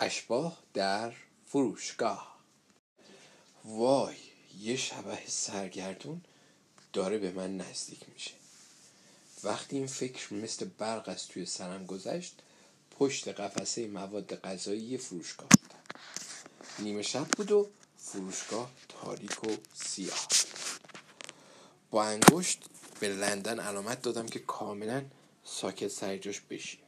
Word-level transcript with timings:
اشباه 0.00 0.58
در 0.74 1.12
فروشگاه. 1.46 2.36
وای 3.64 4.16
یه 4.60 4.76
شبه 4.76 5.18
سرگردون 5.26 6.20
داره 6.92 7.18
به 7.18 7.30
من 7.32 7.56
نزدیک 7.56 8.00
میشه. 8.14 8.30
وقتی 9.44 9.76
این 9.76 9.86
فکر 9.86 10.34
مثل 10.34 10.64
برق 10.78 11.08
از 11.08 11.28
توی 11.28 11.46
سرم 11.46 11.86
گذشت 11.86 12.42
پشت 12.98 13.28
قفسه 13.28 13.86
مواد 13.86 14.40
غذایی 14.40 14.98
فروشگاه 14.98 15.48
بودم. 15.48 16.00
نیمه 16.78 17.02
شب 17.02 17.28
بود 17.28 17.52
و 17.52 17.68
فروشگاه 17.98 18.70
تاریک 18.88 19.44
و 19.44 19.56
سیاه. 19.74 20.26
با 21.90 22.04
انگشت 22.04 22.64
به 23.00 23.08
لندن 23.08 23.60
علامت 23.60 24.02
دادم 24.02 24.26
که 24.26 24.38
کاملا 24.38 25.04
ساکت 25.44 25.88
سر 25.88 26.16
جاش 26.16 26.40
بشینه. 26.40 26.82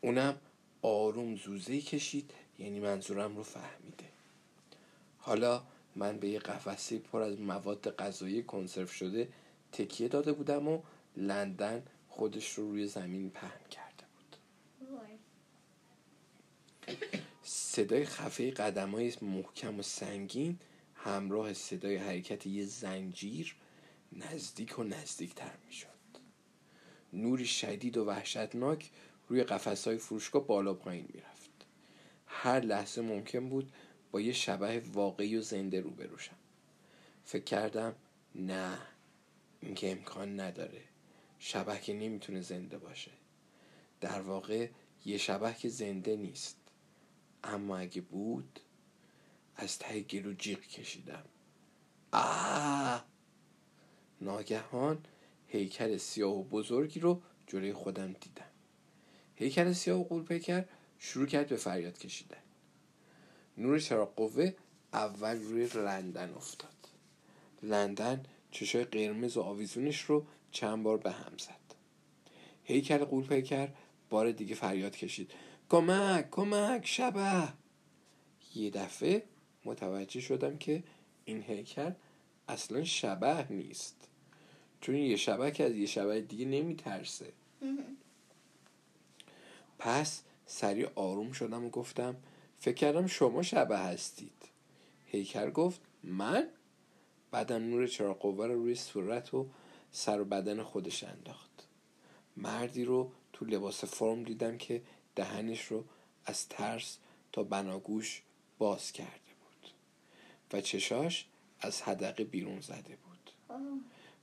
اونم 0.00 0.40
آروم 0.82 1.36
زوزه 1.36 1.80
کشید 1.80 2.30
یعنی 2.58 2.80
منظورم 2.80 3.36
رو 3.36 3.42
فهمیده. 3.42 4.08
حالا 5.18 5.62
من 5.96 6.18
به 6.18 6.28
یه 6.28 6.38
قفسه 6.38 6.98
پر 6.98 7.22
از 7.22 7.40
مواد 7.40 7.96
غذایی 7.96 8.42
کنسرو 8.42 8.86
شده 8.86 9.28
تکیه 9.72 10.08
داده 10.08 10.32
بودم 10.32 10.68
و 10.68 10.82
لندن 11.16 11.82
خودش 12.08 12.52
رو 12.52 12.70
روی 12.70 12.86
زمین 12.86 13.30
پهن 13.30 13.68
کرده 13.70 14.04
بود. 14.16 14.36
صدای 17.42 18.04
خفه 18.04 18.50
قدم 18.50 18.90
های 18.90 19.12
محکم 19.22 19.78
و 19.78 19.82
سنگین 19.82 20.58
همراه 20.94 21.52
صدای 21.52 21.96
حرکت 21.96 22.46
یه 22.46 22.64
زنجیر 22.64 23.56
نزدیک 24.12 24.78
و 24.78 24.82
نزدیکتر 24.84 25.54
می 25.66 25.72
شد 25.72 25.88
نوری 27.12 27.46
شدید 27.46 27.96
و 27.96 28.04
وحشتناک 28.04 28.90
روی 29.28 29.44
قفس 29.44 29.88
های 29.88 29.98
فروشگاه 29.98 30.46
بالا 30.46 30.74
پایین 30.74 31.08
می 31.14 31.20
رفت 31.20 31.50
هر 32.26 32.60
لحظه 32.60 33.02
ممکن 33.02 33.48
بود 33.48 33.72
با 34.10 34.20
یه 34.20 34.32
شبه 34.32 34.80
واقعی 34.80 35.36
و 35.36 35.42
زنده 35.42 35.80
رو 35.80 35.90
بروشم. 35.90 36.36
فکر 37.24 37.44
کردم 37.44 37.94
نه 38.34 38.78
این 39.60 39.74
که 39.74 39.90
امکان 39.90 40.40
نداره. 40.40 40.82
شبه 41.38 41.78
که 41.78 41.94
نمی‌تونه 41.94 42.40
زنده 42.40 42.78
باشه. 42.78 43.10
در 44.00 44.20
واقع 44.20 44.68
یه 45.04 45.18
شبه 45.18 45.54
که 45.54 45.68
زنده 45.68 46.16
نیست. 46.16 46.56
اما 47.44 47.78
اگه 47.78 48.00
بود 48.00 48.60
از 49.56 49.78
ته 49.78 50.00
گلو 50.00 50.32
جیغ 50.32 50.60
کشیدم. 50.60 51.24
آه! 52.12 53.04
ناگهان 54.20 54.98
هیکل 55.46 55.96
سیاه 55.96 56.32
و 56.32 56.44
بزرگی 56.44 57.00
رو 57.00 57.22
جلوی 57.46 57.72
خودم 57.72 58.12
دیدم. 58.12 58.44
هیکل 59.38 59.72
سیاه 59.72 60.00
و 60.00 60.04
قولپیکر 60.04 60.64
شروع 60.98 61.26
کرد 61.26 61.48
به 61.48 61.56
فریاد 61.56 61.98
کشیدن. 61.98 62.36
نور 63.58 63.78
چراغ 63.78 64.14
قوه 64.14 64.54
اول 64.92 65.36
روی 65.42 65.66
لندن 65.74 66.34
افتاد. 66.34 66.68
لندن 67.62 68.22
چشای 68.50 68.84
قرمز 68.84 69.36
و 69.36 69.40
آویزونش 69.40 70.00
رو 70.00 70.26
چند 70.50 70.82
بار 70.82 70.96
به 70.98 71.10
هم 71.10 71.32
زد. 71.38 71.74
هیکل 72.64 73.04
قولپیکر 73.04 73.68
بار 74.10 74.32
دیگه 74.32 74.54
فریاد 74.54 74.96
کشید. 74.96 75.30
کمک 75.68 76.30
کمک 76.30 76.86
شبه! 76.86 77.48
یه 78.54 78.70
دفعه 78.70 79.22
متوجه 79.64 80.20
شدم 80.20 80.56
که 80.58 80.82
این 81.24 81.42
هیکل 81.42 81.92
اصلا 82.48 82.84
شبه 82.84 83.46
نیست. 83.50 84.08
چون 84.80 84.94
یه 84.94 85.16
شبه 85.16 85.50
که 85.50 85.64
از 85.64 85.72
یه 85.72 85.86
شبه 85.86 86.20
دیگه 86.20 86.44
نمیترسه. 86.44 87.32
پس 89.78 90.22
سریع 90.46 90.88
آروم 90.94 91.32
شدم 91.32 91.64
و 91.64 91.70
گفتم 91.70 92.16
فکر 92.58 92.74
کردم 92.74 93.06
شما 93.06 93.42
شبه 93.42 93.78
هستید. 93.78 94.48
هیکل 95.06 95.50
گفت 95.50 95.80
من؟ 96.02 96.48
بعدم 97.30 97.62
نور 97.62 97.86
چراغ 97.86 98.18
قوه 98.18 98.46
رو 98.46 98.54
روی 98.54 98.74
صورت 98.74 99.34
و 99.34 99.46
سر 99.92 100.20
و 100.20 100.24
بدن 100.24 100.62
خودش 100.62 101.04
انداخت. 101.04 101.68
مردی 102.36 102.84
رو 102.84 103.12
تو 103.32 103.44
لباس 103.44 103.84
فرم 103.84 104.22
دیدم 104.22 104.58
که 104.58 104.82
دهنش 105.14 105.64
رو 105.64 105.84
از 106.24 106.48
ترس 106.48 106.98
تا 107.32 107.42
بناگوش 107.42 108.22
باز 108.58 108.92
کرده 108.92 109.32
بود 109.40 109.70
و 110.52 110.60
چشاش 110.60 111.26
از 111.60 111.82
حدقه 111.82 112.24
بیرون 112.24 112.60
زده 112.60 112.96
بود 112.96 113.30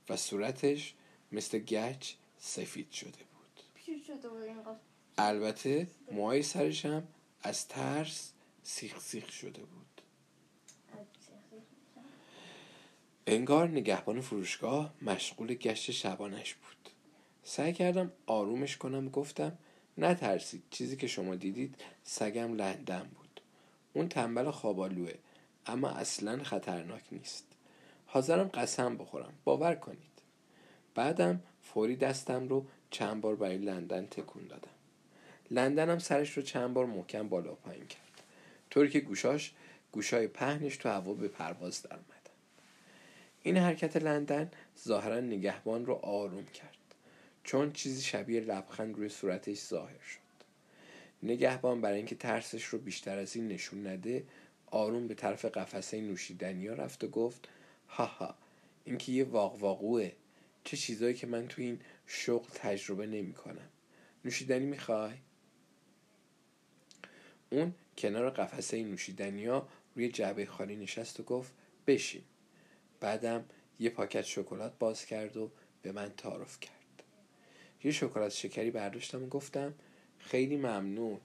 و 0.08 0.16
صورتش 0.16 0.94
مثل 1.32 1.58
گچ 1.58 2.12
سفید 2.38 2.90
شده 2.90 3.10
بود. 3.10 3.62
البته 5.18 5.86
موهای 6.12 6.42
سرش 6.42 6.86
هم 6.86 7.08
از 7.42 7.68
ترس 7.68 8.32
سیخ 8.62 9.00
سیخ 9.00 9.32
شده 9.32 9.62
بود. 9.62 9.86
انگار 13.26 13.68
نگهبان 13.68 14.20
فروشگاه 14.20 14.94
مشغول 15.02 15.54
گشت 15.54 15.90
شبانش 15.90 16.54
بود. 16.54 16.90
سعی 17.42 17.72
کردم 17.72 18.12
آرومش 18.26 18.76
کنم 18.76 19.08
گفتم 19.08 19.58
نترسید 19.98 20.62
چیزی 20.70 20.96
که 20.96 21.06
شما 21.06 21.34
دیدید 21.34 21.74
سگم 22.04 22.54
لندن 22.54 23.10
بود. 23.16 23.40
اون 23.92 24.08
تنبل 24.08 24.50
خوابالوه 24.50 25.12
اما 25.66 25.88
اصلا 25.88 26.44
خطرناک 26.44 27.02
نیست. 27.12 27.44
حاضرم 28.06 28.48
قسم 28.48 28.96
بخورم. 28.96 29.32
باور 29.44 29.74
کنید. 29.74 30.22
بعدم 30.94 31.42
فوری 31.62 31.96
دستم 31.96 32.48
رو 32.48 32.66
چند 32.90 33.20
بار 33.20 33.36
برای 33.36 33.58
لندن 33.58 34.06
تکون 34.06 34.46
دادم. 34.46 34.75
لندن 35.50 35.90
هم 35.90 35.98
سرش 35.98 36.36
رو 36.36 36.42
چند 36.42 36.74
بار 36.74 36.86
محکم 36.86 37.28
بالا 37.28 37.54
پایین 37.54 37.86
کرد. 37.86 38.22
طوری 38.70 38.90
که 38.90 39.00
گوشاش 39.00 39.52
گوشای 39.92 40.28
پهنش 40.28 40.76
تو 40.76 40.88
هوا 40.88 41.14
به 41.14 41.28
پرواز 41.28 41.82
در 41.82 41.92
اومدن 41.92 42.30
این 43.42 43.56
حرکت 43.56 43.96
لندن 43.96 44.50
ظاهرا 44.84 45.20
نگهبان 45.20 45.86
رو 45.86 45.94
آروم 45.94 46.46
کرد. 46.46 46.76
چون 47.44 47.72
چیزی 47.72 48.02
شبیه 48.02 48.40
لبخند 48.40 48.96
روی 48.96 49.08
صورتش 49.08 49.58
ظاهر 49.58 50.00
شد. 50.00 50.26
نگهبان 51.22 51.80
برای 51.80 51.96
اینکه 51.96 52.14
ترسش 52.14 52.64
رو 52.64 52.78
بیشتر 52.78 53.18
از 53.18 53.36
این 53.36 53.48
نشون 53.48 53.86
نده 53.86 54.24
آروم 54.66 55.08
به 55.08 55.14
طرف 55.14 55.44
قفسه 55.44 56.00
نوشیدنی 56.00 56.66
ها 56.66 56.74
رفت 56.74 57.04
و 57.04 57.08
گفت 57.08 57.48
هاها 57.88 58.34
این 58.84 58.98
که 58.98 59.12
یه 59.12 59.24
واقواقوه 59.24 60.12
چه 60.64 60.76
چیزایی 60.76 61.14
که 61.14 61.26
من 61.26 61.48
تو 61.48 61.62
این 61.62 61.80
شغل 62.06 62.48
تجربه 62.54 63.06
نمی 63.06 63.32
کنم 63.32 63.68
نوشیدنی 64.24 64.66
می‌خوای؟ 64.66 65.14
اون 67.50 67.74
کنار 67.98 68.30
قفسه 68.30 68.82
نوشیدنی 68.82 69.46
ها 69.46 69.68
روی 69.94 70.08
جعبه 70.08 70.46
خالی 70.46 70.76
نشست 70.76 71.20
و 71.20 71.22
گفت 71.22 71.52
بشین. 71.86 72.22
بعدم 73.00 73.44
یه 73.80 73.90
پاکت 73.90 74.22
شکلات 74.22 74.78
باز 74.78 75.06
کرد 75.06 75.36
و 75.36 75.50
به 75.82 75.92
من 75.92 76.12
تعارف 76.16 76.60
کرد. 76.60 76.72
یه 77.84 77.92
شکلات 77.92 78.32
شکری 78.32 78.70
برداشتم 78.70 79.24
و 79.24 79.26
گفتم 79.26 79.74
خیلی 80.18 80.56
ممنون. 80.56 81.20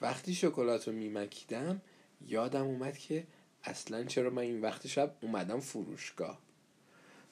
وقتی 0.00 0.34
شکلات 0.34 0.88
رو 0.88 0.94
میمکیدم 0.94 1.80
یادم 2.26 2.64
اومد 2.64 2.98
که 2.98 3.26
اصلا 3.64 4.04
چرا 4.04 4.30
من 4.30 4.42
این 4.42 4.60
وقت 4.60 4.86
شب 4.86 5.16
اومدم 5.20 5.60
فروشگاه. 5.60 6.38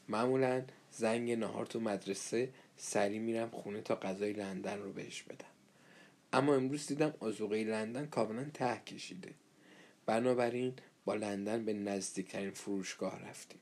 معمولا 0.09 0.62
زنگ 0.91 1.31
نهار 1.31 1.67
تو 1.67 1.81
مدرسه 1.81 2.49
سری 2.81 3.19
میرم 3.19 3.50
خونه 3.50 3.81
تا 3.81 3.94
غذای 3.94 4.33
لندن 4.33 4.78
رو 4.78 4.93
بهش 4.93 5.22
بدم. 5.22 5.47
اما 6.33 6.55
امروز 6.55 6.87
دیدم 6.87 7.15
آزوقه 7.21 7.65
لندن 7.65 8.06
کاملا 8.06 8.44
ته 8.55 8.81
کشیده. 8.87 9.34
بنابراین 10.06 10.75
با 11.05 11.15
لندن 11.15 11.65
به 11.65 11.72
نزدیکترین 11.72 12.50
فروشگاه 12.50 13.28
رفتیم. 13.28 13.61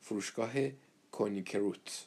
فروشگاه 0.00 0.52
کونیکروت 1.10 2.06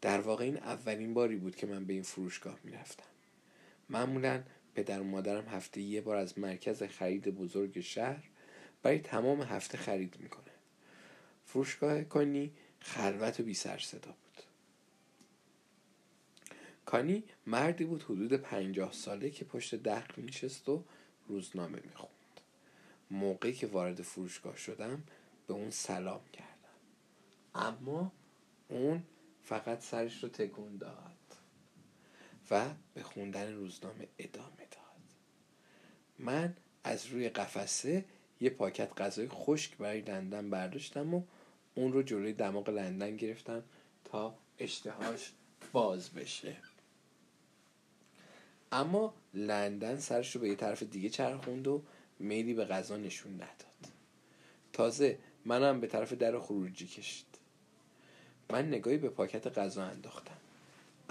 در 0.00 0.20
واقع 0.20 0.44
این 0.44 0.56
اولین 0.56 1.14
باری 1.14 1.36
بود 1.36 1.56
که 1.56 1.66
من 1.66 1.84
به 1.84 1.92
این 1.92 2.02
فروشگاه 2.02 2.58
می‌رفتم. 2.64 3.04
معمولا 3.88 4.42
پدر 4.74 5.00
و 5.00 5.04
مادرم 5.04 5.48
هفته 5.48 5.80
یه 5.80 6.00
بار 6.00 6.16
از 6.16 6.38
مرکز 6.38 6.82
خرید 6.82 7.28
بزرگ 7.28 7.80
شهر 7.80 8.24
برای 8.82 8.98
تمام 8.98 9.42
هفته 9.42 9.78
خرید 9.78 10.16
می‌کنه 10.20 10.52
فروشگاه 11.46 12.02
کانی 12.02 12.52
خلوت 12.80 13.40
و 13.40 13.42
بی 13.42 13.54
سر 13.54 13.78
صدا. 13.78 14.14
کانی 16.86 17.24
مردی 17.46 17.84
بود 17.84 18.02
حدود 18.02 18.32
پنجاه 18.32 18.92
ساله 18.92 19.30
که 19.30 19.44
پشت 19.44 19.74
دخل 19.74 20.22
میشست 20.22 20.68
و 20.68 20.84
روزنامه 21.28 21.80
می‌خوند. 21.84 22.10
موقعی 23.10 23.52
که 23.52 23.66
وارد 23.66 24.02
فروشگاه 24.02 24.56
شدم 24.56 25.02
به 25.46 25.54
اون 25.54 25.70
سلام 25.70 26.20
کردم. 26.32 26.48
اما 27.54 28.12
اون 28.68 29.02
فقط 29.42 29.80
سرش 29.80 30.22
رو 30.22 30.28
تکون 30.28 30.76
داد 30.76 31.12
و 32.50 32.70
به 32.94 33.02
خوندن 33.02 33.54
روزنامه 33.54 34.08
ادامه 34.18 34.66
داد. 34.70 34.82
من 36.18 36.56
از 36.84 37.06
روی 37.06 37.28
قفسه 37.28 38.04
یه 38.40 38.50
پاکت 38.50 39.00
غذای 39.00 39.28
خشک 39.28 39.76
برای 39.76 40.00
لندن 40.00 40.50
برداشتم 40.50 41.14
و 41.14 41.22
اون 41.74 41.92
رو 41.92 42.02
جلوی 42.02 42.32
دماغ 42.32 42.70
لندن 42.70 43.16
گرفتم 43.16 43.62
تا 44.04 44.34
اشتهاش 44.58 45.32
باز 45.72 46.10
بشه. 46.10 46.56
اما 48.72 49.14
لندن 49.34 49.96
سرش 49.96 50.34
رو 50.34 50.40
به 50.40 50.48
یه 50.48 50.54
طرف 50.54 50.82
دیگه 50.82 51.08
چرخوند 51.08 51.68
و 51.68 51.82
میلی 52.18 52.54
به 52.54 52.64
غذا 52.64 52.96
نشون 52.96 53.34
نداد. 53.34 53.92
تازه 54.72 55.18
منم 55.44 55.80
به 55.80 55.86
طرف 55.86 56.12
در 56.12 56.38
خروجی 56.38 56.86
کشید. 56.86 57.26
من 58.50 58.68
نگاهی 58.68 58.96
به 58.96 59.08
پاکت 59.08 59.58
غذا 59.58 59.84
انداختم. 59.84 60.36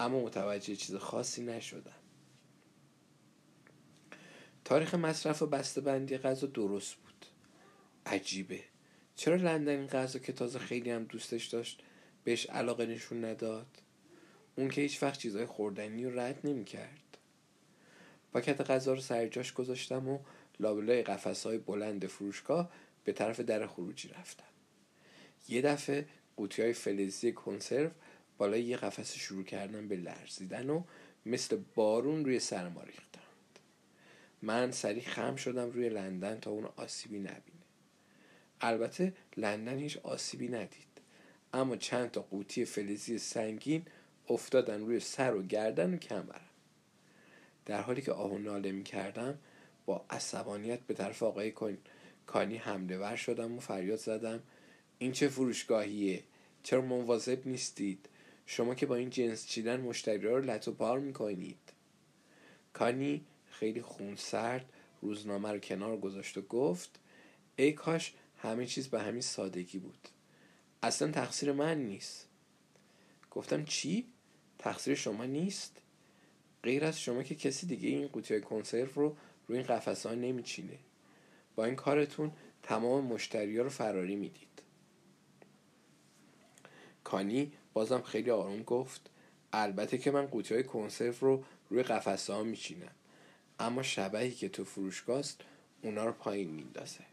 اما 0.00 0.20
متوجه 0.20 0.76
چیز 0.76 0.96
خاصی 0.96 1.42
نشدم. 1.42 1.92
تاریخ 4.64 4.94
مصرف 4.94 5.42
و 5.42 5.46
بسته 5.46 5.80
بندی 5.80 6.18
غذا 6.18 6.46
درست 6.46 6.94
بود. 6.94 7.26
عجیبه. 8.06 8.60
چرا 9.16 9.36
لندن 9.36 9.78
این 9.78 9.86
غذا 9.86 10.18
که 10.18 10.32
تازه 10.32 10.58
خیلی 10.58 10.90
هم 10.90 11.04
دوستش 11.04 11.46
داشت 11.46 11.82
بهش 12.24 12.46
علاقه 12.46 12.86
نشون 12.86 13.24
نداد؟ 13.24 13.66
اون 14.56 14.68
که 14.68 14.80
هیچ 14.80 15.02
وقت 15.02 15.18
چیزای 15.18 15.46
خوردنی 15.46 16.04
رو 16.04 16.20
رد 16.20 16.40
نمی 16.44 16.64
کرد 16.64 17.01
پاکت 18.32 18.70
غذا 18.70 18.92
رو 18.92 19.00
سر 19.00 19.26
جاش 19.26 19.52
گذاشتم 19.52 20.08
و 20.08 20.18
لابلای 20.60 21.02
قفس 21.02 21.46
های 21.46 21.58
بلند 21.58 22.06
فروشگاه 22.06 22.70
به 23.04 23.12
طرف 23.12 23.40
در 23.40 23.66
خروجی 23.66 24.08
رفتم. 24.08 24.44
یه 25.48 25.62
دفعه 25.62 26.06
قوطی 26.36 26.62
های 26.62 26.72
فلزی 26.72 27.32
کنسرو 27.32 27.90
بالای 28.38 28.62
یه 28.62 28.76
قفس 28.76 29.14
شروع 29.14 29.44
کردن 29.44 29.88
به 29.88 29.96
لرزیدن 29.96 30.70
و 30.70 30.82
مثل 31.26 31.58
بارون 31.74 32.24
روی 32.24 32.38
سر 32.38 32.68
ما 32.68 32.82
ریختند. 32.82 33.22
من 34.42 34.70
سریع 34.70 35.02
خم 35.02 35.36
شدم 35.36 35.70
روی 35.70 35.88
لندن 35.88 36.40
تا 36.40 36.50
اون 36.50 36.68
آسیبی 36.76 37.18
نبینه. 37.18 37.62
البته 38.60 39.12
لندن 39.36 39.78
هیچ 39.78 39.98
آسیبی 39.98 40.48
ندید 40.48 40.88
اما 41.52 41.76
چند 41.76 42.10
تا 42.10 42.22
قوطی 42.22 42.64
فلزی 42.64 43.18
سنگین 43.18 43.84
افتادن 44.28 44.80
روی 44.80 45.00
سر 45.00 45.34
و 45.34 45.42
گردن 45.42 45.94
و 45.94 45.96
کمرم. 45.96 46.51
در 47.66 47.80
حالی 47.80 48.02
که 48.02 48.12
آهو 48.12 48.38
ناله 48.38 48.72
می 48.72 48.84
کردم 48.84 49.38
با 49.86 50.04
عصبانیت 50.10 50.80
به 50.80 50.94
طرف 50.94 51.22
آقای 51.22 51.52
کانی 52.26 52.56
حمله 52.56 52.98
ور 52.98 53.16
شدم 53.16 53.56
و 53.56 53.60
فریاد 53.60 53.98
زدم. 53.98 54.42
این 54.98 55.12
چه 55.12 55.28
فروشگاهیه؟ 55.28 56.22
چرا 56.62 56.80
مواظب 56.80 57.46
نیستید؟ 57.46 58.08
شما 58.46 58.74
که 58.74 58.86
با 58.86 58.96
این 58.96 59.10
جنس 59.10 59.46
چیدن 59.46 59.80
مشتری 59.80 60.18
رو 60.18 60.40
لط 60.40 60.68
و 60.68 60.72
پار 60.72 60.98
می‌کنید. 60.98 61.58
کانی 62.72 63.24
خیلی 63.50 63.82
خونسرد 63.82 64.72
روزنامه 65.02 65.52
رو 65.52 65.58
کنار 65.58 65.96
گذاشت 65.96 66.38
و 66.38 66.40
گفت 66.40 66.98
ای 67.56 67.72
کاش 67.72 68.14
همه 68.38 68.66
چیز 68.66 68.88
به 68.88 69.00
همین 69.00 69.20
سادگی 69.20 69.78
بود. 69.78 70.08
اصلا 70.82 71.10
تقصیر 71.10 71.52
من 71.52 71.78
نیست. 71.78 72.26
گفتم 73.30 73.64
چی؟ 73.64 74.06
تقصیر 74.58 74.94
شما 74.94 75.24
نیست؟ 75.24 75.76
غیر 76.62 76.84
از 76.84 77.00
شما 77.00 77.22
که 77.22 77.34
کسی 77.34 77.66
دیگه 77.66 77.88
این 77.88 78.08
قوطی 78.08 78.40
کنسرو 78.40 78.92
رو 78.94 79.16
روی 79.48 79.58
این 79.58 79.66
قفسه 79.66 80.08
ها 80.08 80.14
نمیچینه 80.14 80.78
با 81.56 81.64
این 81.64 81.76
کارتون 81.76 82.32
تمام 82.62 83.04
مشتری 83.04 83.56
ها 83.56 83.64
رو 83.64 83.70
فراری 83.70 84.16
می‌دید 84.16 84.62
کانی 87.04 87.52
بازم 87.72 88.02
خیلی 88.02 88.30
آروم 88.30 88.62
گفت 88.62 89.10
البته 89.52 89.98
که 89.98 90.10
من 90.10 90.26
قوطی 90.26 90.54
های 90.54 90.64
کنسرو 90.64 91.14
رو 91.20 91.44
روی 91.70 91.82
قفسه 91.82 92.32
ها 92.32 92.42
میچینم 92.42 92.92
اما 93.58 93.82
شبهی 93.82 94.30
که 94.30 94.48
تو 94.48 94.64
فروشگاه 94.64 95.18
است 95.18 95.40
اونا 95.82 96.04
رو 96.04 96.12
پایین 96.12 96.50
میندازه 96.50 97.04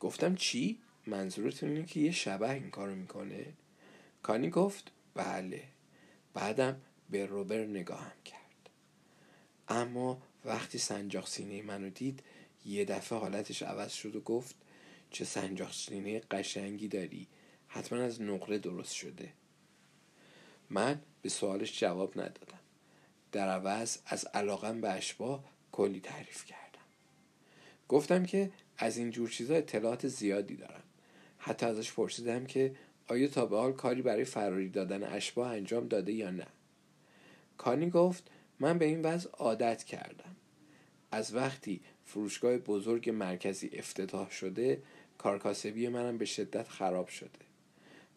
گفتم 0.00 0.34
چی؟ 0.34 0.78
منظورتون 1.06 1.68
اینه 1.68 1.86
که 1.86 2.00
یه 2.00 2.10
شبه 2.10 2.50
این 2.50 2.70
کارو 2.70 2.94
می‌کنه؟ 2.94 3.46
کانی 4.22 4.50
گفت 4.50 4.92
بله. 5.14 5.62
بعدم 6.34 6.80
به 7.10 7.26
روبر 7.26 7.58
نگاهم 7.58 8.22
کرد. 8.24 8.70
اما 9.68 10.22
وقتی 10.44 10.78
سنجاق 10.78 11.26
سینه 11.26 11.62
منو 11.62 11.90
دید 11.90 12.22
یه 12.66 12.84
دفعه 12.84 13.18
حالتش 13.18 13.62
عوض 13.62 13.92
شد 13.92 14.16
و 14.16 14.20
گفت 14.20 14.54
چه 15.10 15.24
سنجاق 15.24 15.72
سینه 15.72 16.20
قشنگی 16.30 16.88
داری. 16.88 17.26
حتما 17.68 17.98
از 17.98 18.22
نقره 18.22 18.58
درست 18.58 18.92
شده. 18.92 19.32
من 20.70 21.00
به 21.22 21.28
سوالش 21.28 21.80
جواب 21.80 22.20
ندادم. 22.20 22.60
در 23.32 23.48
عوض 23.48 23.98
از 24.06 24.24
علاقم 24.24 24.80
به 24.80 24.90
اشباه 24.90 25.44
کلی 25.72 26.00
تعریف 26.00 26.44
کردم. 26.44 26.60
گفتم 27.88 28.26
که 28.26 28.50
از 28.78 28.96
این 28.96 29.10
جور 29.10 29.30
چیزا 29.30 29.54
اطلاعات 29.54 30.08
زیادی 30.08 30.56
دارم. 30.56 30.82
حتی 31.38 31.66
ازش 31.66 31.92
پرسیدم 31.92 32.46
که 32.46 32.76
آیا 33.10 33.28
تا 33.28 33.46
به 33.46 33.56
حال 33.56 33.72
کاری 33.72 34.02
برای 34.02 34.24
فراری 34.24 34.68
دادن 34.68 35.02
اشباه 35.02 35.52
انجام 35.52 35.88
داده 35.88 36.12
یا 36.12 36.30
نه؟ 36.30 36.46
کانی 37.58 37.90
گفت 37.90 38.30
من 38.60 38.78
به 38.78 38.84
این 38.84 39.02
وضع 39.02 39.30
عادت 39.30 39.84
کردم. 39.84 40.36
از 41.10 41.34
وقتی 41.34 41.80
فروشگاه 42.04 42.56
بزرگ 42.58 43.10
مرکزی 43.10 43.70
افتتاح 43.72 44.30
شده 44.30 44.82
کارکاسبی 45.18 45.88
منم 45.88 46.18
به 46.18 46.24
شدت 46.24 46.68
خراب 46.68 47.08
شده. 47.08 47.28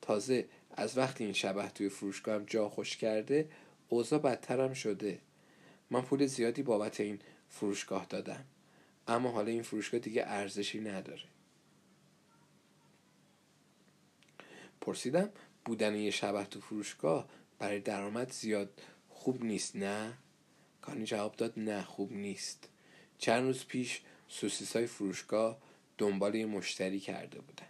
تازه 0.01 0.45
از 0.71 0.97
وقتی 0.97 1.23
این 1.23 1.33
شبه 1.33 1.69
توی 1.69 1.89
فروشگاهم 1.89 2.43
جا 2.47 2.69
خوش 2.69 2.97
کرده 2.97 3.49
اوضاع 3.89 4.19
بدترم 4.19 4.73
شده. 4.73 5.19
من 5.89 6.01
پول 6.01 6.25
زیادی 6.25 6.63
بابت 6.63 6.99
این 6.99 7.19
فروشگاه 7.49 8.05
دادم. 8.09 8.45
اما 9.07 9.31
حالا 9.31 9.51
این 9.51 9.63
فروشگاه 9.63 9.99
دیگه 9.99 10.23
ارزشی 10.25 10.81
نداره. 10.81 11.32
پرسیدم 14.83 15.29
بودن 15.65 15.95
یه 15.95 16.11
شبه 16.11 16.43
تو 16.43 16.59
فروشگاه 16.59 17.29
برای 17.59 17.79
درآمد 17.79 18.31
زیاد 18.31 18.81
خوب 19.09 19.43
نیست 19.43 19.75
نه؟ 19.75 20.13
کانی 20.81 21.05
جواب 21.05 21.35
داد 21.35 21.53
نه 21.57 21.83
خوب 21.83 22.13
نیست. 22.13 22.69
چند 23.17 23.43
روز 23.43 23.65
پیش 23.65 24.01
سوسیس 24.27 24.75
های 24.75 24.87
فروشگاه 24.87 25.57
دنبال 25.97 26.35
یه 26.35 26.45
مشتری 26.45 26.99
کرده 26.99 27.39
بودند. 27.39 27.69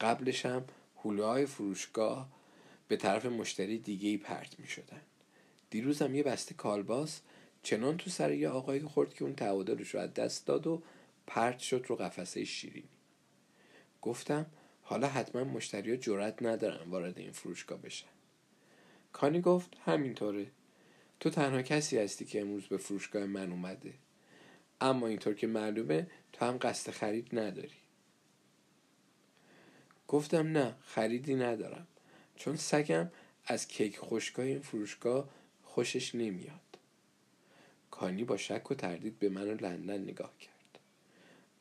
قبلش 0.00 0.46
هم 0.46 0.64
های 1.04 1.46
فروشگاه 1.46 2.28
به 2.88 2.96
طرف 2.96 3.26
مشتری 3.26 3.78
دیگه 3.78 4.08
ای 4.08 4.16
پرت 4.16 4.58
می 4.58 4.68
شدن. 4.68 5.00
دیروز 5.70 6.02
هم 6.02 6.14
یه 6.14 6.22
بسته 6.22 6.54
کالباس 6.54 7.20
چنان 7.62 7.96
تو 7.96 8.10
سر 8.10 8.32
یه 8.32 8.48
آقایی 8.48 8.80
خورد 8.80 9.14
که 9.14 9.24
اون 9.24 9.34
تعادلش 9.34 9.94
رو 9.94 10.00
از 10.00 10.14
دست 10.14 10.46
داد 10.46 10.66
و 10.66 10.82
پرت 11.26 11.58
شد 11.58 11.84
رو 11.88 11.96
قفسه 11.96 12.44
شیرینی. 12.44 12.88
گفتم 14.02 14.46
حالا 14.88 15.08
حتما 15.08 15.44
مشتری 15.44 15.90
ها 15.90 15.96
جرأت 15.96 16.42
ندارن 16.42 16.90
وارد 16.90 17.18
این 17.18 17.32
فروشگاه 17.32 17.78
بشن. 17.78 18.06
کانی 19.12 19.40
گفت 19.40 19.76
همینطوره. 19.84 20.46
تو 21.20 21.30
تنها 21.30 21.62
کسی 21.62 21.98
هستی 21.98 22.24
که 22.24 22.40
امروز 22.40 22.66
به 22.66 22.76
فروشگاه 22.76 23.24
من 23.24 23.50
اومده. 23.50 23.94
اما 24.80 25.06
اینطور 25.06 25.34
که 25.34 25.46
معلومه 25.46 26.06
تو 26.32 26.44
هم 26.44 26.58
قصد 26.60 26.92
خرید 26.92 27.38
نداری. 27.38 27.76
گفتم 30.08 30.46
نه 30.46 30.74
خریدی 30.84 31.34
ندارم. 31.34 31.86
چون 32.36 32.56
سگم 32.56 33.10
از 33.46 33.68
کیک 33.68 33.98
خوشگاه 33.98 34.46
این 34.46 34.60
فروشگاه 34.60 35.28
خوشش 35.62 36.14
نمیاد. 36.14 36.60
کانی 37.90 38.24
با 38.24 38.36
شک 38.36 38.70
و 38.70 38.74
تردید 38.74 39.18
به 39.18 39.28
من 39.28 39.48
و 39.48 39.54
لندن 39.54 40.02
نگاه 40.02 40.38
کرد. 40.38 40.78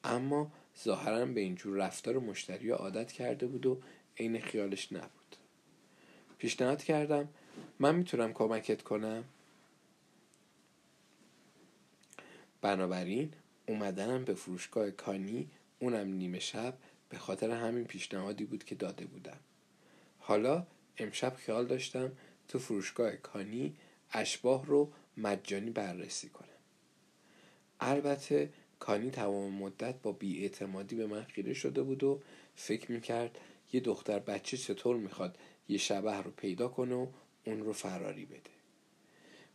اما 0.04 0.52
ظاهرا 0.84 1.26
به 1.26 1.42
اینجور 1.42 1.78
رفتار 1.78 2.20
مشتری 2.20 2.70
عادت 2.70 3.12
کرده 3.12 3.48
بود 3.48 3.66
و 3.66 3.82
عین 4.18 4.42
خیالش 4.42 4.94
نبود. 4.94 5.36
پیشنهاد 6.38 6.84
کردم 6.84 7.30
من 7.80 7.96
می‌تونم 7.96 8.34
کمکت 8.34 8.82
کنم؟ 8.82 9.24
بنابراین 12.62 13.34
اومدنم 13.68 14.26
به 14.26 14.34
فروشگاه 14.34 14.92
کانی 14.92 15.50
اونم 15.80 16.08
نیمه 16.08 16.40
شب 16.40 16.78
به 17.10 17.18
خاطر 17.18 17.52
همین 17.52 17.86
پیشنهادی 17.86 18.46
بود 18.46 18.64
که 18.64 18.76
داده 18.76 19.06
بودم. 19.06 19.40
حالا 20.20 20.68
امشب 20.98 21.36
خیال 21.36 21.68
داشتم 21.68 22.12
تو 22.48 22.60
فروشگاه 22.60 23.16
کانی 23.16 23.76
اشباه 24.12 24.66
رو 24.66 24.92
مجانی 25.18 25.70
بررسی 25.70 26.30
کنم. 26.30 26.48
البته 27.80 28.50
کانی 28.80 29.12
تمام 29.12 29.54
مدت 29.54 30.02
با 30.02 30.12
بیاعتمادی 30.12 30.96
به 30.96 31.08
من 31.08 31.24
خیره 31.24 31.54
شده 31.54 31.84
بود 31.84 32.04
و 32.04 32.22
فکر 32.56 32.92
می‌کرد 32.92 33.40
یه 33.74 33.80
دختر 33.80 34.20
بچه 34.20 34.58
چطور 34.58 34.98
می‌خواد 34.98 35.38
یه 35.70 35.78
شبه 35.78 36.18
رو 36.18 36.32
پیدا 36.32 36.68
کنه 36.68 36.96
و 36.96 37.08
اون 37.46 37.60
رو 37.60 37.74
فراری 37.74 38.26
بده. 38.26 38.56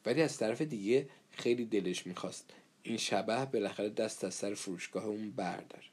ولی 0.07 0.23
از 0.23 0.39
طرف 0.39 0.62
دیگه 0.62 1.09
خیلی 1.31 1.65
دلش 1.65 2.07
می‌خواست 2.07 2.50
این 2.83 2.97
شبه 2.97 3.45
بالاخره 3.45 3.89
دست 3.89 4.25
از 4.25 4.35
سر 4.35 4.55
فروشگاه 4.55 5.07
اون 5.07 5.31
برداره. 5.31 5.85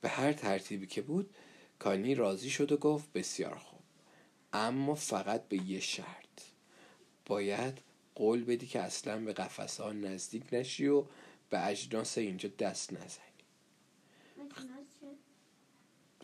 به 0.00 0.08
هر 0.08 0.32
ترتیبی 0.32 0.86
که 0.86 1.02
بود 1.02 1.30
کانی 1.78 2.14
راضی 2.14 2.50
شد 2.50 2.72
و 2.72 2.76
گفت 2.76 3.12
بسیار 3.12 3.54
خوب. 3.54 3.80
اما 4.52 4.94
فقط 4.94 5.48
به 5.48 5.56
یه 5.56 5.80
شرط. 5.80 6.42
باید 7.26 7.78
قول 8.14 8.44
بدی 8.44 8.66
که 8.66 8.80
اصلا 8.80 9.18
به 9.24 9.32
قفسه 9.32 9.92
نزدیک 9.92 10.42
نشی 10.52 10.86
و 10.86 11.04
به 11.50 11.66
اجناس 11.66 12.18
اینجا 12.18 12.48
دست 12.58 12.92
نزنی. 12.92 13.26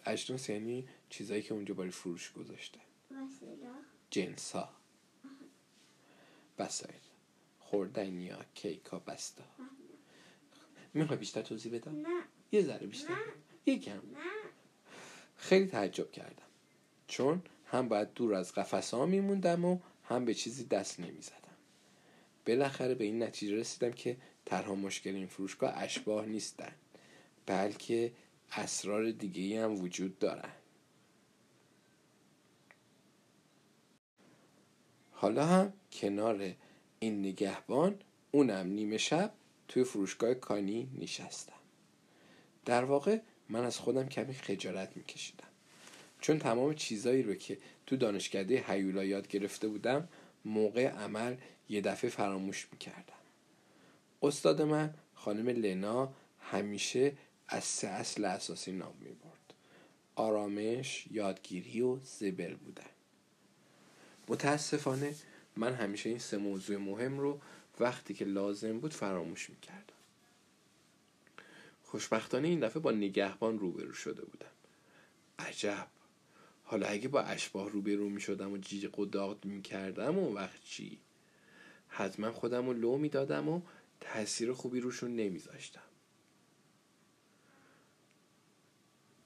اجناس 0.07 0.49
یعنی 0.49 0.89
چیزایی 1.11 1.43
که 1.43 1.55
اونجا 1.55 1.75
برای 1.75 1.91
فروش 1.91 2.33
گذاشته. 2.33 2.81
جنس 4.11 4.53
ها. 4.53 4.69
وسایل 6.59 7.01
خوردنی 7.61 8.29
ها 8.29 8.45
کیک 8.55 8.85
ها 8.85 8.99
بسته 8.99 9.43
ها 9.43 9.65
می‌خوای 10.95 11.19
بیشتر 11.19 11.43
توضیح 11.43 11.73
بدم؟ 11.75 12.01
نه. 12.01 12.23
یه 12.53 12.63
ذره 12.63 12.87
بیشتر. 12.87 13.19
یکم. 13.67 14.03
خیلی 15.37 15.67
تعجب 15.67 16.11
کردم. 16.13 16.43
چون 17.09 17.43
هم 17.67 17.89
باید 17.89 18.15
دور 18.15 18.35
از 18.35 18.53
قفسه 18.53 18.97
ها 18.97 19.07
میموندم 19.07 19.65
و 19.65 19.79
هم 20.05 20.25
به 20.25 20.35
چیزی 20.35 20.65
دست 20.65 21.01
نمی‌زدم. 21.01 21.37
بالاخره 22.47 22.95
به 22.95 23.05
این 23.05 23.23
نتیجه 23.23 23.57
رسیدم 23.57 23.93
که 23.93 24.17
تنها 24.47 24.75
مشکل 24.75 25.15
این 25.15 25.27
فروشگاه 25.27 25.73
اشباه 25.77 26.27
نیستن 26.27 26.73
بلکه 27.47 28.13
اسرار 28.53 29.11
دیگه 29.11 29.65
هم 29.65 29.81
وجود 29.81 30.19
دارن. 30.19 30.53
حالا 35.11 35.47
هم 35.47 35.73
کنار 35.93 36.55
این 36.99 37.21
نگهبان 37.21 37.99
اونم 38.31 38.67
نیمه 38.67 38.99
شب 38.99 39.33
توی 39.69 39.85
فروشگاه 39.85 40.35
کانی 40.35 40.89
نشستم. 40.99 41.53
در 42.65 42.85
واقع 42.85 43.19
من 43.49 43.65
از 43.65 43.79
خودم 43.79 44.09
کمی 44.09 44.35
خجالت 44.35 44.97
میکشیدم. 44.97 45.49
چون 46.21 46.39
تمام 46.39 46.75
چیزایی 46.75 47.23
رو 47.23 47.35
که 47.35 47.59
تو 47.87 47.97
دانشکده 47.97 48.65
هیولا 48.69 49.05
یاد 49.05 49.29
گرفته 49.29 49.69
بودم 49.69 50.09
موقع 50.45 50.89
عمل 50.89 51.37
یه 51.69 51.81
دفعه 51.81 52.11
فراموش 52.11 52.69
می‌کردم. 52.73 53.12
استاد 54.23 54.63
من 54.63 54.95
خانم 55.15 55.49
لنا 55.49 56.13
همیشه 56.41 57.13
از 57.49 57.65
سه 57.65 57.89
اصل 57.89 58.25
اساسی 58.25 58.73
نام 58.73 58.95
می‌برد. 59.01 59.55
آرامش، 60.15 61.07
یادگیری 61.11 61.81
و 61.81 61.99
زبل 62.05 62.55
بودن. 62.55 62.91
متاسفانه 64.29 65.15
من 65.57 65.75
همیشه 65.75 66.09
این 66.09 66.19
سه 66.19 66.37
موضوع 66.37 66.77
مهم 66.77 67.19
رو 67.19 67.41
وقتی 67.81 68.15
که 68.15 68.25
لازم 68.25 68.81
بود 68.81 68.93
فراموش 68.93 69.51
می‌کردم. 69.51 69.83
خوشبختانه 71.85 72.49
این 72.49 72.61
دفعه 72.61 72.83
با 72.83 72.91
نگهبان 72.91 73.59
روبرو 73.59 73.93
شده 73.93 74.25
بودم. 74.25 74.47
عجب! 75.39 75.87
حالا 76.65 76.87
اگه 76.87 77.09
با 77.09 77.21
اشباه 77.21 77.71
روبرو 77.71 78.09
می‌شدم 78.09 78.53
و 78.53 78.59
جیغ 78.59 78.99
و 78.99 79.07
داد 79.07 79.45
می‌کردم 79.45 80.19
اون 80.19 80.35
وقت 80.35 80.65
چی؟ 80.65 80.99
حتما 81.89 82.33
خودم 82.33 82.67
رو 82.67 82.73
لو 82.73 82.97
می‌دادم 82.97 83.49
و 83.49 83.61
تاثیر 84.03 84.53
خوبی 84.53 84.81
روشون 84.81 85.17
نمیذاشتم. 85.17 85.83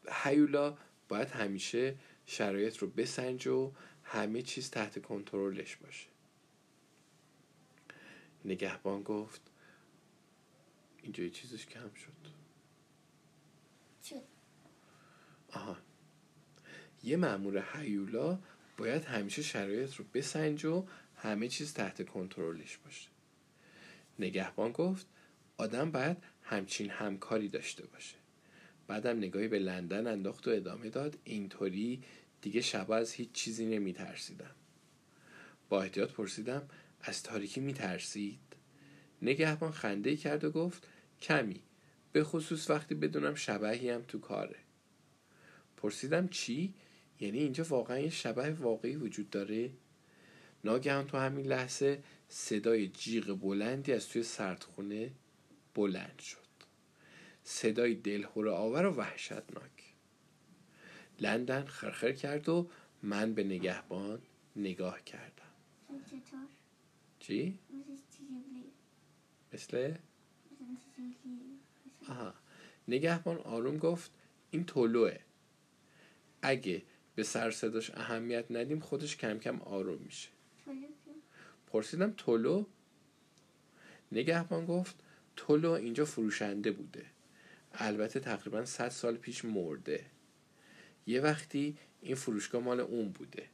هیولا 0.09 0.79
باید 1.09 1.29
همیشه 1.29 1.97
شرایط 2.27 2.77
رو 2.77 2.89
بسنج 2.89 3.47
و 3.47 3.73
همه 4.03 4.43
چیز 4.43 4.71
تحت 4.71 5.03
کنترلش 5.03 5.77
باشه. 5.77 6.07
نگهبان 8.45 9.03
گفت 9.03 9.41
اینجا 11.03 11.25
یه 11.25 11.31
چیزش 11.31 11.67
کم 11.67 11.95
شد. 11.95 12.13
آها. 15.53 15.77
یه 17.03 17.17
مأمور 17.17 17.65
هیولا 17.73 18.39
باید 18.77 19.05
همیشه 19.05 19.43
شرایط 19.43 19.95
رو 19.95 20.05
بسنج 20.15 20.65
و 20.65 20.87
همه 21.17 21.49
چیز 21.49 21.75
تحت 21.75 22.09
کنترلش 22.09 22.77
باشه. 22.77 23.16
نگهبان 24.19 24.73
گفت 24.73 25.07
آدم 25.57 25.91
باید 25.91 26.17
همچین 26.43 26.91
همکاری 26.91 27.49
داشته 27.49 27.87
باشه 27.87 28.17
بعدم 28.87 29.19
نگاهی 29.19 29.49
به 29.49 29.59
لندن 29.59 30.07
انداخت 30.07 30.49
و 30.49 30.51
ادامه 30.51 30.91
داد 30.91 31.19
اینطوری 31.25 32.03
دیگه 32.41 32.61
شب 32.61 32.91
از 32.91 33.13
هیچ 33.13 33.33
چیزی 33.33 33.67
نمی 33.67 33.93
ترسیدم 33.93 34.55
با 35.69 35.83
احتیاط 35.83 36.13
پرسیدم 36.13 36.69
از 37.01 37.23
تاریکی 37.23 37.61
می 37.61 37.75
ترسید 37.75 38.39
نگهبان 39.23 39.73
خنده 39.73 40.17
کرد 40.17 40.45
و 40.45 40.51
گفت 40.51 40.89
کمی 41.23 41.63
به 42.13 42.25
خصوص 42.25 42.71
وقتی 42.71 42.95
بدونم 42.95 43.35
شبهی 43.35 43.91
هم 43.91 44.03
تو 44.03 44.19
کاره 44.19 44.59
پرسیدم 45.77 46.29
چی؟ 46.29 46.75
یعنی 47.21 47.39
اینجا 47.39 47.65
واقعا 47.65 47.99
یه 47.99 48.11
شبه 48.11 48.51
واقعی 48.51 48.97
وجود 48.97 49.31
داره؟ 49.31 49.71
ناگهان 50.67 51.07
تو 51.07 51.19
همین 51.19 51.47
لحظه 51.47 52.03
صدای 52.29 52.89
جیغ 52.89 53.39
بلندی 53.41 53.93
از 53.93 54.09
توی 54.09 54.23
سردخونه 54.23 55.11
بلند 55.75 56.19
شد. 56.19 56.47
صدای 57.45 57.95
دلهوره 57.95 58.51
آور 58.51 58.87
و 58.87 58.95
وحشتناک. 58.95 59.95
لندن 61.21 61.65
خرخر 61.65 62.13
کرد 62.13 62.49
و 62.49 62.71
من 63.03 63.35
به 63.35 63.45
نگهبان 63.45 64.23
نگاه 64.57 65.05
کردم. 65.05 65.53
چطور؟ 66.07 66.47
چی؟ 67.19 67.59
مثل 69.53 69.95
آها. 72.09 72.35
نگهبان 72.89 73.37
آروم 73.39 73.77
گفت 73.77 74.11
این 74.51 74.65
طلوه 74.65 75.19
اگه 76.43 76.83
به 77.15 77.23
سر 77.23 77.51
صداش 77.51 77.91
اهمیت 77.91 78.45
ندیم 78.51 78.81
خودش 78.81 79.17
کم 79.17 79.39
کم 79.39 79.61
آروم 79.61 79.99
میشه. 80.03 80.36
پرسیدم 81.67 82.15
تولو. 82.17 82.67
نگهبان 84.13 84.67
گفت 84.67 84.97
تولو 85.37 85.71
اینجا 85.71 86.05
فروشنده 86.05 86.71
بوده. 86.71 87.07
البته 87.75 88.21
تقریبا 88.21 88.65
100 88.65 88.89
سال 88.89 89.17
پیش 89.17 89.45
مرده. 89.45 90.05
یه 91.07 91.21
وقتی 91.21 91.77
این 92.01 92.15
فروشگاه 92.15 92.63
مال 92.63 92.81
اون 92.81 93.09
بوده. 93.09 93.47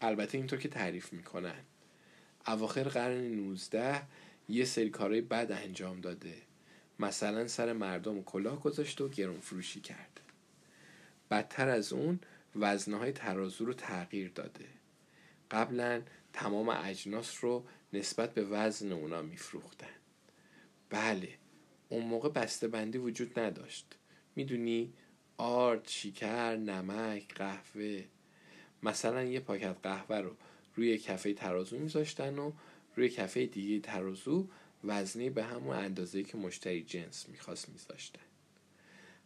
البته 0.00 0.38
اینطور 0.38 0.58
که 0.58 0.68
تعریف 0.68 1.12
می‌کنن. 1.12 1.60
اواخر 2.46 2.82
قرن 2.82 3.20
19 3.20 4.02
یه 4.48 4.64
سری 4.64 4.90
کارهای 4.90 5.20
بد 5.20 5.52
انجام 5.52 6.00
داده. 6.00 6.34
مثلا 6.98 7.46
سر 7.46 7.72
مردم 7.72 8.22
کلاه 8.22 8.60
گذاشته 8.60 9.04
و 9.04 9.08
گرون 9.08 9.40
فروشی 9.40 9.80
کرده 9.80 10.24
بدتر 11.30 11.68
از 11.68 11.92
اون 11.92 12.20
وزنه 12.56 12.96
های 12.96 13.12
ترازو 13.12 13.64
رو 13.64 13.72
تغییر 13.72 14.30
داده. 14.34 14.64
قبلا 15.50 16.02
تمام 16.34 16.68
اجناس 16.68 17.44
رو 17.44 17.64
نسبت 17.92 18.34
به 18.34 18.44
وزن 18.44 18.92
اونا 18.92 19.22
میفروختن. 19.22 19.94
بله 20.90 21.28
اون 21.88 22.04
موقع 22.06 22.28
بسته 22.28 22.68
بندی 22.68 22.98
وجود 22.98 23.38
نداشت. 23.38 23.86
می‌دونی؟ 24.36 24.92
آرد، 25.36 25.88
شکر، 25.88 26.56
نمک، 26.56 27.34
قهوه. 27.34 28.04
مثلا 28.82 29.24
یه 29.24 29.40
پاکت 29.40 29.76
قهوه 29.82 30.16
رو 30.16 30.36
روی 30.74 30.98
کفه 30.98 31.34
ترازو 31.34 31.78
میذاشتن 31.78 32.38
و 32.38 32.52
روی 32.96 33.08
کفه 33.08 33.46
دیگه 33.46 33.80
ترازو 33.80 34.48
وزنی 34.84 35.30
به 35.30 35.44
همون 35.44 35.76
اندازه 35.76 36.22
که 36.22 36.36
مشتری 36.36 36.82
جنس 36.82 37.28
می‌خواست 37.28 37.68
میذاشتن. 37.68 38.22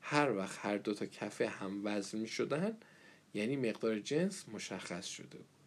هر 0.00 0.32
وقت 0.32 0.58
هر 0.62 0.76
دو 0.76 0.94
تا 0.94 1.06
کفه 1.06 1.48
هم 1.48 1.80
وزن 1.84 2.18
می‌شدن 2.18 2.76
یعنی 3.34 3.56
مقدار 3.56 3.98
جنس 3.98 4.48
مشخص 4.48 5.06
شده 5.06 5.38
بود. 5.38 5.57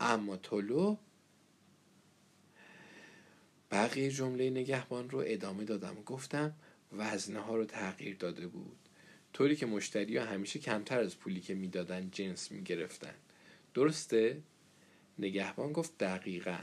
اما 0.00 0.36
تولو 0.36 0.96
بقیه 3.70 4.10
جمله 4.10 4.50
نگهبان 4.50 5.10
رو 5.10 5.22
ادامه 5.26 5.64
دادم. 5.64 5.98
و 5.98 6.02
گفتم 6.02 6.54
وزنه 6.92 7.40
ها 7.40 7.56
رو 7.56 7.64
تغییر 7.64 8.16
داده 8.16 8.46
بود. 8.46 8.78
طوری 9.32 9.56
که 9.56 9.66
مشتری 9.66 10.16
ها 10.16 10.24
همیشه 10.24 10.58
کمتر 10.58 11.00
از 11.00 11.18
پولی 11.18 11.40
که 11.40 11.54
می‌دادن 11.54 12.10
جنس 12.10 12.52
می‌گرفتن. 12.52 13.14
درسته؟ 13.74 14.42
نگهبان 15.18 15.72
گفت 15.72 15.98
دقیقا. 15.98 16.58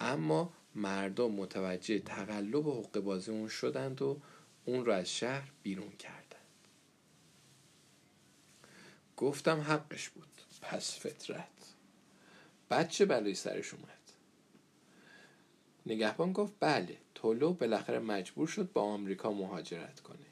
اما 0.00 0.52
مردم 0.74 1.30
متوجه 1.30 1.98
تقلب 1.98 2.66
و 2.66 2.82
حق 2.82 3.00
بازی 3.00 3.30
اون 3.30 3.48
شدند 3.48 4.02
و 4.02 4.20
اون 4.64 4.86
رو 4.86 4.92
از 4.92 5.10
شهر 5.10 5.52
بیرون 5.62 5.90
کردند. 5.90 6.28
گفتم 9.16 9.60
حقش 9.60 10.08
بود. 10.08 10.28
پس 10.62 10.98
فطرت. 10.98 11.74
بچه 12.70 13.04
بلای 13.04 13.34
سرش 13.34 13.74
اومد؟ 13.74 13.88
نگهبان 15.86 16.32
گفت 16.32 16.52
بله 16.60 16.96
تولو 17.14 17.52
بالاخره 17.52 17.98
مجبور 17.98 18.48
شد 18.48 18.72
با 18.72 18.82
آمریکا 18.82 19.32
مهاجرت 19.32 20.00
کنه. 20.00 20.26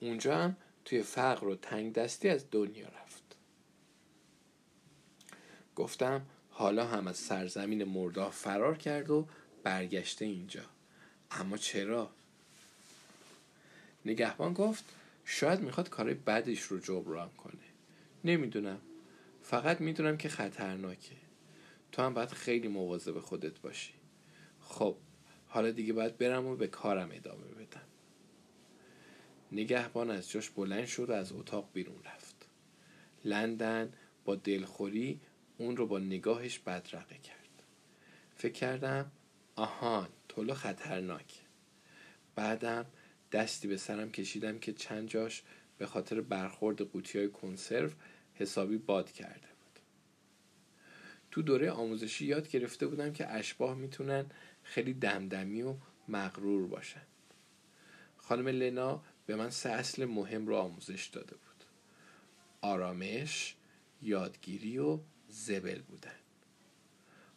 اونجا 0.00 0.38
هم 0.38 0.56
توی 0.84 1.02
فقر 1.02 1.46
و 1.46 1.56
تنگ 1.56 1.92
دستی 1.92 2.28
از 2.28 2.44
دنیا 2.50 2.88
رفت. 2.88 3.36
گفتم 5.76 6.26
حالا 6.50 6.86
هم 6.86 7.06
از 7.06 7.16
سرزمین 7.16 7.84
مرداه 7.84 8.32
فرار 8.32 8.78
کرد 8.78 9.10
و 9.10 9.26
برگشته 9.62 10.24
اینجا. 10.24 10.64
اما 11.30 11.56
چرا؟ 11.56 12.10
نگهبان 14.04 14.52
گفت 14.52 14.84
شاید 15.24 15.60
می‌خواد 15.60 15.88
کارهای 15.88 16.14
بدش 16.14 16.62
رو 16.62 16.78
جبران 16.78 17.30
کنه. 17.30 17.64
نمی‌دونم. 18.24 18.80
فقط 19.42 19.80
می‌دونم 19.80 20.16
که 20.16 20.28
خطرناکه. 20.28 21.23
تو 21.94 22.02
هم 22.02 22.14
باید 22.14 22.28
خیلی 22.28 22.68
مواظب 22.68 23.20
خودت 23.20 23.60
باشی. 23.60 23.92
خب 24.60 24.96
حالا 25.46 25.70
دیگه 25.70 25.92
باید 25.92 26.18
برم 26.18 26.46
و 26.46 26.56
به 26.56 26.66
کارم 26.66 27.10
ادامه 27.12 27.46
بدم. 27.46 27.86
نگهبان 29.52 30.10
از 30.10 30.30
جاش 30.30 30.50
بلند 30.50 30.86
شد 30.86 31.10
و 31.10 31.12
از 31.12 31.32
اتاق 31.32 31.70
بیرون 31.72 32.02
رفت. 32.04 32.48
لندن 33.24 33.92
با 34.24 34.34
دلخوری 34.34 35.20
اون 35.58 35.76
رو 35.76 35.86
با 35.86 35.98
نگاهش 35.98 36.58
بدرقه 36.58 37.18
کرد. 37.18 37.62
فکر 38.36 38.52
کردم 38.52 39.12
آهان 39.56 40.08
طلو 40.28 40.54
خطرناک. 40.54 41.40
بعدم 42.34 42.86
دستی 43.32 43.68
به 43.68 43.76
سرم 43.76 44.10
کشیدم 44.10 44.58
که 44.58 44.72
چند 44.72 45.08
جاش 45.08 45.42
به 45.78 45.86
خاطر 45.86 46.20
برخورد 46.20 46.80
قوطی 46.80 47.18
های 47.18 47.28
کنسرو 47.28 47.90
حسابی 48.34 48.78
باد 48.78 49.12
کرده 49.12 49.53
تو 51.34 51.42
دوره 51.42 51.70
آموزشی 51.70 52.26
یاد 52.26 52.48
گرفته 52.48 52.86
بودم 52.86 53.12
که 53.12 53.30
اشباه 53.30 53.74
می‌تونن 53.74 54.26
خیلی 54.62 54.94
دمدمی 54.94 55.62
و 55.62 55.74
مغرور 56.08 56.66
باشن. 56.66 57.02
خانم 58.16 58.48
لنا 58.48 59.02
به 59.26 59.36
من 59.36 59.50
سه 59.50 59.70
اصل 59.70 60.04
مهم 60.04 60.46
رو 60.46 60.56
آموزش 60.56 61.06
داده 61.06 61.36
بود. 61.36 61.64
آرامش 62.60 63.54
یادگیری 64.02 64.78
و 64.78 64.98
زبل 65.28 65.80
بودن. 65.80 66.16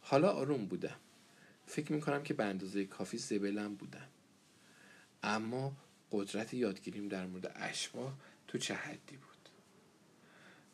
حالا 0.01 0.30
آروم 0.30 0.66
بودم. 0.66 0.98
فکر 1.66 1.94
می‌کنم 1.94 2.24
که 2.24 2.34
به 2.34 2.44
اندازه 2.44 2.86
کافی 2.86 3.18
زبلم 3.18 3.75
بودم. 3.75 4.08
اما 5.24 5.74
قدرت 6.12 6.54
یادگیریم 6.54 7.08
در 7.08 7.25
مورد 7.25 7.51
اشباه 7.56 8.13
تو 8.48 8.58
چه 8.58 8.74
حدی 8.74 9.18
بود؟ 9.18 9.50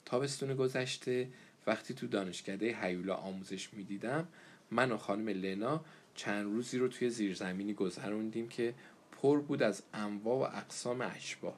تابستون 0.05 0.55
گذشته 0.55 1.29
وقتی 1.67 1.93
تو 1.93 2.07
دانشکده 2.07 2.77
هیولا 2.81 3.15
آموزش 3.15 3.73
می‌دیدم 3.73 4.27
من 4.71 4.91
و 4.91 4.97
خانم 4.97 5.29
لنا 5.29 5.85
چند 6.15 6.45
روزی 6.45 6.77
رو 6.77 6.87
توی 6.87 7.09
زیرزمینی 7.09 7.73
گذروندیم 7.73 8.49
که 8.49 8.73
پر 9.11 9.39
بود 9.39 9.63
از 9.63 9.83
انواع 9.93 10.49
و 10.49 10.57
اقسام 10.57 11.01
اشباه 11.01 11.55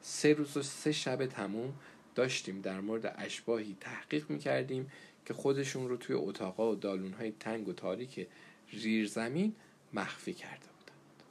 سه 0.00 0.32
روز 0.32 0.56
و 0.56 0.62
سه 0.62 0.92
شب 0.92 1.26
تموم 1.26 1.74
داشتیم 2.14 2.60
در 2.60 2.80
مورد 2.80 3.14
اشباهی 3.18 3.76
تحقیق 3.80 4.30
می‌کردیم 4.30 4.90
که 5.26 5.34
خودشون 5.34 5.88
رو 5.88 5.96
توی 5.96 6.16
اتاقا 6.16 6.72
و 6.72 6.74
دالونهای 6.74 7.32
تنگ 7.40 7.68
و 7.68 7.72
تاریک 7.72 8.26
زیرزمین 8.72 9.54
مخفی 9.92 10.34
کرده 10.34 10.66
بودند. 10.78 11.22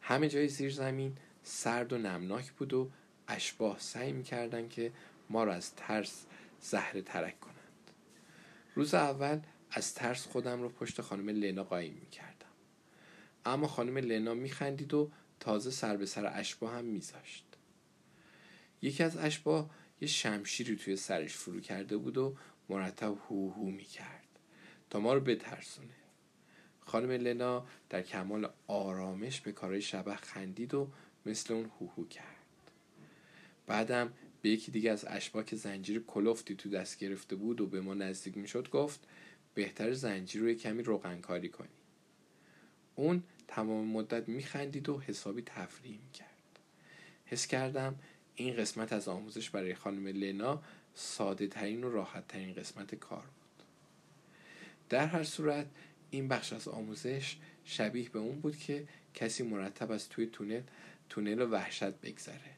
همه 0.00 0.28
جای 0.28 0.48
زیرزمین 0.48 1.16
سرد 1.42 1.92
و 1.92 1.98
نمناک 1.98 2.52
بود 2.52 2.74
و 2.74 2.90
اشباه 3.28 3.76
سعی 3.78 4.12
می‌کردن 4.12 4.68
که 4.68 4.92
ما 5.30 5.44
را 5.44 5.54
از 5.54 5.74
ترس 5.74 6.24
زهره 6.60 7.02
ترک 7.02 7.40
کنند. 7.40 7.90
روز 8.74 8.94
اول 8.94 9.40
از 9.70 9.94
ترس 9.94 10.26
خودم 10.26 10.62
رو 10.62 10.68
پشت 10.68 11.00
خانم 11.00 11.28
لنا 11.28 11.64
قایم 11.64 11.94
می‌کردم. 11.94 12.46
اما 13.44 13.68
خانم 13.68 13.98
لنا 13.98 14.34
میخندید 14.34 14.94
و 14.94 15.10
تازه 15.40 15.70
سر 15.70 15.96
به 15.96 16.06
سر 16.06 16.32
اشباه 16.34 16.74
هم 16.74 16.84
میذاشت. 16.84 17.44
یکی 18.82 19.02
از 19.02 19.16
اشباه 19.16 19.70
یه 20.00 20.08
شمشیری 20.08 20.76
توی 20.76 20.96
سرش 20.96 21.34
فرو 21.34 21.60
کرده 21.60 21.96
بود 21.96 22.18
و 22.18 22.36
مرتب 22.68 23.18
هو 23.28 23.50
هو 23.50 23.70
می‌کرد 23.70 24.28
تا 24.90 25.00
ما 25.00 25.14
رو 25.14 25.20
بترسونه. 25.20 25.94
خانم 26.80 27.10
لنا 27.10 27.66
در 27.90 28.02
کمال 28.02 28.50
آرامش 28.66 29.40
به 29.40 29.52
کارهای 29.52 29.82
شبه 29.82 30.16
خندید 30.16 30.74
و 30.74 30.88
مثل 31.26 31.54
اون 31.54 31.70
هو 31.80 31.88
هو 31.96 32.08
کرد. 32.08 32.24
بعدم 33.66 34.12
به 34.42 34.48
یکی 34.48 34.70
دیگه 34.70 34.90
از 34.90 35.04
اشباه 35.08 35.44
که 35.44 35.56
زنجیر 35.56 36.02
کلفتی 36.06 36.54
تو 36.54 36.68
دست 36.68 36.98
گرفته 36.98 37.36
بود 37.36 37.60
و 37.60 37.66
به 37.66 37.80
ما 37.80 37.94
نزدیک 37.94 38.36
می‌شد 38.36 38.70
گفت 38.70 39.00
بهتر 39.54 39.92
زنجیر 39.92 40.42
رو 40.42 40.54
کمی 40.54 40.82
روغنکاری 40.82 41.48
کنی. 41.48 41.68
اون 42.94 43.22
تمام 43.48 43.86
مدت 43.86 44.28
میخندید 44.28 44.88
و 44.88 45.00
حسابی 45.00 45.42
تفریح 45.42 45.98
می‌کرد. 46.06 46.28
حس 47.26 47.46
کردم 47.46 47.94
این 48.34 48.56
قسمت 48.56 48.92
از 48.92 49.08
آموزش 49.08 49.50
برای 49.50 49.74
خانم 49.74 50.06
لنا 50.06 50.62
ساده 50.94 51.46
ترین 51.46 51.84
و 51.84 51.90
راحت 51.90 52.28
ترین 52.28 52.54
قسمت 52.54 52.94
کار 52.94 53.20
بود. 53.22 53.66
در 54.88 55.06
هر 55.06 55.24
صورت 55.24 55.66
این 56.10 56.28
بخش 56.28 56.52
از 56.52 56.68
آموزش 56.68 57.36
شبیه 57.64 58.08
به 58.08 58.18
اون 58.18 58.40
بود 58.40 58.56
که 58.56 58.88
کسی 59.14 59.42
مرتب 59.42 59.92
از 59.92 60.08
توی 60.08 60.26
تونل 60.26 60.62
تونل 61.08 61.52
وحشت 61.52 61.84
بگذره. 62.00 62.57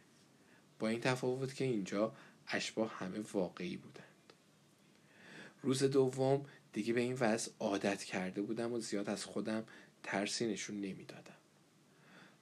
با 0.81 0.89
این 0.89 1.01
تفاوت 1.01 1.55
که 1.55 1.65
اینجا 1.65 2.13
اشباه 2.49 2.95
همه 2.99 3.19
واقعی 3.33 3.77
بودند. 3.77 4.33
روز 5.63 5.83
دوم 5.83 6.47
دیگه 6.73 6.93
به 6.93 7.01
این 7.01 7.17
وضع 7.21 7.53
عادت 7.59 8.05
کرده 8.05 8.43
بودم 8.43 8.73
و 8.73 8.81
زیاد 8.81 9.11
از 9.11 9.25
خودم 9.25 9.65
ترسی 10.03 10.53
نشون 10.53 10.81
نمی‌دادم. 10.81 11.37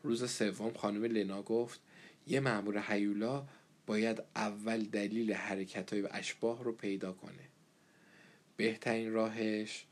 روز 0.03 0.31
سوم 0.31 0.72
خانم 0.72 1.05
لنا 1.05 1.42
گفت 1.42 1.81
یه 2.27 2.40
مأمور 2.40 2.85
هیولا 2.88 3.46
باید 3.87 4.22
اول 4.37 4.85
دلیل 4.85 5.33
حرکت 5.33 5.92
های 5.92 6.07
اشباه 6.11 6.64
رو 6.64 6.72
پیدا 6.72 7.12
کنه. 7.12 7.48
بهترین 8.57 9.12
راهش 9.12 9.87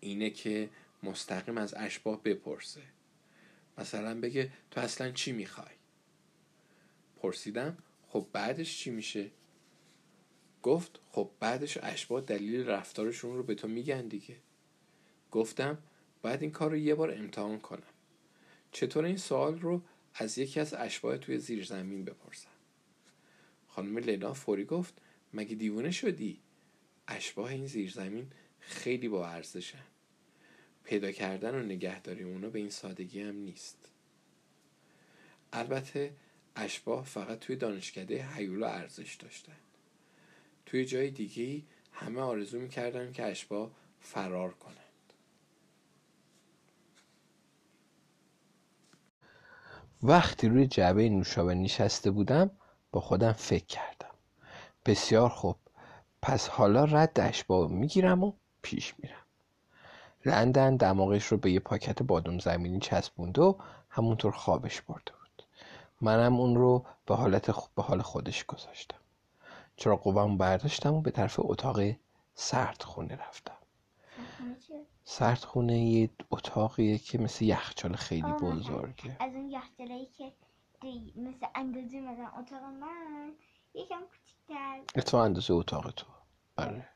اینه 0.00 0.30
که 0.30 0.70
مستقیم 1.02 1.58
از 1.58 1.74
اشباه 1.76 2.22
بپرسه. 2.22 2.82
مثلا 3.78 4.20
بگه 4.20 4.52
تو 4.70 4.80
اصلا 4.80 5.10
چی 5.10 5.32
می‌خوای؟ 5.32 5.81
پرسیدم 7.22 7.78
خب 8.08 8.26
بعدش 8.32 8.78
چی 8.78 8.90
میشه؟ 8.90 9.30
گفت 10.62 11.00
خب 11.10 11.30
بعدش 11.40 11.78
اشباه 11.82 12.20
دلیل 12.20 12.66
رفتارشون 12.66 13.36
رو 13.36 13.42
به 13.42 13.54
تو 13.54 13.68
میگن 13.68 14.08
دیگه. 14.08 14.36
گفتم 15.30 15.78
باید 16.22 16.42
این 16.42 16.50
کار 16.50 16.70
رو 16.70 16.76
یه 16.76 16.94
بار 16.94 17.10
امتحان 17.10 17.58
کنم. 17.58 17.82
چطور 18.72 19.04
این 19.04 19.16
سوال 19.16 19.60
رو 19.60 19.82
از 20.14 20.38
یکی 20.38 20.60
از 20.60 20.74
اشباه 20.74 21.18
توی 21.18 21.38
زیر 21.38 21.64
زمین 21.64 22.04
بپرسم؟ 22.04 22.48
خانم 23.68 23.98
لینا 23.98 24.34
فوری 24.34 24.64
گفت 24.64 24.94
مگه 25.34 25.54
دیوونه 25.54 25.90
شدی؟ 25.90 26.40
اشباه 27.08 27.50
این 27.50 27.66
زیرزمین 27.66 28.30
خیلی 28.60 29.08
با 29.08 29.28
ارزشن. 29.28 29.84
پیدا 30.84 31.12
کردن 31.12 31.54
و 31.54 31.62
نگهداری 31.62 32.22
اونا 32.22 32.50
به 32.50 32.58
این 32.58 32.70
سادگی 32.70 33.20
هم 33.20 33.36
نیست. 33.36 33.88
البته 35.52 36.12
اشباه 36.56 37.04
فقط 37.04 37.38
توی 37.38 37.56
دانشکده 37.56 38.28
هیولا 38.34 38.68
ارزش 38.68 39.14
داشتن. 39.14 39.56
توی 40.66 40.84
جای 40.84 41.10
دیگه 41.10 41.62
همه 41.92 42.20
آرزو 42.20 42.60
می‌کردن 42.60 43.12
که 43.12 43.24
اشباه 43.24 43.70
فرار 44.00 44.54
کنند. 44.54 44.76
وقتی 50.02 50.48
روی 50.48 50.66
جعبه 50.66 51.08
نوشابه 51.08 51.54
نشسته 51.54 52.10
بودم 52.10 52.50
با 52.92 53.00
خودم 53.00 53.32
فکر 53.32 53.66
کردم. 53.66 54.14
بسیار 54.86 55.28
خوب. 55.28 55.56
پس 56.22 56.48
حالا 56.48 56.84
رد 56.84 57.20
اشباه 57.20 57.70
می‌گیرم 57.70 58.24
و 58.24 58.32
پیش 58.62 58.94
میرم. 58.98 59.16
لندن 60.24 60.76
دماغش 60.76 61.24
رو 61.24 61.36
به 61.36 61.50
یه 61.52 61.60
پاکت 61.60 62.02
بادوم 62.02 62.38
زمینی 62.38 62.78
چسبونده 62.78 63.42
و 63.42 63.54
همونطور 63.88 64.32
خوابش 64.32 64.80
برده 64.80 65.12
منم 66.02 66.40
اون 66.40 66.54
رو 66.56 66.86
به 67.06 67.14
حالت 67.14 67.74
به 67.74 67.82
حال 67.82 68.02
خودش 68.02 68.44
گذاشتم. 68.44 68.98
چرا 69.76 69.96
قوام 69.96 70.38
برداشتم 70.38 70.94
و 70.94 71.00
به 71.00 71.10
طرف 71.10 71.40
اتاق 71.42 71.80
سرد 72.34 72.82
خونه 72.82 73.16
رفتم. 73.16 73.56
سرد 75.04 75.38
خونه 75.38 75.78
یه 75.78 76.10
اتاقیه 76.30 76.98
که 76.98 77.18
مثل 77.18 77.44
یخچال 77.44 77.96
خیلی 77.96 78.32
بزرگه. 78.32 79.16
از 79.20 79.34
اون 79.34 79.50
یخچالایی 79.50 80.06
که 80.06 80.32
مثل 81.16 81.46
اندازه 81.54 82.00
مثلا 82.00 82.28
اتاق 82.38 82.62
من 82.62 83.32
یکم 83.74 84.00
کوچیکتر. 84.10 85.00
تو 85.00 85.16
اندازه 85.16 85.54
اتاق 85.54 85.90
تو. 85.90 86.06
آره. 86.56 86.88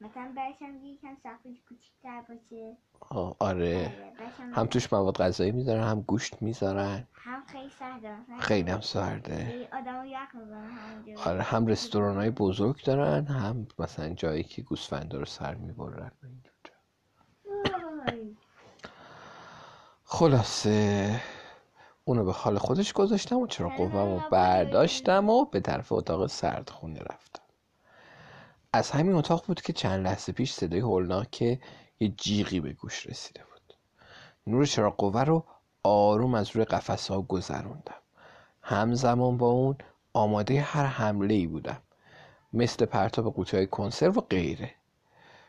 مثلا 0.00 0.32
برشم 0.36 0.84
یکم 0.84 1.16
سقفش 1.22 1.60
کوچیکتر 1.68 2.22
باشه. 2.28 2.76
آه، 3.00 3.36
آره. 3.40 3.76
آره، 3.76 4.52
هم 4.52 4.66
توش 4.66 4.92
مواد 4.92 5.16
غذایی 5.16 5.52
می‌ذارن 5.52 5.82
هم 5.82 6.00
گوشت 6.00 6.42
می‌ذارن. 6.42 7.06
هم 7.14 7.44
خیلی 7.46 7.70
سرده 7.78 8.16
خیلی 8.40 8.70
هم 8.70 8.80
سرده. 8.80 9.68
آدم 9.72 10.04
یخ 10.06 11.26
آره 11.26 11.42
هم 11.42 11.66
رستوران 11.66 12.16
های 12.16 12.30
بزرگ 12.30 12.84
دارن 12.84 13.26
هم 13.26 13.66
مثلا 13.78 14.08
جایی 14.08 14.42
که 14.42 14.62
گوسفندا 14.62 15.18
رو 15.18 15.24
سر 15.24 15.54
می‌برن. 15.54 16.12
خلاصه 20.04 21.20
اونو 22.04 22.24
به 22.24 22.32
حال 22.32 22.58
خودش 22.58 22.92
گذاشتم 22.92 23.36
و 23.36 23.46
چرا 23.46 23.68
قوامو 23.68 24.20
برداشتم 24.30 25.28
و 25.30 25.44
به 25.44 25.60
طرف 25.60 25.92
اتاق 25.92 26.26
سرد 26.26 26.70
خونه 26.70 27.00
رفتم. 27.00 27.42
از 28.76 28.90
همین 28.90 29.14
اتاق 29.14 29.46
بود 29.46 29.60
که 29.60 29.72
چند 29.72 30.04
لحظه 30.04 30.32
پیش 30.32 30.52
صدای 30.52 30.80
هولناک 30.80 31.42
یه 32.00 32.08
جیغی 32.16 32.60
به 32.60 32.72
گوش 32.72 33.06
رسیده 33.06 33.40
بود. 33.44 33.74
نور 34.46 34.66
چراغ 34.66 34.96
قوه 34.96 35.22
رو 35.22 35.44
آروم 35.82 36.34
از 36.34 36.50
روی 36.56 36.64
قفسه 36.64 37.14
ها 37.14 37.22
گذروندم. 37.22 38.02
همزمان 38.62 39.36
با 39.36 39.46
اون 39.46 39.76
آماده 40.12 40.60
هر 40.60 40.84
حمله 40.84 41.34
ای 41.34 41.46
بودم. 41.46 41.82
مثل 42.52 42.84
پرتاب 42.84 43.34
قوطی 43.34 43.56
های 43.56 43.66
کنسرو 43.66 44.12
و 44.12 44.20
غیره. 44.20 44.70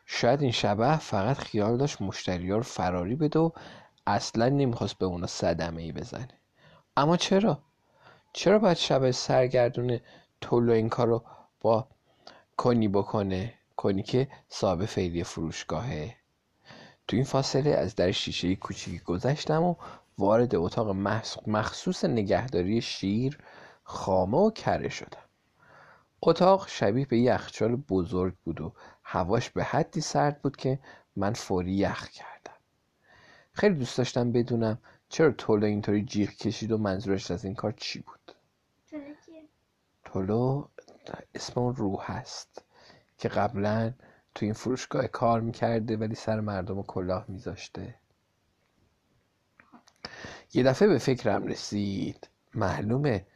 شاید 0.06 0.42
این 0.42 0.52
شبه 0.52 0.98
فقط 0.98 1.38
خیال 1.38 1.78
داشت 1.78 2.02
مشتری 2.02 2.50
رو 2.50 2.62
فراری 2.62 3.16
بده 3.16 3.40
و 3.40 3.50
اصلا 4.08 4.50
نمی‌خواست 4.50 4.98
به 4.98 5.06
اونا 5.06 5.28
صدمه 5.28 5.82
ای 5.82 5.92
بزنه. 5.92 6.40
اما 6.98 7.18
چرا؟ 7.18 7.60
چرا 8.34 8.60
باید 8.60 8.78
شب 8.78 9.12
سرگردون 9.12 10.00
طلو 10.42 10.72
این 10.72 10.90
کار 10.90 11.08
رو 11.08 11.24
با 11.62 11.88
کنی 12.58 12.88
بکنه 12.88 13.54
کنی 13.76 14.04
که 14.04 14.28
صاحب 14.50 14.86
فعلی 14.86 15.24
فروشگاهه. 15.24 16.16
تو 17.08 17.16
این 17.16 17.26
فاصله 17.26 17.70
از 17.70 17.96
در 17.96 18.12
شیشه 18.12 18.56
کوچیکی 18.56 19.00
گذشتم 19.00 19.64
و 19.64 19.76
وارد 20.18 20.56
اتاق 20.56 20.90
مخصوص 21.48 22.06
نگهداری 22.06 22.82
شیر 22.82 23.38
خامه 23.84 24.38
و 24.38 24.52
کره 24.52 24.90
شدم. 24.90 25.28
اتاق 26.22 26.68
شبیه 26.68 27.06
به 27.06 27.20
یخچال 27.20 27.76
بزرگ 27.76 28.34
بود 28.44 28.62
و 28.62 28.74
هواش 29.04 29.50
به 29.50 29.64
حدی 29.64 30.02
سرد 30.02 30.42
بود 30.42 30.56
که 30.56 30.80
من 31.16 31.34
فوری 31.34 31.74
یخ 31.74 32.10
کردم. 32.10 32.58
خیلی 33.54 33.76
دوست 33.76 33.98
داشتم 33.98 34.32
بدونم 34.32 34.78
چرا 35.10 35.32
تولو 35.32 35.66
اینطوری 35.66 36.04
جیغ 36.04 36.30
کشید 36.30 36.72
و 36.72 36.78
منظورش 36.78 37.32
از 37.32 37.46
این 37.46 37.56
کار 37.56 37.72
چی 37.72 38.00
بود. 38.00 38.36
تولو 40.06 40.68
اسم 41.36 41.60
اون 41.62 41.76
روح 41.76 42.12
هست 42.12 42.66
که 43.18 43.30
قبلا 43.30 43.94
تو 44.36 44.46
این 44.46 44.54
فروشگاه 44.54 45.08
کار 45.08 45.42
می‌کرده 45.42 45.98
ولی 45.98 46.16
سر 46.16 46.40
مردم 46.40 46.82
کلاه 46.82 47.26
میذاشته. 47.28 47.96
یه 50.54 50.64
دفعه 50.64 50.88
به 50.88 50.98
فکرم 50.98 51.48
رسید. 51.48 52.30
معلومه 52.54 53.28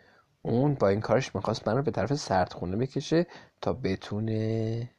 اون 0.41 0.73
با 0.73 0.87
این 0.87 1.01
کارش 1.01 1.35
می‌خواست 1.35 1.67
من 1.67 1.77
رو 1.77 1.83
به 1.83 1.91
طرف 1.91 2.13
سردخونه 2.13 2.77
بکشه 2.77 3.27
تا 3.61 3.73
بتونه. 3.73 4.89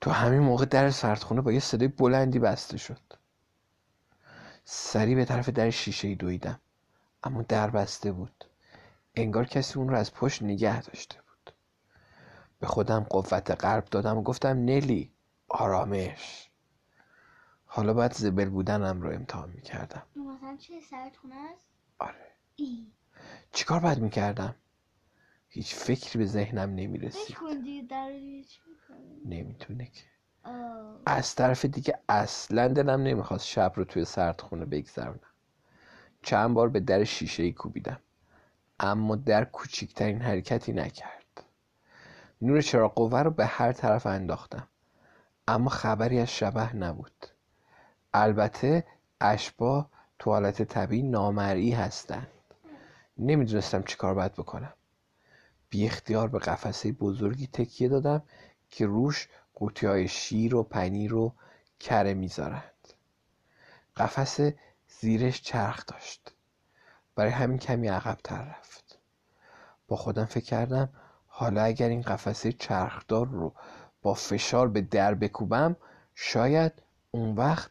تو 0.00 0.10
همین 0.10 0.40
موقع 0.40 0.64
در 0.64 0.90
سردخونه 0.90 1.40
با 1.40 1.52
یه 1.52 1.60
صدای 1.60 1.88
بلندی 1.88 2.38
بسته 2.38 2.76
شد. 2.76 3.00
سری 4.64 5.14
به 5.14 5.24
طرف 5.24 5.48
در 5.48 5.70
شیشه 5.70 6.14
دویدم. 6.14 6.60
اما 7.24 7.42
در 7.42 7.70
بسته 7.70 8.12
بود. 8.12 8.44
انگار 9.14 9.44
کسی 9.44 9.78
اون 9.78 9.88
رو 9.88 9.96
از 9.96 10.14
پشت 10.14 10.42
نگه 10.42 10.82
داشته 10.82 11.21
به 12.62 12.68
خودم 12.68 13.00
قوت 13.00 13.50
قلب 13.50 13.84
دادم 13.84 14.18
و 14.18 14.22
گفتم 14.22 14.48
نلی 14.48 15.12
آرامش. 15.48 16.50
حالا 17.64 17.94
باید 17.94 18.12
زبل 18.12 18.48
بودنم 18.48 19.02
رو 19.02 19.10
امتحان 19.10 19.50
می‌کردم. 19.50 20.02
مثلا 20.16 20.56
چه 20.56 20.74
است؟ 20.76 21.66
آره. 21.98 22.32
ای. 22.56 22.86
چیکار 23.52 23.80
باید 23.80 23.98
می‌کردم؟ 23.98 24.54
هیچ 25.48 25.74
فکری 25.74 26.18
به 26.18 26.26
ذهنم 26.26 26.74
نمی‌رسید. 26.74 27.36
نمی‌تونه 29.24 29.84
که. 29.86 30.04
از 31.06 31.34
طرف 31.34 31.64
دیگه 31.64 31.98
اصلا 32.08 32.68
دلم 32.68 33.02
نمی‌خواست 33.02 33.46
شب 33.46 33.72
رو 33.76 33.84
توی 33.84 34.04
سردخونه 34.04 34.64
بگذرونم. 34.64 35.20
چند 36.22 36.54
بار 36.54 36.68
به 36.68 36.80
در 36.80 37.04
شیشه 37.04 37.42
ای 37.42 37.52
کوبیدم. 37.52 38.00
اما 38.80 39.16
در 39.16 39.44
کوچکترین 39.44 40.22
حرکتی 40.22 40.72
نکرد. 40.72 41.21
نور 42.42 42.60
چراغ 42.60 42.94
قوه 42.94 43.20
رو 43.20 43.30
به 43.30 43.46
هر 43.46 43.72
طرف 43.72 44.06
انداختم. 44.06 44.68
اما 45.48 45.70
خبری 45.70 46.18
از 46.18 46.30
شبه 46.30 46.76
نبود. 46.76 47.26
البته 48.14 48.86
اشباه 49.20 49.90
توالت 50.18 50.62
طبیعی 50.62 51.02
نامرئی 51.02 51.72
هستند. 51.72 52.26
نمی‌دونستم 53.18 53.82
چی 53.82 53.96
کار 53.96 54.14
باید 54.14 54.32
بکنم. 54.32 54.72
بی 55.70 55.86
اختیار 55.86 56.28
به 56.28 56.38
قفسه 56.38 56.92
بزرگی 56.92 57.46
تکیه 57.46 57.88
دادم 57.88 58.22
که 58.70 58.86
روش 58.86 59.28
قوطی 59.54 59.86
های 59.86 60.08
شیر 60.08 60.54
و 60.54 60.62
پنیر 60.62 61.10
رو 61.10 61.34
کره 61.80 62.14
می‌ذارند. 62.14 62.94
قفسه 63.96 64.58
زیرش 65.00 65.42
چرخ 65.42 65.86
داشت. 65.86 66.34
برای 67.14 67.30
همین 67.30 67.58
کمی 67.58 67.88
عقبتر 67.88 68.44
رفت. 68.44 68.98
با 69.88 69.96
خودم 69.96 70.24
فکر 70.24 70.44
کردم 70.44 70.88
حالا 71.34 71.62
اگر 71.62 71.88
این 71.88 72.02
قفسه 72.02 72.52
چرخدار 72.52 73.26
رو 73.26 73.54
با 74.02 74.14
فشار 74.14 74.68
به 74.68 74.80
در 74.80 75.14
بکوبم 75.14 75.76
شاید 76.14 76.72
اون 77.10 77.36
وقت 77.36 77.70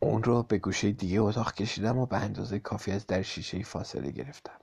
اون 0.00 0.22
رو 0.22 0.42
به 0.42 0.58
گوشه 0.58 0.90
دیگه 0.92 1.20
اتاق 1.20 1.52
کشیدم 1.52 1.98
و 1.98 2.06
به 2.06 2.16
اندازه 2.16 2.58
کافی 2.58 2.92
از 2.92 3.06
در 3.06 3.22
شیشه 3.22 3.62
فاصله 3.62 4.10
گرفتم. 4.10 4.60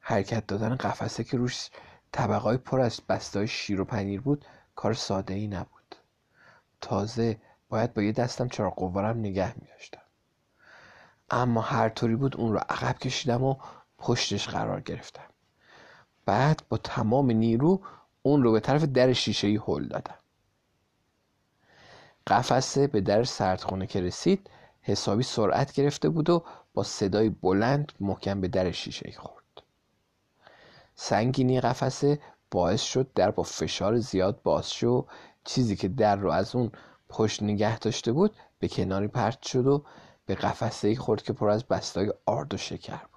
حرکت 0.00 0.46
دادن 0.46 0.76
قفسه 0.76 1.24
که 1.24 1.36
روش 1.36 1.70
طبقای 2.12 2.56
پر 2.56 2.80
از 2.80 3.00
بستای 3.08 3.48
شیر 3.48 3.80
و 3.80 3.84
پنیر 3.84 4.20
بود 4.20 4.44
کار 4.74 4.94
ساده 4.94 5.34
ای 5.34 5.46
نبود. 5.46 5.96
تازه 6.80 7.40
باید 7.68 7.94
با 7.94 8.02
یه 8.02 8.12
دستم 8.12 8.48
چراغ 8.48 8.74
قوارم 8.74 9.18
نگه 9.18 9.54
می 9.58 9.66
داشتم 9.66 10.02
اما 11.30 11.60
هر 11.60 11.88
طوری 11.88 12.16
بود 12.16 12.36
اون 12.36 12.52
رو 12.52 12.58
عقب 12.58 12.98
کشیدم 12.98 13.42
و 13.42 13.56
پشتش 14.02 14.48
قرار 14.48 14.80
گرفتم. 14.80 15.28
بعد 16.26 16.62
با 16.68 16.76
تمام 16.76 17.30
نیرو 17.30 17.80
اون 18.22 18.42
رو 18.42 18.52
به 18.52 18.60
طرف 18.60 18.82
در 18.82 19.12
شیشه 19.12 19.46
ای 19.46 19.60
هل 19.66 19.88
دادم. 19.88 20.18
قفسه 22.26 22.86
به 22.86 23.00
در 23.00 23.24
سردخونه 23.24 23.86
که 23.86 24.00
رسید 24.00 24.50
حسابی 24.80 25.22
سرعت 25.22 25.72
گرفته 25.72 26.08
بود 26.08 26.30
و 26.30 26.44
با 26.74 26.82
صدای 26.82 27.28
بلند 27.28 27.92
محکم 28.00 28.40
به 28.40 28.48
در 28.48 28.72
شیشه 28.72 29.12
خورد. 29.16 29.62
سنگینی 30.94 31.60
قفسه 31.60 32.20
باعث 32.50 32.82
شد 32.82 33.10
در 33.14 33.30
با 33.30 33.42
فشار 33.42 33.98
زیاد 33.98 34.42
باز 34.42 34.70
شد 34.70 35.06
چیزی 35.44 35.76
که 35.76 35.88
در 35.88 36.16
رو 36.16 36.30
از 36.30 36.54
اون 36.54 36.72
پشت 37.08 37.42
نگه 37.42 37.78
داشته 37.78 38.12
بود 38.12 38.36
به 38.58 38.68
کناری 38.68 39.08
پرت 39.08 39.42
شد 39.42 39.66
و 39.66 39.84
به 40.26 40.34
قفسه 40.34 40.88
ای 40.88 40.96
خورد 40.96 41.22
که 41.22 41.32
پر 41.32 41.50
از 41.50 41.64
بستای 41.64 42.12
آرد 42.26 42.54
و 42.54 42.56
شکر 42.56 43.11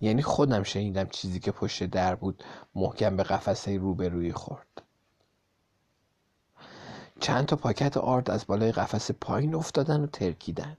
یعنی 0.00 0.22
خودم 0.22 0.62
شنیدم 0.62 1.06
چیزی 1.06 1.40
که 1.40 1.52
پشت 1.52 1.84
در 1.84 2.14
بود 2.14 2.44
محکم 2.74 3.16
به 3.16 3.22
قفسه 3.22 3.76
روبروی 3.76 4.32
خورد. 4.32 4.82
چند 7.20 7.46
تا 7.46 7.56
پاکت 7.56 7.96
آرد 7.96 8.30
از 8.30 8.46
بالای 8.46 8.72
قفسه 8.72 9.12
پایین 9.12 9.54
افتادن 9.54 10.00
و 10.00 10.06
ترکیدند 10.06 10.78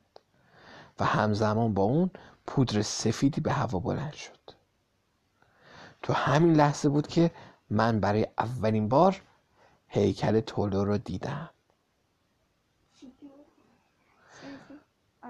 و 1.00 1.06
همزمان 1.06 1.74
با 1.74 1.84
اون 1.84 2.12
پودر 2.48 2.82
سفیدی 2.82 3.42
به 3.42 3.54
هوا 3.54 3.80
بلند 3.80 4.14
شد. 4.14 4.40
تو 6.02 6.14
همین 6.14 6.54
لحظه 6.54 6.90
بود 6.90 7.08
که 7.08 7.32
من 7.70 8.00
برای 8.00 8.28
اولین 8.38 8.90
بار 8.90 9.22
هیکل 9.88 10.40
تولو 10.40 10.86
رو 10.86 10.98
دیدم. 10.98 11.50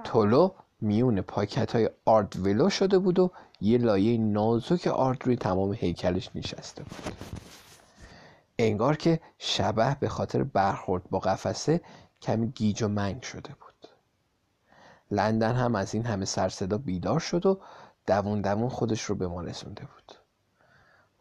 تولو 0.03 0.51
میون 0.81 1.21
پاکت 1.21 1.75
های 1.75 1.89
آرد 2.05 2.35
ولو 2.39 2.69
شده 2.69 2.99
بود 2.99 3.19
و 3.19 3.31
یه 3.61 3.77
لایه 3.77 4.17
نازک 4.17 4.87
آرد 4.87 5.25
روی 5.25 5.35
تمام 5.35 5.73
هیکلش 5.73 6.29
نشسته 6.35 6.83
بود. 6.83 7.13
انگار 8.59 8.97
که 8.97 9.19
شبه 9.37 9.97
به 9.99 10.09
خاطر 10.09 10.43
برخورد 10.43 11.09
با 11.09 11.19
قفسه 11.19 11.81
کمی 12.21 12.47
گیج 12.47 12.83
و 12.83 12.87
منگ 12.87 13.21
شده 13.21 13.49
بود. 13.49 13.87
لندن 15.11 15.55
هم 15.55 15.75
از 15.75 15.93
این 15.93 16.05
همه 16.05 16.25
سرصدا 16.25 16.77
بیدار 16.77 17.19
شد 17.19 17.45
و 17.45 17.59
دوون 18.07 18.41
دوون 18.41 18.69
خودش 18.69 19.01
رو 19.01 19.15
به 19.15 19.27
ما 19.27 19.41
رسونده 19.41 19.81
بود. 19.81 20.17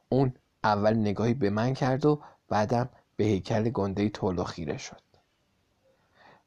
اون 0.09 0.35
اول 0.65 0.95
نگاهی 0.95 1.35
به 1.35 1.51
من 1.51 1.75
کرد 1.75 2.07
و 2.07 2.23
بعدم 2.49 2.89
به 3.17 3.25
هیکل 3.25 3.71
گنده 3.71 4.09
تولو 4.09 4.45
خیره 4.45 4.79
شد. 4.79 5.10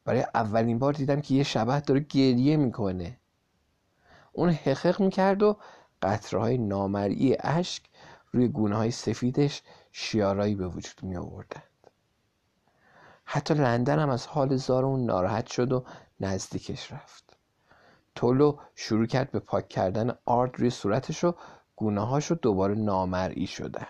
برای 0.05 0.25
اولین 0.33 0.79
بار 0.79 0.93
دیدم 0.93 1.21
که 1.21 1.33
یه 1.35 1.43
شبه 1.43 1.79
داره 1.79 1.99
گریه 1.99 2.57
می‌کنه. 2.57 3.17
اون 4.31 4.49
حقق 4.49 4.99
می‌کرد 5.01 5.43
و 5.43 5.57
قطره 6.01 6.39
های 6.39 6.57
نامرئی 6.57 7.37
اشک 7.39 7.83
روی 8.31 8.47
گونه 8.47 8.75
های 8.75 8.91
سفیدش 8.91 9.61
شیارایی 9.91 10.55
به 10.55 10.67
وجود 10.67 11.03
می 11.03 11.17
آوردند 11.17 11.63
حتی 13.25 13.53
لندن 13.53 13.99
هم 13.99 14.09
از 14.09 14.27
حال 14.27 14.55
زار 14.55 14.85
اون 14.85 15.05
ناراحت 15.05 15.47
شد 15.47 15.71
و 15.71 15.85
نزدیکش 16.19 16.91
رفت. 16.91 17.37
تولو 18.15 18.57
شروع 18.75 19.05
کرد 19.05 19.31
به 19.31 19.39
پاک 19.39 19.69
کردن 19.69 20.11
آرد 20.25 20.59
روی 20.59 20.69
صورتش 20.69 21.23
و 21.23 21.35
گونه 21.75 22.01
هاش 22.01 22.31
دوباره 22.31 22.75
نامرئی 22.75 23.47
شدند. 23.47 23.87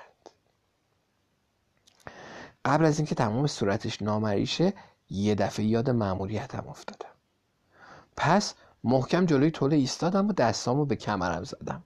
قبل 2.66 2.86
از 2.86 3.00
اینکه 3.00 3.16
تمام 3.16 3.48
صورتش 3.48 4.02
نامرئی 4.02 4.46
شه 4.46 4.74
یه 5.14 5.36
دفعه 5.36 5.66
یاد 5.66 5.90
مأموریتم 5.90 6.68
افتادم 6.68 7.10
پس 8.18 8.54
محکم 8.84 9.26
جلوی 9.26 9.52
توله 9.52 9.76
ایستادم 9.76 10.28
و 10.28 10.34
دستامو 10.34 10.86
به 10.86 10.96
کمرم 10.96 11.44
زدم. 11.44 11.84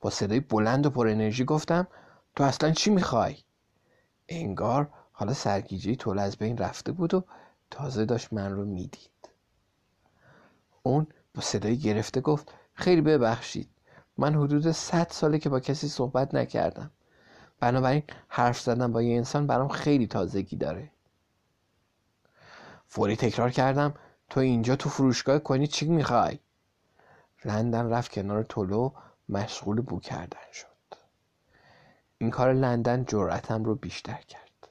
با 0.00 0.10
صدای 0.10 0.40
بلند 0.40 0.86
و 0.86 0.90
پر 0.90 1.08
انرژی 1.08 1.44
گفتم 1.44 1.86
تو 2.36 2.44
اصلا 2.44 2.70
چی 2.72 2.90
می‌خوای؟ 2.90 3.36
انگار 4.28 4.90
حالا 5.12 5.32
سرگیجه 5.32 5.94
توله 5.94 6.22
از 6.22 6.36
بین 6.36 6.58
رفته 6.58 6.92
بود 6.92 7.14
و 7.14 7.24
تازه 7.70 8.04
داشت 8.04 8.32
من 8.32 8.52
رو 8.52 8.64
می‌دید. 8.64 9.10
اون 10.82 11.06
با 11.34 11.40
صدای 11.40 11.78
گرفته 11.78 12.20
گفت 12.20 12.52
خیلی 12.74 13.00
ببخشید 13.00 13.68
من 14.18 14.34
حدود 14.34 14.70
صد 14.70 15.06
ساله 15.10 15.38
که 15.38 15.48
با 15.48 15.60
کسی 15.60 15.88
صحبت 15.88 16.34
نکردم. 16.34 16.90
بنابراین 17.60 18.02
حرف 18.28 18.60
زدن 18.60 18.92
با 18.92 19.02
یه 19.02 19.16
انسان 19.16 19.46
برام 19.46 19.68
خیلی 19.68 20.06
تازگی 20.06 20.56
داره. 20.56 20.90
فوری 22.92 23.16
تکرار 23.16 23.50
کردم. 23.50 23.94
تو 24.30 24.40
اینجا 24.40 24.76
تو 24.76 24.88
فروشگاه 24.88 25.38
کنی 25.38 25.66
چی 25.66 25.88
می‌خوای؟ 25.88 26.38
لندن 27.44 27.90
رفت 27.90 28.12
کنار 28.12 28.42
تولو 28.42 28.92
مشغول 29.28 29.80
بو 29.80 30.00
کردن 30.00 30.52
شد. 30.52 30.66
این 32.18 32.30
کار 32.30 32.52
لندن 32.52 33.04
جرأتم 33.04 33.64
رو 33.64 33.74
بیشتر 33.74 34.20
کرد. 34.28 34.68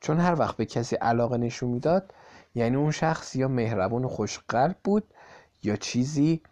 چون 0.00 0.20
هر 0.20 0.38
وقت 0.38 0.56
به 0.56 0.66
کسی 0.66 0.96
علاقه 0.96 1.36
نشون 1.36 1.70
می‌داد 1.70 2.14
یعنی 2.54 2.76
اون 2.76 2.90
شخص 2.90 3.36
یا 3.36 3.48
مهربون 3.48 4.04
و 4.04 4.08
خوشقلب 4.08 4.76
بود 4.84 5.14
یا 5.62 5.76
چیزی 5.76 6.42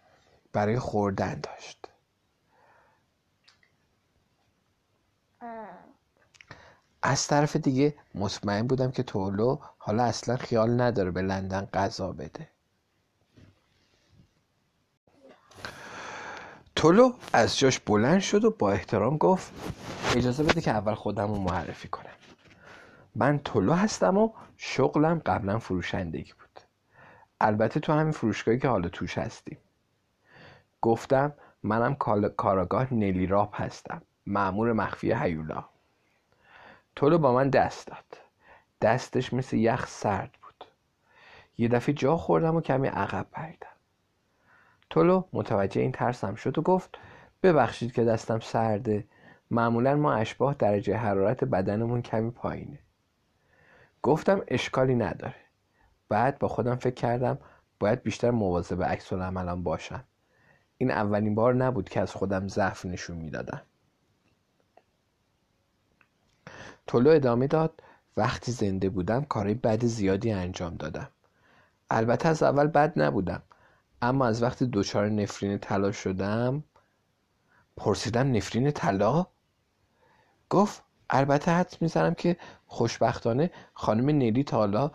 برای 0.53 0.79
خوردن 0.79 1.39
داشت. 1.39 1.82
از 7.05 7.27
طرف 7.27 7.55
دیگه 7.55 7.95
مطمئن 8.15 8.67
بودم 8.67 8.91
که 8.91 9.03
تولو 9.03 9.57
حالا 9.77 10.03
اصلا 10.03 10.37
خیال 10.37 10.81
نداره 10.81 11.11
به 11.11 11.21
لندن 11.21 11.67
غذا 11.73 12.11
بده. 12.11 12.47
تولو 16.75 17.13
از 17.33 17.57
جاش 17.57 17.79
بلند 17.79 18.19
شد 18.19 18.45
و 18.45 18.51
با 18.51 18.71
احترام 18.71 19.17
گفت 19.17 19.51
اجازه 20.15 20.43
بده 20.43 20.61
که 20.61 20.71
اول 20.71 20.93
خودم 20.93 21.27
رو 21.27 21.35
معرفی 21.39 21.87
کنم. 21.87 22.09
من 23.15 23.39
تولو 23.39 23.73
هستم 23.73 24.17
و 24.17 24.33
شغلم 24.57 25.21
قبلا 25.25 25.59
فروشندگی 25.59 26.33
بود. 26.33 26.59
البته 27.41 27.79
تو 27.79 27.93
همین 27.93 28.11
فروشگاهی 28.11 28.59
که 28.59 28.67
حالا 28.67 28.89
توش 28.89 29.17
هستیم. 29.17 29.57
گفتم 30.81 31.33
منم 31.63 31.95
کاراگاه 32.37 32.93
نلی 32.93 33.25
راب 33.25 33.49
هستم. 33.53 34.01
معمور 34.25 34.73
مخفی 34.73 35.13
هیولا. 35.13 35.72
تولو 36.95 37.17
با 37.17 37.33
من 37.33 37.49
دست 37.49 37.87
داد. 37.87 38.17
دستش 38.81 39.33
مثل 39.33 39.57
یخ 39.57 39.87
سرد 39.87 40.37
بود. 40.41 40.67
یه 41.57 41.67
دفعه 41.67 41.95
جا 41.95 42.17
خوردم 42.17 42.55
و 42.55 42.61
کمی 42.61 42.87
عقب 42.87 43.27
پریدم 43.31 43.67
تولو 44.89 45.23
متوجه 45.33 45.81
این 45.81 45.91
ترسم 45.91 46.35
شد 46.35 46.57
و 46.57 46.61
گفت 46.61 46.97
ببخشید 47.43 47.93
که 47.93 48.03
دستم 48.03 48.39
سرده. 48.39 49.07
معمولا 49.51 49.95
ما 49.95 50.13
اشباه 50.13 50.55
درجه 50.59 50.97
حرارت 50.97 51.43
بدنمون 51.43 52.01
کمی 52.01 52.31
پایینه. 52.31 52.79
گفتم 54.01 54.41
اشکالی 54.47 54.95
نداره. 54.95 55.35
بعد 56.09 56.39
با 56.39 56.47
خودم 56.47 56.75
فکر 56.75 56.93
کردم 56.93 57.37
باید 57.79 58.03
بیشتر 58.03 58.31
مواظب 58.31 58.83
عکس 58.83 59.13
باشم. 59.63 60.03
این 60.77 60.91
اولین 60.91 61.35
بار 61.35 61.53
نبود 61.53 61.89
که 61.89 62.01
از 62.01 62.11
خودم 62.11 62.47
ضعف 62.47 62.85
نشون 62.85 63.17
می‌دادم. 63.17 63.61
تولو 66.87 67.09
ادامه 67.09 67.47
داد. 67.47 67.83
وقتی 68.17 68.51
زنده 68.51 68.89
بودم 68.89 69.23
کارهای 69.23 69.53
بد 69.53 69.85
زیادی 69.85 70.31
انجام 70.31 70.75
دادم. 70.75 71.09
البته 71.89 72.29
از 72.29 72.43
اول 72.43 72.67
بد 72.67 72.93
نبودم 72.95 73.41
اما 74.01 74.25
از 74.25 74.43
وقتی 74.43 74.69
دچار 74.73 75.09
نفرین 75.09 75.57
طلا 75.57 75.91
شدم 75.91 76.63
پرسیدم 77.77 78.31
نفرین 78.31 78.71
طلا؟ 78.71 79.27
گفت 80.49 80.83
البته 81.09 81.51
حد 81.51 81.77
می‌زنم 81.81 82.13
که 82.13 82.37
خوشبختانه 82.65 83.51
خانم 83.73 84.09
نیلی 84.09 84.43
تا 84.43 84.57
حالا 84.57 84.91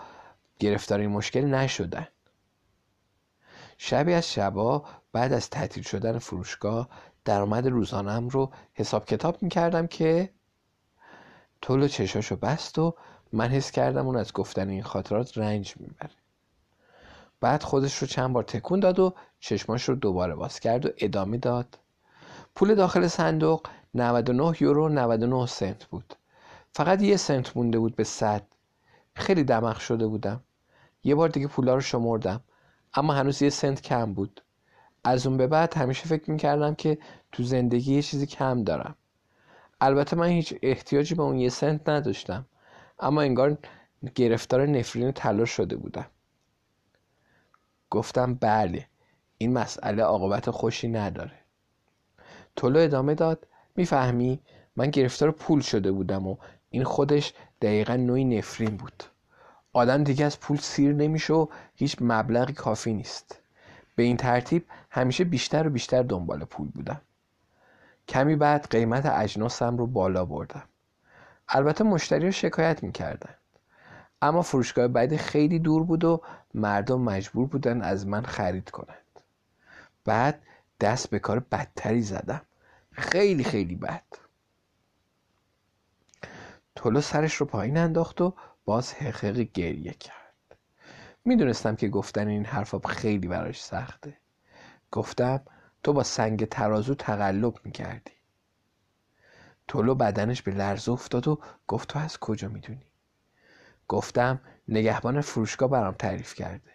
گرفتار 0.58 0.98
این 1.00 1.10
مشکل 1.10 1.44
نشدن. 1.44 2.08
شبی 3.78 4.14
از 4.14 4.32
شبا 4.32 4.84
بعد 5.12 5.32
از 5.32 5.50
تعطیل 5.50 5.82
شدن 5.82 6.18
فروشگاه 6.18 6.88
درآمد 7.24 7.66
روزانم 7.66 8.28
رو 8.28 8.52
حساب 8.74 9.04
کتاب 9.04 9.42
می‌کردم 9.42 9.86
که 9.86 10.30
طول 11.60 11.88
چشاشو 11.88 12.36
بست 12.36 12.78
و 12.78 12.94
من 13.32 13.48
حس 13.48 13.70
کردم 13.70 14.06
اون 14.06 14.16
از 14.16 14.32
گفتن 14.32 14.68
این 14.68 14.82
خاطرات 14.82 15.38
رنج 15.38 15.74
می‌بره. 15.76 16.10
بعد 17.40 17.62
خودش 17.62 17.96
رو 17.98 18.06
چند 18.06 18.32
بار 18.32 18.42
تکون 18.42 18.80
داد 18.80 18.98
و 18.98 19.14
چشماش 19.40 19.88
رو 19.88 19.94
دوباره 19.94 20.34
باز 20.34 20.60
کرد 20.60 20.86
و 20.86 20.88
ادامه 20.98 21.36
داد. 21.36 21.78
پول 22.54 22.74
داخل 22.74 23.06
صندوق 23.06 23.66
99 23.94 24.62
یورو 24.62 24.88
99 24.88 25.46
سنت 25.46 25.84
بود. 25.84 26.14
فقط 26.72 27.02
یه 27.02 27.16
سنت 27.16 27.56
مونده 27.56 27.78
بود 27.78 27.96
به 27.96 28.04
صد. 28.04 28.42
خیلی 29.14 29.44
دمخ 29.44 29.80
شده 29.80 30.06
بودم. 30.06 30.40
یه 31.04 31.14
بار 31.14 31.28
دیگه 31.28 31.46
پولا 31.46 31.74
رو 31.74 31.80
شمردم 31.80 32.40
اما 32.94 33.12
هنوز 33.12 33.42
یه 33.42 33.50
سنت 33.50 33.80
کم 33.80 34.14
بود. 34.14 34.42
از 35.04 35.26
اون 35.26 35.36
به 35.36 35.46
بعد 35.46 35.74
همیشه 35.74 36.06
فکر 36.06 36.30
می‌کردم 36.30 36.74
که 36.74 36.98
تو 37.32 37.42
زندگی 37.42 37.94
یه 37.94 38.02
چیزی 38.02 38.26
کم 38.26 38.64
دارم. 38.64 38.94
البته 39.80 40.16
من 40.16 40.26
هیچ 40.26 40.54
احتیاجی 40.62 41.14
به 41.14 41.22
اون 41.22 41.38
یه 41.38 41.48
سنت 41.48 41.88
نداشتم. 41.88 42.46
اما 43.00 43.22
انگار 43.22 43.58
گرفتار 44.14 44.66
نفرین 44.66 45.12
طلا 45.12 45.44
شده 45.44 45.76
بودم. 45.76 46.06
گفتم 47.90 48.34
بله 48.34 48.86
این 49.38 49.52
مسئله 49.52 50.02
عاقبت 50.02 50.50
خوشی 50.50 50.88
نداره. 50.88 51.38
تولو 52.56 52.80
ادامه 52.80 53.14
داد 53.14 53.46
می‌فهمی 53.76 54.40
من 54.76 54.90
گرفتار 54.90 55.30
پول 55.30 55.60
شده 55.60 55.92
بودم 55.92 56.26
و 56.26 56.36
این 56.70 56.84
خودش 56.84 57.32
دقیقا 57.62 57.96
نوعی 57.96 58.24
نفرین 58.24 58.76
بود. 58.76 59.02
آدم 59.72 60.04
دیگه 60.04 60.24
از 60.24 60.40
پول 60.40 60.56
سیر 60.56 60.92
نمیشه 60.92 61.34
و 61.34 61.46
هیچ 61.74 61.96
مبلغی 62.00 62.52
کافی 62.52 62.92
نیست. 62.92 63.40
به 63.96 64.02
این 64.02 64.16
ترتیب 64.16 64.64
همیشه 64.90 65.24
بیشتر 65.24 65.66
و 65.66 65.70
بیشتر 65.70 66.02
دنبال 66.02 66.44
پول 66.44 66.68
بودم. 66.68 67.00
کمی 68.08 68.36
بعد 68.36 68.70
قیمت 68.70 69.06
اجناسم 69.06 69.76
رو 69.76 69.86
بالا 69.86 70.24
بردم. 70.24 70.62
البته 71.48 71.84
مشتری 71.84 72.26
رو 72.26 72.32
شکایت 72.32 72.82
می‌کردن. 72.82 73.34
اما 74.22 74.42
فروشگاه 74.42 74.88
بعدی 74.88 75.18
خیلی 75.18 75.58
دور 75.58 75.82
بود 75.82 76.04
و 76.04 76.22
مردم 76.54 77.00
مجبور 77.00 77.46
بودن 77.46 77.82
از 77.82 78.06
من 78.06 78.22
خرید 78.22 78.70
کنند. 78.70 79.20
بعد 80.04 80.42
دست 80.80 81.10
به 81.10 81.18
کار 81.18 81.40
بدتری 81.40 82.02
زدم. 82.02 82.40
خیلی 82.90 83.44
خیلی 83.44 83.76
بد. 83.76 84.02
تولو 86.76 87.00
سرش 87.00 87.34
رو 87.34 87.46
پایین 87.46 87.76
انداخت 87.76 88.20
و 88.20 88.34
باز 88.64 88.92
حقیق 88.92 89.36
گریه 89.36 89.92
کرد. 89.92 90.56
می‌دونستم 91.24 91.76
که 91.76 91.88
گفتن 91.88 92.28
این 92.28 92.44
حرفا 92.44 92.78
خیلی 92.78 93.28
براش 93.28 93.62
سخته. 93.62 94.16
گفتم 94.90 95.40
تو 95.82 95.92
با 95.92 96.02
سنگ 96.02 96.44
ترازو 96.44 96.94
تقلب 96.94 97.54
می‌کردی. 97.64 98.12
تولو 99.68 99.94
بدنش 99.94 100.42
به 100.42 100.50
لرز 100.50 100.88
افتاد 100.88 101.28
و 101.28 101.38
گفت 101.66 101.88
تو 101.88 101.98
از 101.98 102.18
کجا 102.18 102.48
می‌دونی؟ 102.48 102.86
گفتم 103.88 104.40
نگهبان 104.68 105.20
فروشگاه 105.20 105.70
برام 105.70 105.94
تعریف 105.94 106.34
کرده. 106.34 106.70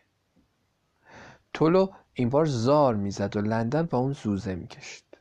تولو 1.53 1.87
این 2.13 2.29
بار 2.29 2.45
زار 2.45 2.95
می‌زد 2.95 3.35
و 3.37 3.41
لندن 3.41 3.83
با 3.83 3.97
اون 3.97 4.13
زوزه 4.13 4.55
می‌کشید. 4.55 5.17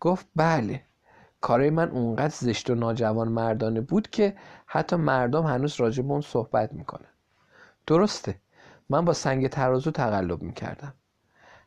گفت 0.00 0.26
بله 0.36 0.84
کارای 1.40 1.70
من 1.70 1.90
اونقدر 1.90 2.34
زشت 2.34 2.70
و 2.70 2.74
ناجوان 2.74 3.28
مردانه 3.28 3.80
بود 3.80 4.10
که 4.10 4.36
حتی 4.66 4.96
مردم 4.96 5.46
هنوز 5.46 5.80
راجع 5.80 6.02
به 6.02 6.10
اون 6.10 6.20
صحبت 6.20 6.72
می‌کنن. 6.72 7.10
درسته 7.86 8.40
من 8.88 9.04
با 9.04 9.12
سنگ 9.12 9.48
ترازو 9.48 9.90
تقلب 9.90 10.42
می‌کردم. 10.42 10.94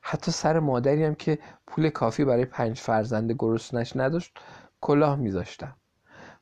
حتی 0.02 0.32
سر 0.32 0.60
مادری 0.60 1.04
هم 1.04 1.16
که 1.16 1.40
پول 1.68 1.90
کافی 1.90 2.26
برای 2.26 2.46
پنج 2.46 2.80
فرزند 2.80 3.32
گرسنش 3.40 3.96
نداشت 3.96 4.38
کلاه 4.82 5.16
میذاشتم. 5.16 5.76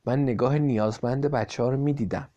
من 0.06 0.24
نگاه 0.24 0.58
نیازمند 0.58 1.26
بچه 1.26 1.64
ها 1.64 1.70
رو 1.70 1.78
می‌دیدم. 1.78 2.30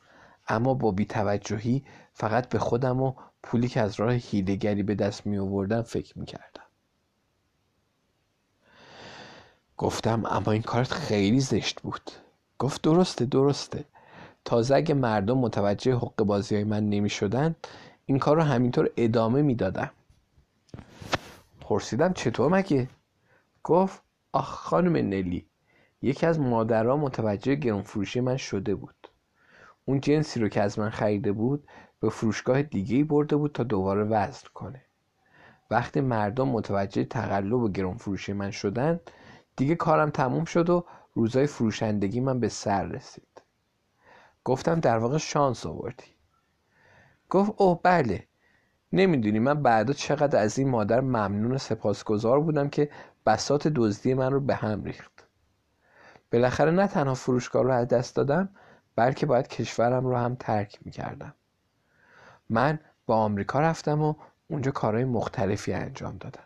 اما 0.49 0.75
با 0.75 0.91
بیتوجهی 0.91 1.85
فقط 2.13 2.49
به 2.49 2.59
خودم 2.59 3.03
و 3.03 3.15
پولی 3.43 3.69
که 3.69 3.81
از 3.81 4.01
راه 4.01 4.13
هیلگری 4.13 4.83
به 4.83 4.95
دست 4.95 5.27
می 5.27 5.39
آوردم 5.39 5.83
فکر 5.83 6.19
می 6.19 6.27
کردم. 6.27 6.63
گفتم 9.77 10.23
اما 10.27 10.53
این 10.53 10.63
کارت 10.63 10.93
خیلی 10.93 11.41
زشت 11.41 11.81
بود. 11.81 12.11
گفت 12.59 12.83
درسته 12.83 13.25
درسته. 13.25 13.85
تازه 14.45 14.75
اگه 14.75 14.95
مردم 14.95 15.39
متوجه 15.39 15.95
حق 15.95 16.23
بازی 16.23 16.55
های 16.55 16.65
من 16.65 16.89
نمی 16.89 17.09
شدن 17.09 17.57
این 18.07 18.19
کار 18.19 18.37
رو 18.37 18.43
همینطور 18.43 18.91
ادامه 18.97 19.43
می 19.43 19.55
دادم 19.55 19.91
پرسیدم 21.73 22.13
چطور 22.13 22.53
مگه؟ 22.53 22.89
گفت 23.65 24.03
آخ 24.33 24.49
خانم 24.49 24.97
نلی 24.97 25.47
یکی 26.03 26.27
از 26.27 26.41
مادرها 26.41 26.97
متوجه 26.97 27.55
گرونفروشی 27.55 28.21
من 28.21 28.37
شده 28.37 28.75
بود. 28.75 29.09
اون 29.85 30.01
جنسی 30.01 30.41
رو 30.41 30.49
که 30.49 30.63
از 30.63 30.79
من 30.79 30.91
خریده 30.91 31.33
بود 31.33 31.69
به 32.01 32.11
فروشگاه 32.11 32.63
دیگه 32.63 33.05
برده 33.05 33.37
بود 33.37 33.53
تا 33.53 33.63
دوباره 33.63 34.05
وزن 34.05 34.49
کنه. 34.55 34.83
وقتی 35.71 36.01
مردم 36.01 36.49
متوجه 36.49 37.05
تقلب 37.05 37.53
و 37.53 37.69
گرونفروشی 37.69 38.33
من 38.33 38.51
شدن 38.51 39.01
دیگه 39.57 39.75
کارم 39.75 40.11
تموم 40.11 40.45
شد 40.45 40.71
و 40.71 40.85
روزای 41.15 41.47
فروشندگی 41.47 42.21
من 42.21 42.41
به 42.41 42.49
سر 42.49 42.85
رسید. 42.85 43.43
گفتم 44.45 44.81
در 44.81 44.99
واقع 44.99 45.19
شانس 45.19 45.67
آوردی. 45.67 46.17
گفت 47.31 47.53
اوه 47.57 47.81
بله. 47.83 48.27
نمی‌دونی. 48.93 49.39
من 49.39 49.63
بعدا 49.63 49.93
چقدر 49.93 50.39
از 50.39 50.59
این 50.59 50.69
مادر 50.69 51.01
ممنون 51.01 51.53
و 51.53 51.59
سپاسگزار 51.59 52.41
بودم 52.41 52.69
که 52.69 52.91
بسات 53.27 53.69
دزدی 53.69 54.15
من 54.15 54.33
رو 54.33 54.41
به 54.41 54.55
هم 54.55 54.85
ریخت. 54.85 55.27
بالاخره 56.33 56.71
نه 56.71 56.87
تنها 56.87 57.15
فروشگاه 57.15 57.63
رو 57.63 57.73
از 57.73 57.89
دست 57.89 58.17
دادم 58.17 58.49
بلکه 58.97 59.27
باید 59.27 59.49
کشورم 59.49 60.07
رو 60.07 60.17
هم 60.17 60.35
ترک 60.35 60.79
می‌کردم. 60.85 61.35
من 62.51 62.79
با 63.07 63.17
آمریکا 63.17 63.61
رفتم 63.61 64.03
و 64.03 64.15
اونجا 64.49 64.71
کارهای 64.71 65.05
مختلفی 65.05 65.73
انجام 65.73 66.17
دادم. 66.17 66.45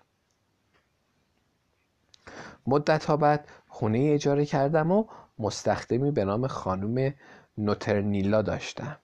مدت 2.67 3.05
ها 3.05 3.17
بعد 3.17 3.49
خونه 3.69 4.11
اجاره 4.15 4.47
کردم 4.47 4.91
و 4.91 5.05
مستخدمی 5.39 6.11
به 6.11 6.25
نام 6.25 6.47
خانم 6.47 7.15
نوترنیلا 7.59 8.43
داشتم. 8.43 8.97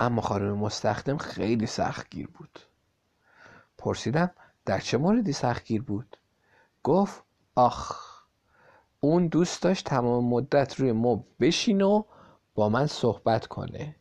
اما 0.00 0.22
خانم 0.22 0.58
مستخدم 0.58 1.16
خیلی 1.16 1.66
سختگیر 1.66 2.26
بود. 2.26 2.58
پرسیدم 3.78 4.30
در 4.64 4.80
چه 4.80 4.98
موردی 4.98 5.32
سختگیر 5.32 5.82
بود؟ 5.82 6.16
گفت 6.82 7.22
آخ 7.54 8.10
اون 9.00 9.26
دوست 9.26 9.62
داشت 9.62 9.84
تمام 9.84 10.24
مدت 10.24 10.80
روی 10.80 10.92
مب 10.92 11.24
بشین 11.40 11.82
و 11.82 12.02
با 12.54 12.68
من 12.68 12.86
صحبت 12.86 13.46
کنه. 13.46 13.96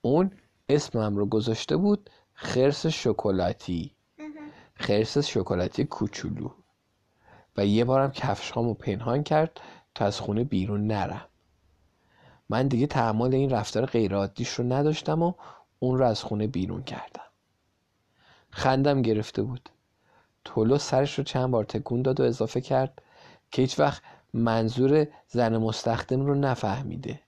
اون 0.00 0.30
اسمم 0.68 1.16
رو 1.16 1.26
گذاشته 1.26 1.76
بود 1.76 2.10
خرس 2.32 2.86
شکلاتی. 2.86 3.94
خرس 4.74 5.18
شکلاتی 5.18 5.84
کوچولو. 5.84 6.50
و 7.56 7.66
یه 7.66 7.84
بارم 7.84 8.10
کفشهامو 8.10 8.74
پنهان 8.74 9.22
کرد 9.22 9.60
تا 9.94 10.04
از 10.04 10.20
خونه 10.20 10.44
بیرون 10.44 10.86
نرم. 10.86 11.29
من 12.50 12.68
دیگه 12.68 12.86
تحمل 12.86 13.34
این 13.34 13.50
رفتار 13.50 13.86
غیرعادیش 13.86 14.48
رو 14.48 14.72
نداشتم 14.72 15.22
و 15.22 15.32
اون 15.78 15.98
رو 15.98 16.04
از 16.04 16.22
خونه 16.22 16.46
بیرون 16.46 16.82
کردم. 16.82 17.24
خندم 18.50 19.02
گرفته 19.02 19.42
بود. 19.42 19.70
تولو 20.44 20.78
سرش 20.78 21.18
رو 21.18 21.24
چند 21.24 21.50
بار 21.50 21.64
تکون 21.64 22.02
داد 22.02 22.20
و 22.20 22.22
اضافه 22.22 22.60
کرد 22.60 23.02
که 23.50 23.62
هیچ 23.62 23.80
وقت 23.80 24.02
منظور 24.34 25.06
زن 25.28 25.56
مستخدم 25.56 26.26
رو 26.26 26.34
نفهمیده. 26.34 27.20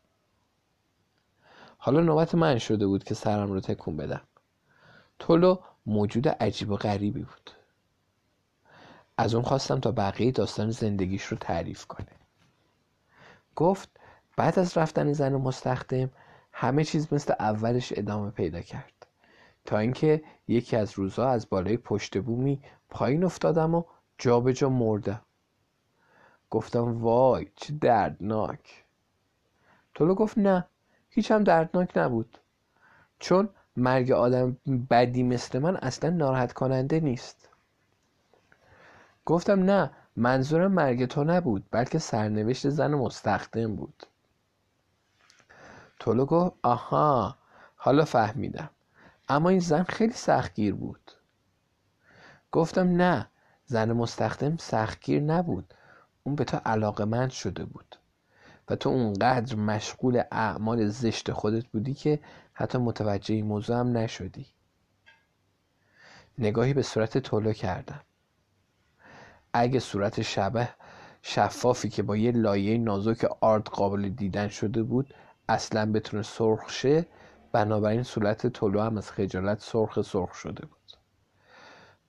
حالا 1.79 2.01
نوبت 2.01 2.35
من 2.35 2.59
شده 2.59 2.87
بود 2.87 3.05
که 3.05 3.15
سرم 3.15 3.53
رو 3.53 3.61
تکون 3.61 3.97
بدم. 3.97 4.23
تولو 5.19 5.59
موجود 5.87 6.29
عجیب 6.29 6.71
و 6.71 6.77
غریبی 6.77 7.23
بود. 7.23 7.51
از 9.17 9.35
اون 9.35 9.45
خواستم 9.45 9.81
تا 9.81 9.93
بقیه 9.93 10.31
داستان 10.31 10.71
زندگیش 10.71 11.23
رو 11.23 11.37
تعریف 11.37 11.87
کنه. 11.87 12.13
گفت 13.57 13.89
بعد 14.37 14.59
از 14.59 14.79
رفتن 14.79 15.13
زن 15.13 15.37
مستخدم 15.37 16.11
همه 16.53 16.85
چیز 16.85 17.13
مثل 17.13 17.35
اولش 17.41 17.93
ادامه 17.97 18.31
پیدا 18.31 18.61
کرد. 18.61 19.07
تا 19.65 19.79
اینکه 19.79 20.23
یکی 20.49 20.77
از 20.77 20.93
روزها 20.93 21.31
از 21.31 21.49
بالای 21.49 21.77
پشت 21.77 22.19
بومی 22.19 22.63
پایین 22.91 23.25
افتادم 23.25 23.75
و 23.75 23.85
جابجا 24.19 24.53
جا 24.53 24.69
مردم. 24.69 25.21
گفتم 26.51 27.03
وای 27.03 27.49
چه 27.57 27.75
دردناک. 27.81 28.85
تولو 29.95 30.15
گفت 30.15 30.39
نه 30.39 30.67
هیچ 31.09 31.31
هم 31.31 31.45
دردناک 31.45 31.97
نبود. 31.97 32.39
چون 33.19 33.49
مرگ 33.77 34.11
آدم 34.11 34.57
بدی 34.91 35.23
مثل 35.23 35.59
من 35.59 35.77
اصلا 35.77 36.11
ناراحت 36.11 36.53
کننده 36.53 37.01
نیست. 37.01 37.49
گفتم 39.25 39.63
نه 39.63 39.91
منظورم 40.17 40.73
مرگ 40.73 41.07
تو 41.07 41.25
نبود 41.25 41.65
بلکه 41.71 41.99
سرنوشت 41.99 42.69
زن 42.69 42.95
مستخدم 42.95 43.77
بود. 43.77 44.07
تولو 46.03 46.27
گفت 46.27 46.55
آها 46.63 47.37
حالا 47.77 48.05
فهمیدم. 48.05 48.71
اما 49.29 49.49
این 49.49 49.59
زن 49.59 49.83
خیلی 49.83 50.13
سختگیر 50.13 50.75
بود. 50.75 51.13
گفتم 52.53 52.89
نه 52.89 53.29
زن 53.67 53.93
مستخدم 53.93 54.57
سختگیر 54.57 55.23
نبود. 55.23 55.75
اون 56.25 56.35
به 56.35 56.45
تو 56.45 56.57
علاقه 56.57 57.29
شده 57.29 57.65
بود. 57.65 57.97
و 58.69 58.77
تو 58.77 58.89
اونقدر 58.89 59.57
مشغول 59.57 60.23
اعمال 60.33 60.89
زشت 60.89 61.33
خودت 61.33 61.67
بودی 61.67 61.95
که 61.95 62.21
حتی 62.53 62.79
متوجه 62.79 63.35
این 63.35 63.47
موضوع 63.47 63.77
هم 63.77 63.97
نشدی. 63.97 64.47
نگاهی 66.39 66.75
به 66.75 66.83
صورت 66.83 67.19
تولو 67.19 67.53
کردم. 67.53 68.01
اگه 69.53 69.81
صورت 69.81 70.23
شبه 70.23 70.69
شفافی 71.23 71.89
که 71.89 72.03
با 72.03 72.17
یه 72.17 72.33
لایه 72.33 72.79
نازک 72.79 73.25
آرد 73.41 73.65
قابل 73.65 74.09
دیدن 74.09 74.49
شده 74.49 74.83
بود 74.83 75.15
اصلا 75.53 75.93
بتونه 75.93 76.23
سرخ 76.23 76.71
شه 76.71 77.07
بنابراین 77.53 78.03
صورت 78.03 78.47
طلو 78.47 78.81
هم 78.81 78.99
از 78.99 79.11
خجالت 79.11 79.61
سرخ 79.61 80.03
سرخ 80.03 80.35
شده 80.35 80.67
بود. 80.67 80.93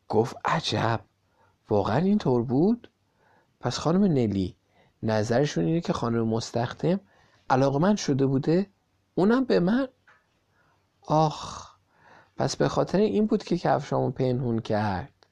گفت 0.08 0.36
عجب 0.46 1.00
واقعا 1.70 1.98
اینطور 1.98 2.44
بود؟ 2.44 2.92
پس 3.60 3.78
خانم 3.78 4.04
نلی 4.04 4.56
نظرشون 5.04 5.66
اینه 5.66 5.82
که 5.82 5.94
خانم 5.94 6.28
مستخدم 6.28 7.00
من 7.82 7.96
شده 7.96 8.26
بوده؟ 8.26 8.70
اونم 9.16 9.44
به 9.46 9.60
من؟ 9.60 9.88
آخ 11.02 11.74
پس 12.38 12.56
به 12.56 12.68
خاطر 12.68 12.98
این 12.98 13.26
بود 13.26 13.44
که 13.44 13.58
کفشامو 13.58 14.12
پنهون 14.12 14.60
کرد. 14.60 15.28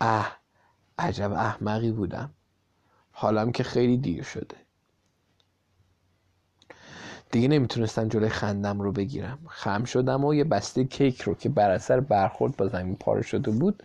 اه 0.00 0.38
عجب 0.98 1.32
احمقی 1.32 1.92
بودم. 1.92 2.34
حالم 3.10 3.52
که 3.52 3.62
خیلی 3.62 3.96
دیر 3.96 4.22
شده. 4.22 4.56
دیگه 7.30 7.48
نمی‌تونستم 7.48 8.08
جلوی 8.08 8.28
خندم 8.28 8.80
رو 8.80 8.92
بگیرم. 8.92 9.38
خم 9.48 9.84
شدم 9.84 10.24
و 10.24 10.34
یه 10.34 10.44
بسته 10.44 10.84
کیک 10.84 11.22
رو 11.22 11.34
که 11.34 11.48
بر 11.48 11.70
اثر 11.70 12.00
برخورد 12.00 12.56
با 12.56 12.68
زمین 12.68 12.96
پاره 12.96 13.22
شده 13.22 13.50
بود 13.50 13.82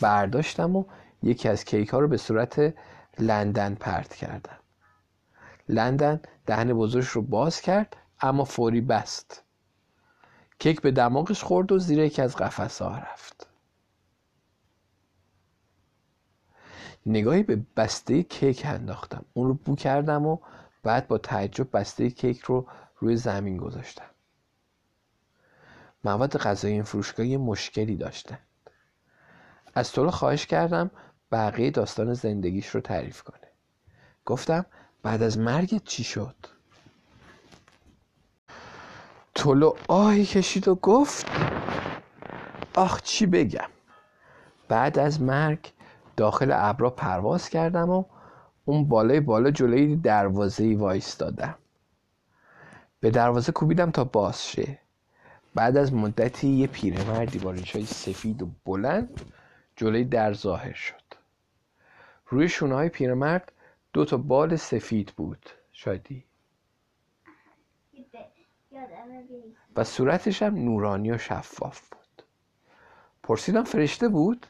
برداشتم 0.00 0.76
و 0.76 0.84
یکی 1.22 1.48
از 1.48 1.64
کیک 1.64 1.88
ها 1.88 1.98
رو 1.98 2.08
به 2.08 2.16
صورت 2.16 2.74
لندن 3.18 3.74
پرت 3.74 4.14
کردم. 4.14 4.56
لندن 5.68 6.20
دهن 6.46 6.72
بزرگش 6.72 7.08
رو 7.08 7.22
باز 7.22 7.60
کرد 7.60 7.96
اما 8.20 8.44
فوری 8.44 8.80
بست. 8.80 9.42
کیک 10.58 10.80
به 10.80 10.90
دماغش 10.90 11.42
خورد 11.42 11.72
و 11.72 11.78
زیر 11.78 11.98
یکی 11.98 12.22
از 12.22 12.36
قفسه 12.36 12.84
ها 12.84 12.98
رفت. 12.98 13.46
نگاهی 17.06 17.42
به 17.42 17.60
بسته 17.76 18.22
کیک 18.22 18.62
انداختم. 18.64 19.24
اون 19.34 19.48
رو 19.48 19.54
بو 19.54 19.76
کردم 19.76 20.26
و 20.26 20.38
بعد 20.82 21.08
با 21.08 21.18
تعجب 21.18 21.68
بسته 21.72 22.10
کیک 22.10 22.40
رو 22.40 22.66
روی 22.98 23.16
زمین 23.16 23.56
گذاشتم 23.56 24.10
مواد 26.04 26.38
غذایی 26.38 26.74
این 26.74 26.82
فروشگاه 26.82 27.26
یه 27.26 27.38
مشکلی 27.38 27.96
داشتن. 27.96 28.38
از 29.74 29.92
طول 29.92 30.10
خواهش 30.10 30.46
کردم 30.46 30.90
بقیه 31.32 31.70
داستان 31.70 32.14
زندگیش 32.14 32.68
رو 32.68 32.80
تعریف 32.80 33.22
کنه. 33.22 33.48
گفتم 34.26 34.66
بعد 35.02 35.22
از 35.22 35.38
مرگت 35.38 35.84
چی 35.84 36.04
شد؟ 36.04 36.34
تولو 39.34 39.74
آهی 39.88 40.26
کشید 40.26 40.68
و 40.68 40.74
گفت 40.74 41.26
آخ 42.74 43.02
چی 43.02 43.26
بگم؟ 43.26 43.68
بعد 44.68 44.98
از 44.98 45.22
مرگ 45.22 45.72
داخل 46.16 46.50
ابرا 46.54 46.90
پرواز 46.90 47.48
کردم 47.48 47.90
و 47.90 48.04
اون 48.72 48.88
بالای 48.88 49.20
بالا 49.20 49.50
جلوی 49.50 49.96
دروازه 49.96 50.64
ای 50.64 50.74
وایستادم. 50.74 51.54
به 53.00 53.10
دروازه 53.10 53.52
کوبیدم 53.52 53.90
تا 53.90 54.04
باز 54.04 54.46
شه. 54.46 54.78
بعد 55.54 55.76
از 55.76 55.92
مدتی 55.94 56.48
یه 56.48 56.66
پیرمردی 56.66 57.38
با 57.38 57.50
ریشای 57.50 57.84
سفید 57.84 58.42
و 58.42 58.48
بلند 58.64 59.20
جلوی 59.76 60.04
در 60.04 60.32
ظاهر 60.32 60.72
شد. 60.72 61.02
روی 62.26 62.48
شونه 62.48 62.74
های 62.74 62.88
پیرمرد 62.88 63.52
دو 63.92 64.04
تا 64.04 64.16
بال 64.16 64.56
سفید 64.56 65.12
بود 65.16 65.50
شادی. 65.72 66.24
و 69.76 69.84
صورتش 69.84 70.42
هم 70.42 70.54
نورانی 70.54 71.10
و 71.10 71.18
شفاف 71.18 71.80
بود. 71.90 72.24
پرسیدم 73.22 73.64
فرشته 73.64 74.08
بود؟ 74.08 74.46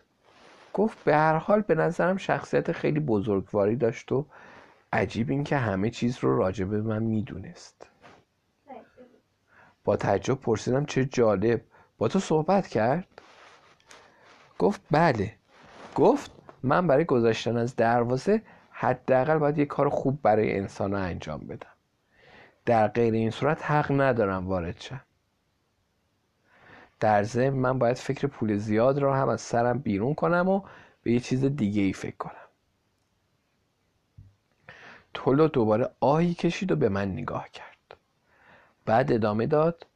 گفت 0.74 1.04
به 1.04 1.16
هر 1.16 1.36
حال 1.36 1.60
به 1.60 1.74
نظرم 1.74 2.16
شخصیت 2.16 2.72
خیلی 2.72 3.00
بزرگواری 3.00 3.76
داشت 3.76 4.12
و 4.12 4.26
عجیب 4.92 5.30
این 5.30 5.44
که 5.44 5.56
همه 5.56 5.90
چیز 5.90 6.18
رو 6.18 6.38
راجع 6.38 6.64
به 6.64 6.82
من 6.82 7.02
می‌دونست. 7.02 7.86
با 9.84 9.96
تعجب 9.96 10.34
پرسیدم 10.34 10.84
چه 10.84 11.04
جالب. 11.04 11.60
با 11.98 12.08
تو 12.08 12.18
صحبت 12.18 12.66
کرد؟ 12.66 13.06
گفت 14.58 14.80
بله. 14.90 15.32
گفت 15.94 16.30
من 16.62 16.86
برای 16.86 17.04
گذاشتن 17.04 17.56
از 17.56 17.76
دروازه 17.76 18.42
حداقل 18.70 19.38
باید 19.38 19.58
یه 19.58 19.64
کار 19.64 19.88
خوب 19.88 20.22
برای 20.22 20.58
انسان 20.58 20.94
انجام 20.94 21.40
بدم. 21.40 21.66
در 22.66 22.88
غیر 22.88 23.14
این 23.14 23.30
صورت 23.30 23.70
حق 23.70 24.00
ندارم 24.00 24.48
وارد 24.48 24.80
شم. 24.80 25.00
در 27.02 27.22
ضمن 27.22 27.50
من 27.50 27.78
باید 27.78 27.96
فکر 27.96 28.26
پول 28.26 28.56
زیاد 28.56 28.98
را 28.98 29.16
هم 29.16 29.28
از 29.28 29.40
سرم 29.40 29.78
بیرون 29.78 30.14
کنم 30.14 30.48
و 30.48 30.62
به 31.02 31.12
یه 31.12 31.20
چیز 31.20 31.44
دیگه 31.44 31.82
ای 31.82 31.92
فکر 31.92 32.16
کنم. 32.16 32.48
تولو 35.14 35.48
دوباره 35.48 35.90
آهی 36.00 36.34
کشید 36.34 36.72
و 36.72 36.76
به 36.76 36.88
من 36.88 37.12
نگاه 37.12 37.48
کرد. 37.48 37.96
بعد 38.84 39.12
ادامه 39.12 39.46
داد 39.46 39.86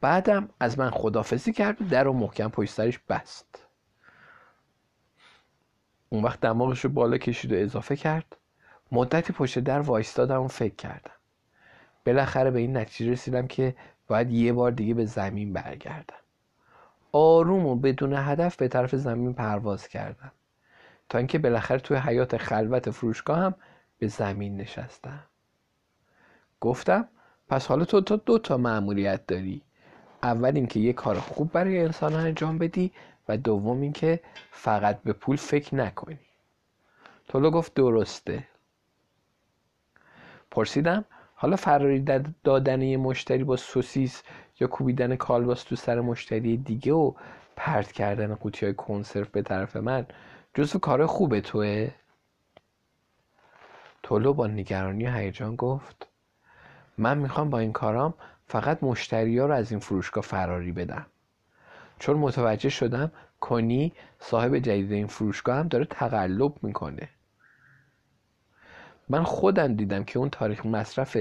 بعدم 0.00 0.48
از 0.60 0.78
من 0.78 0.90
خدافزی 0.90 1.52
کرد 1.52 1.82
و 1.82 1.84
در 1.84 2.04
رو 2.04 2.12
محکم 2.12 2.48
پشت 2.48 2.74
سرش 2.74 2.98
بست. 2.98 3.66
اون 6.08 6.22
وقت 6.22 6.40
دماغش 6.40 6.80
رو 6.80 6.90
بالا 6.90 7.18
کشید 7.18 7.52
و 7.52 7.56
اضافه 7.56 7.96
کرد. 7.96 8.36
مدتی 8.92 9.32
پشت 9.32 9.58
در 9.58 9.80
وایستادم 9.80 10.42
و 10.42 10.48
فکر 10.48 10.74
کردم. 10.74 11.14
بالاخره 12.06 12.50
به 12.50 12.58
این 12.58 12.76
نتیجه 12.76 13.12
رسیدم 13.12 13.46
که 13.46 13.76
باید 14.06 14.30
یه 14.30 14.52
بار 14.52 14.70
دیگه 14.70 14.94
به 14.94 15.04
زمین 15.04 15.52
برگردم. 15.52 16.21
آروم 17.12 17.66
و 17.66 17.76
بدون 17.76 18.12
هدف 18.16 18.56
به 18.56 18.68
طرف 18.68 18.94
زمین 18.94 19.34
پرواز 19.34 19.88
کردم. 19.88 20.32
تا 21.08 21.18
اینکه 21.18 21.38
بالاخره 21.38 21.78
توی 21.78 21.96
حیات 21.96 22.36
خلوت 22.36 22.90
فروشگاه 22.90 23.38
هم 23.38 23.54
به 23.98 24.06
زمین 24.08 24.56
نشستم. 24.56 25.20
گفتم 26.60 27.08
پس 27.48 27.66
حالا 27.66 27.84
تو 27.84 28.00
تا 28.00 28.16
دو 28.16 28.38
تا 28.38 28.56
معمولیت 28.56 29.26
داری. 29.26 29.62
اول 30.22 30.52
اینکه 30.54 30.80
یه 30.80 30.92
کار 30.92 31.18
خوب 31.18 31.52
برای 31.52 31.78
انسان 31.78 32.14
انجام 32.14 32.58
بدی 32.58 32.92
و 33.28 33.36
دوم 33.36 33.80
اینکه 33.80 34.20
فقط 34.50 35.02
به 35.02 35.12
پول 35.12 35.36
فکر 35.36 35.74
نکنی. 35.74 36.18
تولو 37.28 37.50
گفت 37.50 37.74
درسته. 37.74 38.44
پرسیدم 40.50 41.04
حالا 41.34 41.56
فراری 41.56 42.04
دادن 42.44 42.82
یه 42.82 42.96
مشتری 42.96 43.44
با 43.44 43.56
سوسیس 43.56 44.22
یا 44.62 44.68
کوبیدن 44.68 45.16
کالباس 45.16 45.62
تو 45.62 45.76
سر 45.76 46.00
مشتری 46.00 46.56
دیگه 46.56 46.92
و 46.92 47.12
پرت 47.56 47.92
کردن 47.92 48.34
قوطی 48.34 48.66
های 48.66 48.74
کنسرو 48.74 49.26
به 49.32 49.42
طرف 49.42 49.76
من 49.76 50.06
جزو 50.54 50.78
کار 50.78 51.06
خوبه 51.06 51.40
توه؟ 51.40 51.90
تولو 54.02 54.32
با 54.32 54.46
نگرانی 54.46 55.06
و 55.06 55.10
هیجان 55.10 55.56
گفت 55.56 56.06
من 56.98 57.18
می‌خوام 57.18 57.50
با 57.50 57.58
این 57.58 57.72
کارام 57.72 58.14
فقط 58.46 58.82
مشتری 58.82 59.38
ها 59.38 59.46
رو 59.46 59.54
از 59.54 59.70
این 59.70 59.80
فروشگاه 59.80 60.24
فراری 60.24 60.72
بدم. 60.72 61.06
چون 61.98 62.16
متوجه 62.16 62.68
شدم 62.68 63.12
کنی 63.40 63.92
صاحب 64.18 64.58
جدید 64.58 64.92
این 64.92 65.06
فروشگاه 65.06 65.56
هم 65.56 65.68
داره 65.68 65.84
تقلب 65.84 66.52
می‌کنه. 66.62 67.08
من 69.08 69.22
خودم 69.22 69.74
دیدم 69.74 70.04
که 70.04 70.18
اون 70.18 70.30
تاریخ 70.30 70.66
مصرف 70.66 71.16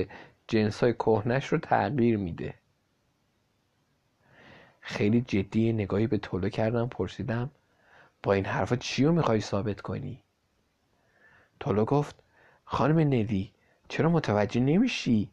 جنس 0.47 0.83
های 0.83 0.95
رو 1.49 1.57
تغییر 1.57 2.17
میده. 2.17 2.60
خیلی 4.81 5.21
جدی 5.21 5.73
نگاهی 5.73 6.07
به 6.07 6.17
طلو 6.17 6.49
کردم 6.49 6.87
پرسیدم 6.87 7.51
با 8.23 8.33
این 8.33 8.45
حرفا 8.45 8.75
چی 8.75 9.05
رو 9.05 9.11
می‌خوای 9.11 9.41
ثابت 9.41 9.81
کنی؟ 9.81 10.23
طلو 11.59 11.85
گفت 11.85 12.23
خانم 12.65 12.99
ندی 12.99 13.51
چرا 13.89 14.09
متوجه 14.09 14.61
نمیشی؟ 14.61 15.31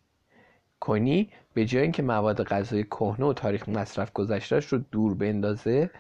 کنی 0.80 1.30
به 1.55 1.64
جای 1.64 1.82
اینکه 1.82 2.03
مواد 2.03 2.44
غذای 2.44 2.84
کهنه 2.84 3.26
و 3.26 3.32
تاریخ 3.32 3.68
مصرف 3.68 4.12
گذشتهش 4.12 4.66
رو 4.66 4.78
دور 4.78 5.14
بندازه 5.14 5.90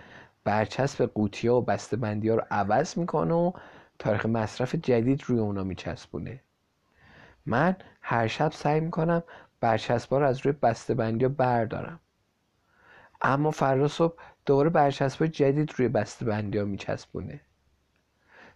برچسب 0.44 1.04
قوطی 1.06 1.48
ها 1.48 1.56
و 1.56 1.64
بسته 1.64 1.96
بندی 1.96 2.28
ها 2.28 2.34
رو 2.34 2.42
عوض 2.50 2.98
می‌کنه 2.98 3.34
و 3.34 3.52
تاریخ 3.98 4.26
مصرف 4.26 4.74
جدید 4.74 5.22
روی 5.26 5.38
اونا 5.38 5.64
میچسبونه 5.64 6.40
من 7.46 7.76
هر 8.02 8.26
شب 8.26 8.52
سعی 8.52 8.80
می‌کنم 8.80 9.22
برچسب 9.60 10.14
رو 10.14 10.26
از 10.26 10.46
روی 10.46 10.52
بسته 10.62 10.94
بندی 10.94 11.24
ها 11.24 11.30
بردارم 11.30 12.00
اما 13.20 13.50
فردا 13.50 13.88
صبح 13.88 14.14
دوباره 14.46 14.70
برچسب 14.70 15.26
جدید 15.26 15.72
روی 15.76 15.88
بسته 15.88 16.24
بندی 16.24 16.58
ها 16.58 16.64
میچسبونه. 16.64 17.40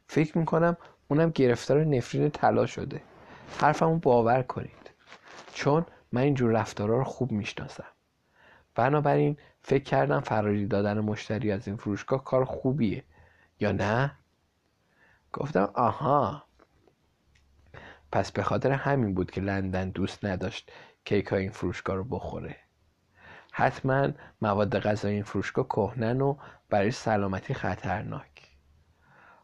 فکر 0.06 0.38
می‌کنم 0.38 0.76
اونم 1.08 1.30
گرفتار 1.30 1.84
نفرین 1.84 2.30
طلا 2.30 2.66
شده. 2.66 3.02
حرفمو 3.60 3.96
باور 3.98 4.42
کنید. 4.42 4.90
چون 5.52 5.86
من 6.12 6.20
اینجور 6.20 6.52
رفتارها 6.52 6.96
رو 6.96 7.04
خوب 7.04 7.32
می‌شناسم. 7.32 7.84
بنابراین 8.74 9.36
فکر 9.62 9.84
کردم 9.84 10.20
فراری 10.20 10.66
دادن 10.66 11.00
مشتری 11.00 11.52
از 11.52 11.68
این 11.68 11.76
فروشگاه 11.76 12.24
کار 12.24 12.44
خوبیه. 12.44 13.04
یا 13.60 13.72
نه؟ 13.72 14.12
گفتم 15.32 15.70
آها. 15.74 16.44
پس 18.12 18.32
به 18.32 18.42
خاطر 18.42 18.70
همین 18.70 19.14
بود 19.14 19.30
که 19.30 19.40
لندن 19.40 19.90
دوست 19.90 20.24
نداشت 20.24 20.72
کیک 21.04 21.26
های 21.26 21.42
این 21.42 21.50
فروشگاه 21.50 21.96
رو 21.96 22.04
بخوره. 22.04 22.56
حتما 23.54 24.08
مواد 24.42 24.78
غذایی 24.78 25.14
این 25.14 25.24
فروشگاه 25.24 25.68
کهنن 25.68 26.20
و 26.20 26.36
برای 26.70 26.90
سلامتی 26.90 27.54
خطرناک. 27.54 28.42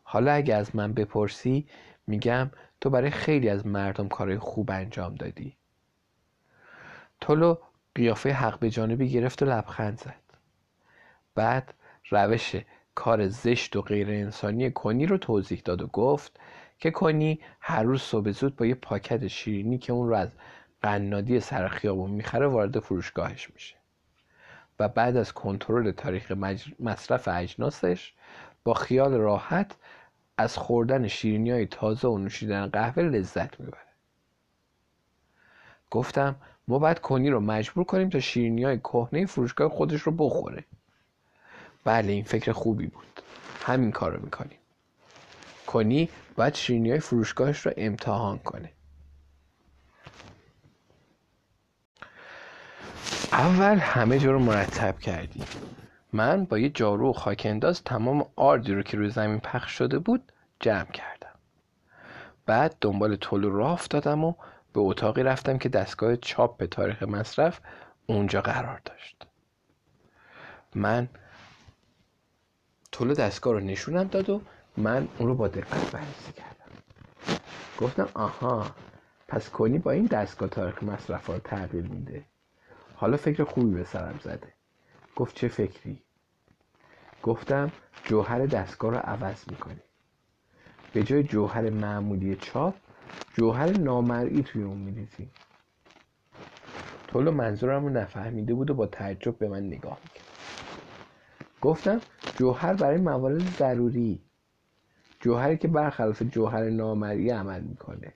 حالا 0.02 0.32
اگه 0.32 0.54
از 0.54 0.76
من 0.76 0.92
بپرسی 0.92 1.66
میگم 2.06 2.50
تو 2.80 2.90
برای 2.90 3.10
خیلی 3.10 3.48
از 3.48 3.66
مردم 3.66 4.08
کارهای 4.08 4.38
خوب 4.38 4.70
انجام 4.70 5.14
دادی. 5.14 5.56
تولو 7.20 7.56
قیافه 7.94 8.32
حق 8.32 8.58
به 8.58 8.70
جانبی 8.70 9.08
گرفت 9.08 9.42
و 9.42 9.46
لبخند 9.46 9.98
زد. 9.98 10.22
بعد 11.34 11.74
روش 12.10 12.56
کار 12.94 13.28
زشت 13.28 13.76
و 13.76 13.82
غیر 13.82 14.08
انسانی 14.10 14.70
کنی 14.70 15.06
رو 15.06 15.18
توضیح 15.18 15.62
داد 15.64 15.82
و 15.82 15.86
گفت 15.86 16.40
که 16.78 16.90
کنی 16.90 17.40
هر 17.60 17.82
روز 17.82 18.02
صبح 18.02 18.30
زود 18.30 18.56
با 18.56 18.66
یه 18.66 18.74
پاکت 18.74 19.26
شیرینی 19.26 19.78
که 19.78 19.92
اون 19.92 20.08
رو 20.08 20.14
از 20.14 20.32
قنادی 20.82 21.40
سر 21.40 21.68
خیابون 21.68 22.10
می‌خره 22.10 22.46
وارد 22.46 22.80
فروشگاهش 22.80 23.50
میشه. 23.50 23.77
و 24.78 24.88
بعد 24.88 25.16
از 25.16 25.32
کنترل 25.32 25.90
تاریخ 25.90 26.32
مصرف 26.80 27.28
اجناسش 27.32 28.12
با 28.64 28.74
خیال 28.74 29.14
راحت 29.14 29.76
از 30.38 30.56
خوردن 30.56 31.08
شیرینی 31.08 31.50
های 31.50 31.66
تازه 31.66 32.08
و 32.08 32.18
نوشیدن 32.18 32.66
قهوه 32.66 33.02
لذت 33.02 33.60
می‌بره. 33.60 33.80
گفتم 35.90 36.36
ما 36.68 36.78
باید 36.78 36.98
کنی 36.98 37.30
رو 37.30 37.40
مجبور 37.40 37.84
کنیم 37.84 38.08
تا 38.08 38.20
شیرینی 38.20 38.64
های 38.64 38.78
کهنه 38.78 39.26
فروشگاه 39.26 39.68
خودش 39.68 40.00
رو 40.00 40.12
بخوره. 40.12 40.64
بله 41.84 42.12
این 42.12 42.24
فکر 42.24 42.52
خوبی 42.52 42.86
بود. 42.86 43.22
همین 43.62 43.90
کار 43.90 44.12
رو 44.12 44.22
می‌کنیم. 44.22 44.58
کنی 45.66 46.08
باید 46.36 46.54
شیرینی 46.54 46.90
های 46.90 47.00
فروشگاهش 47.00 47.66
رو 47.66 47.72
امتحان 47.76 48.38
کنه. 48.38 48.72
اول 53.32 53.78
همه 53.78 54.18
جا 54.18 54.32
رو 54.32 54.38
مرتب 54.38 54.98
کردیم 54.98 55.44
من 56.12 56.44
با 56.44 56.58
یه 56.58 56.68
جارو 56.68 57.10
و 57.10 57.12
خاکنداز 57.12 57.84
تمام 57.84 58.26
آردی 58.36 58.74
رو 58.74 58.82
که 58.82 58.96
روی 58.96 59.10
زمین 59.10 59.40
پخش 59.40 59.72
شده 59.72 59.98
بود 59.98 60.32
جمع 60.60 60.90
کردم. 60.92 61.34
بعد 62.46 62.76
دنبال 62.80 63.16
طول 63.16 63.44
راه 63.44 63.72
افتادم 63.72 64.24
و 64.24 64.34
به 64.72 64.80
اتاقی 64.80 65.22
رفتم 65.22 65.58
که 65.58 65.68
دستگاه 65.68 66.16
چاپ 66.16 66.56
به 66.56 66.66
تاریخ 66.66 67.02
مصرف 67.02 67.60
اونجا 68.06 68.40
قرار 68.40 68.80
داشت. 68.84 69.26
من 70.74 71.08
طول 72.92 73.14
دستگاه 73.14 73.52
رو 73.52 73.60
نشونم 73.60 74.04
داد 74.04 74.30
و 74.30 74.40
من 74.76 75.08
اون 75.18 75.28
رو 75.28 75.34
با 75.34 75.48
دقت 75.48 75.90
بررسی 75.92 76.32
کردم. 76.32 76.82
گفتم 77.78 78.08
آها 78.14 78.66
پس 79.28 79.50
کنی 79.50 79.78
با 79.78 79.90
این 79.90 80.06
دستگاه 80.06 80.48
تاریخ 80.48 80.82
مصرف 80.82 81.26
رو 81.26 81.38
تغییر 81.38 81.84
میده. 81.84 82.24
حالا 83.00 83.16
فکر 83.16 83.44
خوبی 83.44 83.74
به 83.74 83.84
سرم 83.84 84.18
زده. 84.24 84.52
گفت 85.16 85.36
چه 85.36 85.48
فکری؟ 85.48 86.02
گفتم 87.22 87.72
جوهر 88.04 88.46
دستگاه 88.46 88.90
رو 88.90 88.96
عوض 88.98 89.48
می‌کنی. 89.50 89.82
به 90.94 91.02
جای 91.04 91.22
جوهر 91.22 91.70
معمولی 91.70 92.36
چاپ 92.36 92.74
جوهر 93.34 93.66
نامرئی 93.66 94.42
توی 94.42 94.62
اون 94.62 94.78
میریزی. 94.78 95.30
طول 97.08 97.30
منظورم 97.30 97.84
رو 97.84 97.90
نفهمیده 97.90 98.54
بود 98.54 98.70
و 98.70 98.74
با 98.74 98.86
تعجب 98.86 99.38
به 99.38 99.48
من 99.48 99.66
نگاه 99.66 99.98
می‌کرد. 100.04 100.26
گفتم 101.60 102.00
جوهر 102.34 102.74
برای 102.74 102.98
موارد 102.98 103.38
ضروری. 103.58 104.22
جوهری 105.20 105.56
که 105.58 105.68
برخلاف 105.68 106.22
جوهر 106.22 106.70
نامرئی 106.70 107.30
عمل 107.30 107.60
می‌کنه. 107.60 108.12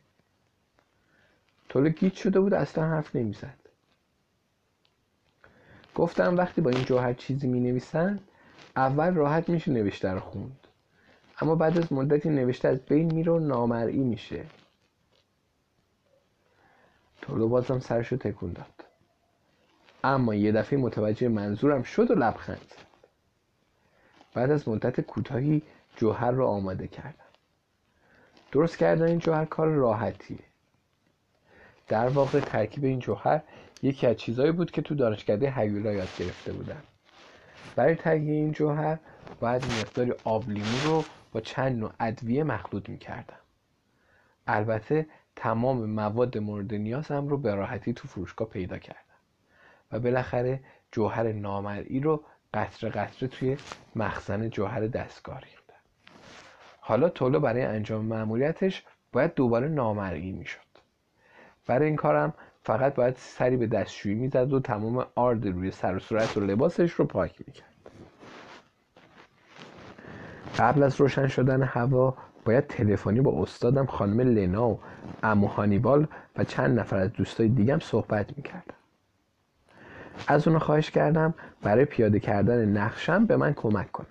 طول 1.68 1.88
گیت 1.88 2.14
شده 2.14 2.40
بود 2.40 2.54
اصلا 2.54 2.84
حرف 2.84 3.16
نمی‌زد. 3.16 3.61
گفتم 5.94 6.36
وقتی 6.36 6.60
با 6.60 6.70
این 6.70 6.84
جوهر 6.84 7.12
چیزی 7.12 7.46
می 7.46 7.60
نویسن 7.60 8.20
اول 8.76 9.14
راحت 9.14 9.48
میشه 9.48 9.72
نوشته 9.72 10.10
رو 10.10 10.20
خوند. 10.20 10.66
اما 11.40 11.54
بعد 11.54 11.78
از 11.78 11.92
مدتی 11.92 12.28
نوشته 12.28 12.68
از 12.68 12.78
بین 12.78 13.14
میره 13.14 13.32
و 13.32 13.38
نامرئی 13.38 13.98
میشه. 13.98 14.44
تولو 17.22 17.48
بازم 17.48 17.78
سرشو 17.78 18.16
تکون 18.16 18.52
داد. 18.52 18.84
اما 20.04 20.34
یه 20.34 20.52
دفعه 20.52 20.78
متوجه 20.78 21.28
منظورم 21.28 21.82
شد 21.82 22.10
و 22.10 22.14
لبخند 22.14 22.66
زد. 22.70 23.08
بعد 24.34 24.50
از 24.50 24.68
مدت 24.68 25.00
کوتاهی 25.00 25.62
جوهر 25.96 26.30
رو 26.30 26.46
آماده 26.46 26.86
کردم. 26.86 27.14
درست 28.52 28.76
کردن 28.76 29.06
این 29.06 29.18
جوهر 29.18 29.44
کار 29.44 29.68
راحتیه. 29.68 30.38
در 31.88 32.08
واقع 32.08 32.40
ترکیب 32.40 32.84
این 32.84 32.98
جوهر 32.98 33.42
یکی 33.82 34.06
از 34.06 34.16
چیزهایی 34.16 34.52
بود 34.52 34.70
که 34.70 34.82
تو 34.82 34.94
دانشکده 34.94 35.50
هیولا 35.56 35.92
یاد 35.92 36.08
گرفته 36.18 36.52
بودم. 36.52 36.82
برای 37.76 37.94
تهیه 37.94 38.32
این 38.32 38.52
جوهر 38.52 38.98
باید 39.40 39.64
مقداری 39.64 40.12
آب 40.24 40.50
لیمو 40.50 40.78
رو 40.84 41.04
با 41.32 41.40
چند 41.40 41.78
نوع 41.78 41.92
ادویه 42.00 42.44
مخلوط 42.44 42.88
می‌کردم. 42.88 43.36
البته 44.46 45.06
تمام 45.36 45.90
مواد 45.90 46.38
مورد 46.38 46.74
نیازم 46.74 47.28
رو 47.28 47.38
به 47.38 47.54
راحتی 47.54 47.92
تو 47.92 48.08
فروشگاه 48.08 48.48
پیدا 48.48 48.78
کردم 48.78 48.98
و 49.92 50.00
بالاخره 50.00 50.60
جوهر 50.92 51.32
نامرئی 51.32 52.00
رو 52.00 52.24
قطره 52.54 52.90
قطره 52.90 53.28
توی 53.28 53.56
مخزن 53.96 54.48
جوهر 54.48 54.86
دستگاه 54.86 55.40
ریختم. 55.40 55.74
حالا 56.80 57.08
طولو 57.08 57.40
برای 57.40 57.62
انجام 57.62 58.04
معمولیتش 58.04 58.84
باید 59.12 59.34
دوباره 59.34 59.68
نامرئی 59.68 60.32
می‌شد. 60.32 60.60
برای 61.66 61.86
این 61.86 61.96
کارم 61.96 62.34
فقط 62.64 62.94
باید 62.94 63.16
سری 63.16 63.56
به 63.56 63.66
دستشویی 63.66 64.14
می‌زد 64.14 64.52
و 64.52 64.60
تمام 64.60 65.06
آرد 65.14 65.46
روی 65.46 65.70
سر 65.70 65.96
و 65.96 65.98
صورت 65.98 66.36
و 66.36 66.40
لباسش 66.40 66.92
رو 66.92 67.04
پاک 67.04 67.34
می‌کرد. 67.46 67.68
قبل 70.58 70.82
از 70.82 71.00
روشن 71.00 71.26
شدن 71.26 71.62
هوا 71.62 72.16
باید 72.44 72.66
تلفنی 72.66 73.20
با 73.20 73.42
استادم 73.42 73.86
خانم 73.86 74.20
لنا 74.20 74.68
و 74.68 74.80
امو 75.22 75.46
هانیبال 75.46 76.06
و 76.36 76.44
چند 76.44 76.80
نفر 76.80 76.96
از 76.96 77.12
دوستای 77.12 77.48
دیگم 77.48 77.78
صحبت 77.78 78.36
می‌کردم. 78.36 78.74
از 80.28 80.48
اونو 80.48 80.58
خواهش 80.58 80.90
کردم 80.90 81.34
برای 81.62 81.84
پیاده 81.84 82.20
کردن 82.20 82.68
نقشم 82.68 83.26
به 83.26 83.36
من 83.36 83.54
کمک 83.54 83.92
کنند. 83.92 84.08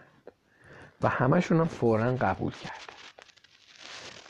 و 1.01 1.07
همشون 1.07 1.59
هم 1.59 1.65
فورا 1.65 2.15
قبول 2.15 2.51
کردند. 2.51 3.00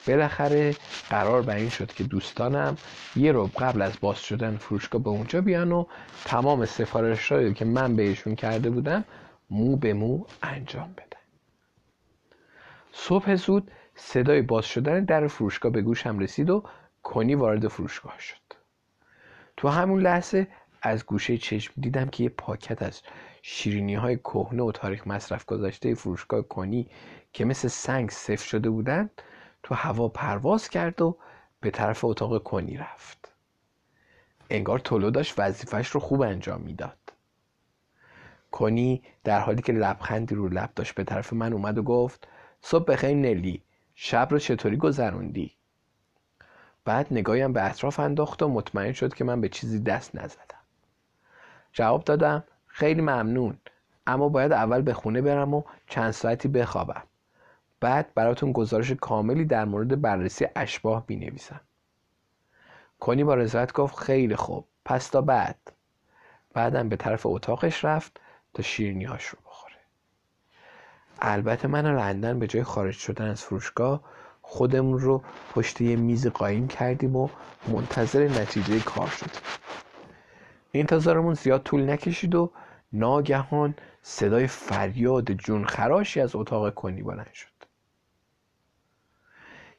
بالاخره 0.07 0.75
قرار 1.09 1.41
بر 1.41 1.55
این 1.55 1.69
شد 1.69 1.93
که 1.93 2.03
دوستانم 2.03 2.77
یه 3.15 3.31
رو 3.31 3.49
قبل 3.57 3.81
از 3.81 3.93
باز 4.01 4.19
شدن 4.19 4.57
فروشگاه 4.57 5.03
به 5.03 5.09
اونجا 5.09 5.41
بیان 5.41 5.71
و 5.71 5.85
تمام 6.25 6.65
سفارش 6.65 7.33
که 7.33 7.65
من 7.65 7.95
بهشون 7.95 8.35
کرده 8.35 8.69
بودم 8.69 9.03
مو 9.49 9.75
به 9.75 9.93
مو 9.93 10.25
انجام 10.43 10.93
بدن. 10.93 11.21
صبح 12.93 13.35
زود 13.35 13.71
صدای 13.95 14.41
باز 14.41 14.65
شدن 14.65 15.03
در 15.03 15.27
فروشگاه 15.27 15.71
به 15.71 15.81
گوشم 15.81 16.19
رسید 16.19 16.49
و 16.49 16.63
کنی 17.03 17.35
وارد 17.35 17.67
فروشگاه 17.67 18.19
شد. 18.19 18.35
تو 19.57 19.67
همون 19.67 20.01
لحظه 20.01 20.47
از 20.81 21.05
گوشه 21.05 21.37
چشم 21.37 21.73
دیدم 21.77 22.05
که 22.05 22.23
یه 22.23 22.29
پاکت 22.29 22.81
از 22.81 23.01
شیرینی 23.41 23.95
های 23.95 24.17
کهنه 24.17 24.63
و 24.63 24.71
تاریخ 24.71 25.07
مصرف 25.07 25.45
گذاشته 25.45 25.95
فروشگاه 25.95 26.41
کنی 26.41 26.87
که 27.33 27.45
مثل 27.45 27.67
سنگ 27.67 28.09
سفت 28.09 28.45
شده 28.45 28.69
بودند 28.69 29.21
تو 29.63 29.75
هوا 29.75 30.07
پرواز 30.07 30.69
کرد 30.69 31.01
و 31.01 31.17
به 31.61 31.71
طرف 31.71 32.05
اتاق 32.05 32.43
کنی 32.43 32.77
رفت. 32.77 33.33
انگار 34.49 34.79
تولو 34.79 35.11
داشت 35.11 35.33
وظیفش 35.37 35.87
رو 35.87 35.99
خوب 35.99 36.21
انجام 36.21 36.61
می‌داد. 36.61 36.97
کنی 38.51 39.03
در 39.23 39.39
حالی 39.39 39.61
که 39.61 39.73
لبخندی 39.73 40.35
رو 40.35 40.49
لب 40.49 40.69
داشت 40.75 40.95
به 40.95 41.03
طرف 41.03 41.33
من 41.33 41.53
اومد 41.53 41.77
و 41.77 41.83
گفت 41.83 42.27
صبح 42.61 42.85
بخیر 42.85 43.15
نلی 43.17 43.63
شب 43.95 44.27
رو 44.31 44.39
چطوری 44.39 44.77
گذروندی؟ 44.77 45.51
بعد 46.85 47.07
نگاهیم 47.11 47.53
به 47.53 47.65
اطراف 47.65 47.99
انداخت 47.99 48.43
و 48.43 48.47
مطمئن 48.47 48.91
شد 48.91 49.13
که 49.13 49.23
من 49.23 49.41
به 49.41 49.49
چیزی 49.49 49.79
دست 49.79 50.15
نزدم. 50.15 50.61
جواب 51.73 52.03
دادم 52.03 52.43
خیلی 52.67 53.01
ممنون 53.01 53.57
اما 54.07 54.29
باید 54.29 54.51
اول 54.51 54.81
به 54.81 54.93
خونه 54.93 55.21
برم 55.21 55.53
و 55.53 55.63
چند 55.87 56.11
ساعتی 56.11 56.47
بخوابم. 56.47 57.03
بعد 57.81 58.13
براتون 58.15 58.51
گزارش 58.51 58.91
کاملی 58.91 59.45
در 59.45 59.65
مورد 59.65 60.01
بررسی 60.01 60.47
اشباه 60.55 61.05
می 61.07 61.15
نویسم 61.15 61.61
کنی 62.99 63.23
با 63.23 63.35
رضایت 63.35 63.73
گفت 63.73 63.97
خیلی 63.97 64.35
خوب 64.35 64.67
پس 64.85 65.07
تا 65.07 65.21
بعد. 65.21 65.73
بعدم 66.53 66.89
به 66.89 66.95
طرف 66.95 67.25
اتاقش 67.25 67.85
رفت 67.85 68.19
تا 68.53 68.63
شیرینیاش 68.63 69.25
رو 69.25 69.39
بخوره. 69.45 69.75
البته 71.19 71.67
من 71.67 71.85
لندن 71.95 72.39
به 72.39 72.47
جای 72.47 72.63
خارج 72.63 72.93
شدن 72.93 73.29
از 73.29 73.43
فروشگاه 73.43 74.03
خودمون 74.41 74.99
رو 74.99 75.23
پشت 75.55 75.81
یه 75.81 75.95
میز 75.95 76.27
قایم 76.27 76.67
کردیم 76.67 77.15
و 77.15 77.29
منتظر 77.67 78.27
نتیجه 78.27 78.79
کار 78.79 79.07
شدیم. 79.07 79.41
انتظارمون 80.73 81.33
زیاد 81.33 81.63
طول 81.63 81.89
نکشید 81.89 82.35
و 82.35 82.51
ناگهان 82.93 83.75
صدای 84.01 84.47
فریاد 84.47 85.31
جون 85.31 85.65
خراشی 85.65 86.21
از 86.21 86.35
اتاق 86.35 86.73
کنی 86.73 87.03
بلند 87.03 87.33
شد. 87.33 87.50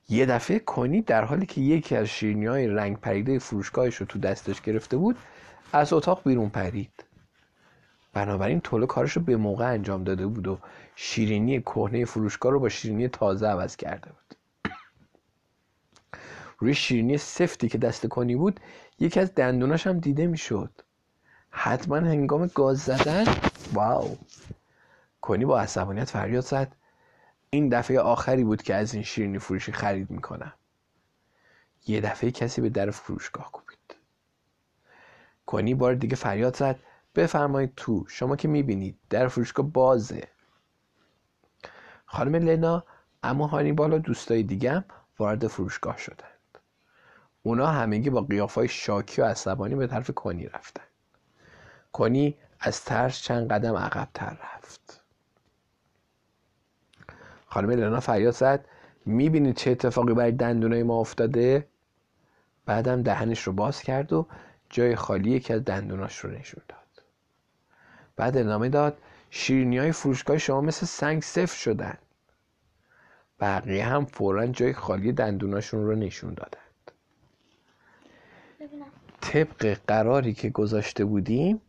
یه 0.08 0.26
دفعه 0.26 0.58
کنی 0.58 1.02
در 1.02 1.24
حالی 1.24 1.46
که 1.46 1.60
یکی 1.60 1.96
از 1.96 2.06
شیرینی 2.06 2.46
های 2.46 2.66
رنگ 2.66 2.96
پریده 2.96 3.38
فروشگاهش 3.38 3.96
رو 3.96 4.06
تو 4.06 4.18
دستش 4.18 4.60
گرفته 4.60 4.96
بود 4.96 5.16
از 5.72 5.92
اتاق 5.92 6.22
بیرون 6.24 6.48
پرید. 6.48 7.04
بنابراین 8.12 8.60
توله 8.60 8.86
کارش 8.86 9.12
رو 9.12 9.22
به 9.22 9.36
موقع 9.36 9.72
انجام 9.72 10.04
داده 10.04 10.26
بود 10.26 10.48
و 10.48 10.58
شیرینی 10.96 11.60
کهنه 11.60 12.04
فروشگاه 12.04 12.52
رو 12.52 12.60
با 12.60 12.68
شیرینی 12.68 13.08
تازه 13.08 13.46
عوض 13.46 13.76
کرده 13.76 14.10
بود. 14.10 14.36
روی 16.58 16.74
شیرینی 16.74 17.18
سفتی 17.18 17.68
که 17.68 17.78
دست 17.78 18.06
کنی 18.06 18.36
بود 18.36 18.60
یکی 18.98 19.20
از 19.20 19.34
دندوناش 19.34 19.86
هم 19.86 19.98
دیده 19.98 20.26
می‌شد. 20.26 20.70
حتما 21.50 21.96
هنگام 21.96 22.46
گاز 22.46 22.78
زدن؟ 22.78 23.24
واو! 23.72 24.16
کنی 25.20 25.44
با 25.44 25.60
عصبانیت 25.60 26.10
فریاد 26.10 26.44
زد. 26.44 26.76
این 27.54 27.68
دفعه 27.68 28.00
آخری 28.00 28.44
بود 28.44 28.62
که 28.62 28.74
از 28.74 28.94
این 28.94 29.02
شیرینی 29.02 29.38
فروشی 29.38 29.72
خرید 29.72 30.10
می‌کنم. 30.10 30.52
یه 31.86 32.00
دفعه 32.00 32.30
کسی 32.30 32.60
به 32.60 32.68
در 32.68 32.90
فروشگاه 32.90 33.52
کوبید. 33.52 33.96
کنی 35.46 35.74
بار 35.74 35.94
دیگه 35.94 36.16
فریاد 36.16 36.56
زد 36.56 36.78
بفرمایید 37.14 37.72
تو 37.76 38.04
شما 38.08 38.36
که 38.36 38.48
می‌بینید 38.48 38.98
در 39.10 39.28
فروشگاه 39.28 39.66
بازه. 39.66 40.28
خانم 42.06 42.34
لنا 42.34 42.84
اما 43.22 43.46
هانیبال 43.46 43.92
و 43.92 43.98
دوستای 43.98 44.42
دیگم 44.42 44.84
وارد 45.18 45.46
فروشگاه 45.46 45.98
شدند. 45.98 46.58
اونا 47.42 47.66
همگی 47.66 48.10
با 48.10 48.20
قیافای 48.20 48.68
شاکی 48.68 49.22
و 49.22 49.24
عصبانی 49.24 49.74
به 49.74 49.86
طرف 49.86 50.10
کنی 50.10 50.46
رفتن. 50.46 50.84
کنی 51.92 52.38
از 52.60 52.84
ترس 52.84 53.20
چند 53.20 53.52
قدم 53.52 53.76
عقبتر 53.76 54.38
رفت. 54.54 54.81
خانم 57.52 57.70
لنا 57.70 58.00
فریاد 58.00 58.34
زد. 58.34 58.64
می‌بینید 59.06 59.56
چه 59.56 59.70
اتفاقی 59.70 60.14
برای 60.14 60.32
دندونای 60.32 60.82
ما 60.82 61.00
افتاده؟ 61.00 61.66
بعدم 62.66 63.02
دهنش 63.02 63.42
رو 63.42 63.52
باز 63.52 63.82
کرد 63.82 64.12
و 64.12 64.26
جای 64.70 64.96
خالی 64.96 65.30
یکی 65.30 65.52
از 65.52 65.64
دندوناش 65.64 66.18
رو 66.18 66.30
نشون 66.30 66.62
داد. 66.68 67.04
بعد 68.16 68.36
ادامه 68.36 68.68
داد 68.68 68.98
شیرینی 69.30 69.78
های 69.78 69.92
فروشگاه 69.92 70.38
شما 70.38 70.60
مثل 70.60 70.86
سنگ 70.86 71.22
سفت 71.22 71.56
شدن. 71.56 71.98
بقیه 73.40 73.84
هم 73.84 74.04
فورا 74.04 74.46
جای 74.46 74.72
خالی 74.72 75.12
دندوناشون 75.12 75.86
رو 75.86 75.94
نشون 75.94 76.34
دادند 76.34 76.90
طبق 79.20 79.78
قراری 79.86 80.34
که 80.34 80.50
گذاشته 80.50 81.04
بودیم 81.04 81.60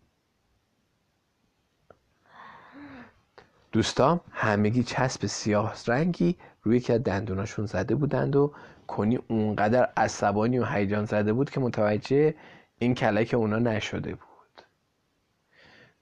دوستام 3.73 4.21
همگی 4.31 4.83
چسب 4.83 5.25
سیاه 5.25 5.75
رنگی 5.87 6.35
روی 6.63 6.79
که 6.79 6.97
دندوناشون 6.97 7.65
زده 7.65 7.95
بودند 7.95 8.35
و 8.35 8.53
کنی 8.87 9.19
اونقدر 9.27 9.89
عصبانی 9.97 10.59
و 10.59 10.65
هیجان 10.65 11.05
زده 11.05 11.33
بود 11.33 11.49
که 11.49 11.59
متوجه 11.59 12.35
این 12.79 12.95
کلک 12.95 13.33
اونا 13.33 13.59
نشده 13.59 14.11
بود. 14.11 14.65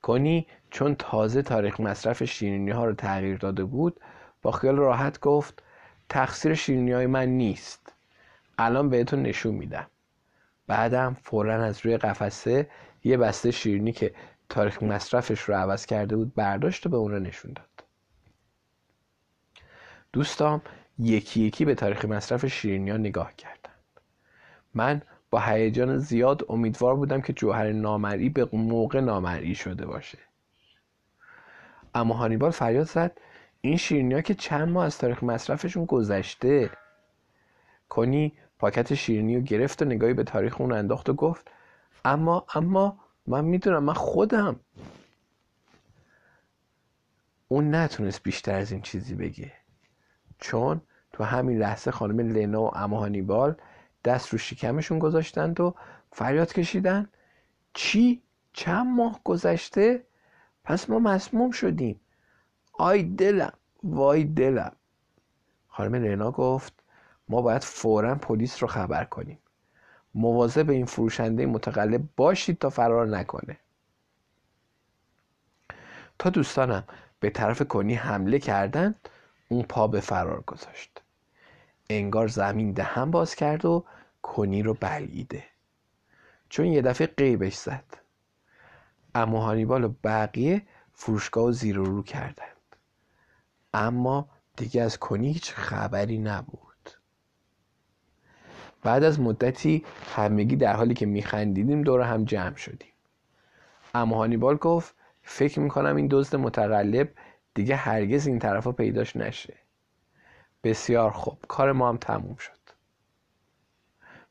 کنی 0.02 0.48
چون 0.70 0.96
تازه 0.96 1.42
تاریخ 1.42 1.80
مصرف 1.80 2.24
شیرینی 2.24 2.72
ها 2.72 2.86
رو 2.86 2.94
تغییر 2.94 3.38
داده 3.38 3.64
بود 3.64 4.00
با 4.42 4.52
خیال 4.52 4.76
راحت 4.76 5.20
گفت 5.20 5.64
تقصیر 6.10 6.54
شیرینی 6.54 6.92
های 6.92 7.08
من 7.08 7.26
نیست. 7.30 7.94
الان 8.58 8.90
بهتون 8.90 9.22
نشون 9.22 9.56
میدم. 9.56 9.88
بعدم 10.68 11.18
فورا 11.24 11.64
از 11.64 11.86
روی 11.86 11.98
قفسه 11.98 12.68
یه 13.04 13.18
بسته 13.18 13.52
شیرینی 13.52 13.92
که 13.92 14.14
تاریخ 14.52 14.84
مصرفش 14.84 15.42
رو 15.42 15.56
عوض 15.56 15.86
کرده 15.86 16.16
بود 16.16 16.36
برداشت 16.36 16.86
و 16.86 16.90
به 16.90 16.98
اون 16.98 17.12
رو 17.12 17.20
نشون 17.20 17.54
داد. 17.54 17.84
دوستام 20.14 20.62
یکی 21.00 21.42
یکی 21.42 21.66
به 21.66 21.76
تاریخ 21.76 22.06
مصرف 22.06 22.46
شیرینی 22.46 22.90
ها 22.92 22.98
نگاه 22.98 23.34
کردند 23.34 24.02
من 24.74 25.02
با 25.30 25.40
هیجان 25.40 25.98
زیاد 25.98 26.46
امیدوار 26.50 26.96
بودم 26.96 27.22
که 27.22 27.34
جوهر 27.34 27.72
نامری 27.72 28.30
به 28.30 28.50
موقع 28.54 29.00
نامری 29.00 29.56
شده 29.56 29.86
باشه. 29.86 30.18
اما 31.96 32.14
هانیبال 32.14 32.52
فریاد 32.52 32.88
زد 32.88 33.18
این 33.62 33.78
شیرینی 33.78 34.14
ها 34.14 34.22
که 34.22 34.34
چند 34.34 34.70
ماه 34.70 34.86
از 34.86 34.98
تاریخ 34.98 35.24
مصرفشون 35.24 35.86
گذشته. 35.86 36.70
کنی 37.90 38.34
پاکت 38.60 38.94
شیرینی 38.94 39.36
رو 39.36 39.42
گرفت 39.42 39.82
و 39.82 39.86
نگاهی 39.86 40.14
به 40.14 40.24
تاریخ 40.24 40.62
اون 40.62 40.72
انداخت 40.72 41.10
و 41.10 41.14
گفت 41.14 41.52
اما 42.06 42.46
اما 42.56 43.00
من 43.28 43.46
می‌دونم 43.46 43.84
من 43.84 43.94
خودم. 43.94 44.60
اون 47.48 47.76
نتونست 47.76 48.24
بیشتر 48.24 48.56
از 48.56 48.72
این 48.72 48.82
چیزی 48.82 49.16
بگه. 49.16 49.52
چون 50.40 50.82
تو 51.14 51.24
همین 51.24 51.58
لحظه 51.58 51.92
خانم 51.92 52.20
لنا 52.20 52.62
و 52.62 52.78
اما 52.78 53.00
هانیبال 53.00 53.56
دست 54.04 54.30
رو 54.30 54.38
شکمشون 54.38 55.00
گذاشتند 55.00 55.60
و 55.60 55.76
فریاد 56.12 56.54
کشیدن. 56.54 57.10
چی؟ 57.74 58.22
چند 58.54 58.88
ماه 58.88 59.20
گذشته؟ 59.24 60.04
پس 60.64 60.90
ما 60.90 61.00
مسموم 61.00 61.52
شدیم. 61.52 62.02
آی 62.74 63.04
دلم 63.04 63.54
وای 63.84 64.24
دلم. 64.24 64.76
خانم 65.68 65.96
لنا 65.96 66.32
گفت 66.32 66.84
ما 67.30 67.42
باید 67.42 67.64
فورا 67.64 68.16
پلیس 68.16 68.64
رو 68.64 68.68
خبر 68.68 69.04
کنیم. 69.04 69.40
مواظب 70.16 70.70
این 70.70 70.86
فروشنده 70.86 71.46
متقلب 71.46 72.02
باشید 72.18 72.58
تا 72.58 72.70
فرار 72.70 73.08
نکنه. 73.08 73.58
تا 76.20 76.30
دوستانم 76.30 76.84
به 77.20 77.30
طرف 77.30 77.62
کنی 77.62 77.94
حمله 77.96 78.40
کردند 78.40 79.10
اون 79.50 79.64
پا 79.64 79.88
به 79.88 80.00
فرار 80.00 80.42
گذاشت. 80.42 81.02
انگار 81.90 82.28
زمین 82.28 82.72
دهن 82.72 83.12
باز 83.12 83.36
کرد 83.36 83.66
و 83.66 83.86
کنی 84.22 84.64
رو 84.64 84.74
بلعیده 84.74 85.44
چون 86.50 86.66
یه 86.66 86.82
دفعه 86.82 87.08
قیبش 87.08 87.56
زد. 87.56 87.84
اما 89.16 89.42
هانیبال 89.42 89.84
و 89.84 89.94
بقیه 90.04 90.62
فروشگاه 90.94 91.46
و 91.46 91.52
زیر 91.52 91.76
رو 91.76 92.04
کردند. 92.04 92.76
اما 93.74 94.30
دیگه 94.56 94.82
از 94.82 95.00
کنی 95.00 95.34
هیچ 95.34 95.54
خبری 95.54 96.18
نبود. 96.18 96.71
بعد 98.82 99.04
از 99.04 99.20
مدتی 99.20 99.86
همگی 100.16 100.56
در 100.56 100.76
حالی 100.76 100.94
که 100.94 101.06
میخندیدیم 101.06 101.82
دور 101.82 102.02
هم 102.02 102.26
جمع 102.26 102.56
شدیم. 102.56 102.92
اما 103.96 104.18
هانیبال 104.18 104.56
گفت 104.56 104.96
فکر 105.24 105.60
می‌کنم 105.60 105.96
این 105.96 106.08
دزد 106.12 106.36
متقلب 106.36 107.10
دیگه 107.54 107.76
هرگز 107.76 108.28
این 108.28 108.40
طرفا 108.40 108.72
پیداش 108.72 109.16
نشه. 109.16 109.54
بسیار 110.64 111.12
خوب 111.12 111.38
کار 111.48 111.72
ما 111.72 111.90
هم 111.90 111.98
تموم 111.98 112.36
شد. 112.36 112.52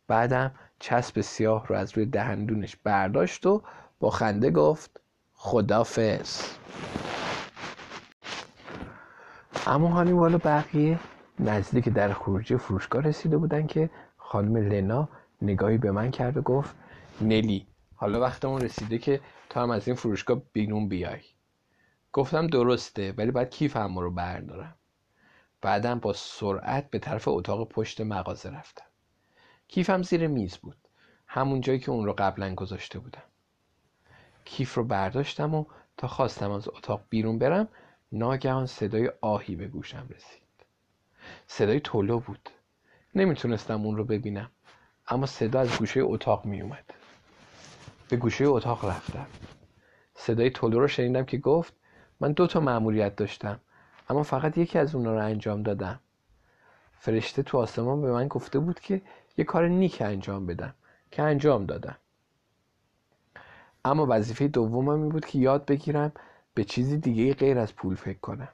بعدم 0.08 0.52
چسب 0.78 1.20
سیاه 1.20 1.66
رو 1.66 1.76
از 1.76 1.96
روی 1.96 2.06
دهندونش 2.06 2.76
برداشت 2.76 3.46
و 3.46 3.62
با 4.00 4.10
خنده 4.10 4.50
گفت 4.50 5.00
خدافز 5.32 6.42
اما 9.66 9.88
هانیبال 9.88 10.34
و 10.34 10.38
بقیه 10.38 10.98
نزدیک 11.40 11.88
در 11.88 12.12
خروجی 12.12 12.56
فروشگاه 12.56 13.02
رسیده 13.02 13.36
بودن 13.36 13.66
که 13.66 13.90
خانم 14.30 14.56
لنا 14.56 15.08
نگاهی 15.42 15.78
به 15.78 15.90
من 15.90 16.10
کرد 16.10 16.36
و 16.36 16.42
گفت 16.42 16.74
نلی 17.20 17.66
حالا 17.94 18.20
وقتمون 18.20 18.60
رسیده 18.60 18.98
که 18.98 19.20
تا 19.48 19.62
هم 19.62 19.70
از 19.70 19.88
این 19.88 19.96
فروشگاه 19.96 20.42
بیرون 20.52 20.88
بیای. 20.88 21.20
گفتم 22.12 22.46
درسته 22.46 23.12
ولی 23.12 23.30
باید 23.30 23.50
کیفم 23.50 23.98
رو 23.98 24.10
بردارم. 24.10 24.74
بعدم 25.60 25.98
با 25.98 26.12
سرعت 26.12 26.90
به 26.90 26.98
طرف 26.98 27.28
اتاق 27.28 27.68
پشت 27.68 28.00
مغازه 28.00 28.50
رفتم. 28.50 28.84
کیفم 29.68 30.02
زیر 30.02 30.26
میز 30.26 30.56
بود. 30.56 30.76
همون 31.26 31.60
جایی 31.60 31.78
که 31.78 31.90
اون 31.90 32.04
رو 32.06 32.14
قبلا 32.18 32.54
گذاشته 32.54 32.98
بودم. 32.98 33.22
کیف 34.44 34.74
رو 34.74 34.84
برداشتم 34.84 35.54
و 35.54 35.64
تا 35.96 36.08
خواستم 36.08 36.50
از 36.50 36.68
اتاق 36.68 37.02
بیرون 37.08 37.38
برم 37.38 37.68
ناگهان 38.12 38.66
صدای 38.66 39.12
آهی 39.20 39.56
به 39.56 39.68
گوشم 39.68 40.08
رسید. 40.10 40.42
صدای 41.46 41.80
تولو 41.80 42.20
بود. 42.20 42.50
نمی‌تونستم 43.14 43.86
اون 43.86 43.96
رو 43.96 44.04
ببینم. 44.04 44.50
اما 45.08 45.26
صدا 45.26 45.60
از 45.60 45.78
گوشه 45.78 46.00
اتاق 46.02 46.44
میومد 46.44 46.84
به 48.08 48.16
گوشه 48.16 48.44
اتاق 48.44 48.84
رفتم. 48.84 49.26
صدای 50.14 50.50
تولو 50.50 50.80
رو 50.80 50.88
شنیدم 50.88 51.24
که 51.24 51.38
گفت 51.38 51.72
من 52.20 52.32
دو 52.32 52.46
تا 52.46 52.60
مأموریت 52.60 53.16
داشتم 53.16 53.60
اما 54.08 54.22
فقط 54.22 54.58
یکی 54.58 54.78
از 54.78 54.94
اونا 54.94 55.12
رو 55.12 55.24
انجام 55.24 55.62
دادم. 55.62 56.00
فرشته 56.98 57.42
تو 57.42 57.58
آسمان 57.58 58.02
به 58.02 58.12
من 58.12 58.28
گفته 58.28 58.58
بود 58.58 58.80
که 58.80 59.02
یه 59.36 59.44
کار 59.44 59.68
نیک 59.68 60.02
انجام 60.02 60.46
بدم 60.46 60.74
که 61.10 61.22
انجام 61.22 61.66
دادم. 61.66 61.96
اما 63.84 64.06
وظیفه 64.10 64.48
دومم 64.48 64.88
این 64.88 65.08
بود 65.08 65.26
که 65.26 65.38
یاد 65.38 65.66
بگیرم 65.66 66.12
به 66.54 66.64
چیزی 66.64 66.98
دیگه 66.98 67.34
غیر 67.34 67.58
از 67.58 67.76
پول 67.76 67.94
فکر 67.94 68.18
کنم. 68.18 68.48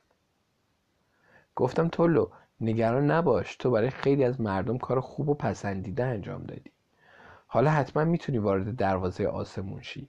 گفتم 1.55 1.89
تولو 1.89 2.29
نگران 2.61 3.11
نباش. 3.11 3.57
تو 3.57 3.71
برای 3.71 3.91
خیلی 3.91 4.25
از 4.25 4.41
مردم 4.41 4.79
کار 4.79 5.01
خوب 5.01 5.29
و 5.29 5.35
پسندیده 5.35 6.05
انجام 6.05 6.43
دادی. 6.43 6.71
حالا 7.47 7.71
حتما 7.71 8.05
می‌تونی 8.05 8.39
وارد 8.39 8.77
دروازه 8.77 9.27
آسمون 9.27 9.83
شی. 9.83 10.09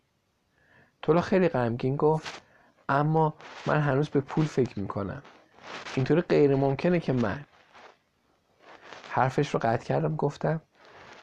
تولو 1.02 1.22
خیلی 1.22 1.50
غمگین 1.50 1.96
گفت 1.96 2.42
اما 2.90 3.34
من 3.66 3.82
هنوز 3.82 4.10
به 4.10 4.22
پول 4.22 4.46
فکر 4.46 4.80
می‌کنم. 4.80 5.22
اینطوری 5.96 6.22
غیر 6.22 6.56
ممکنه 6.56 7.00
که 7.00 7.14
من. 7.14 7.46
حرفش 9.10 9.54
رو 9.54 9.60
قطع 9.64 9.86
کردم 9.86 10.16
گفتم 10.16 10.62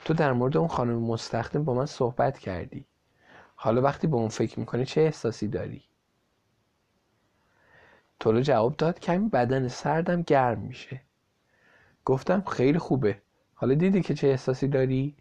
تو 0.04 0.14
در 0.14 0.32
مورد 0.32 0.56
اون 0.56 0.68
خانم 0.68 0.98
مستخدم 0.98 1.64
با 1.64 1.74
من 1.74 1.86
صحبت 1.86 2.38
کردی. 2.38 2.86
حالا 3.56 3.82
وقتی 3.82 4.06
به 4.06 4.16
اون 4.16 4.28
فکر 4.28 4.60
می‌کنی 4.60 4.84
چه 4.84 5.00
احساسی 5.00 5.48
داری؟ 5.48 5.82
تولو 8.20 8.40
جواب 8.40 8.76
داد 8.76 9.00
کمی 9.00 9.28
بدن 9.28 9.68
سردم 9.68 10.22
گرم 10.22 10.58
میشه. 10.58 11.00
گفتم 12.04 12.40
خیلی 12.40 12.78
خوبه. 12.78 13.22
حالا 13.54 13.74
دیدی 13.74 14.02
که 14.02 14.14
چه 14.14 14.28
احساسی 14.28 14.68
داری؟ 14.68 15.16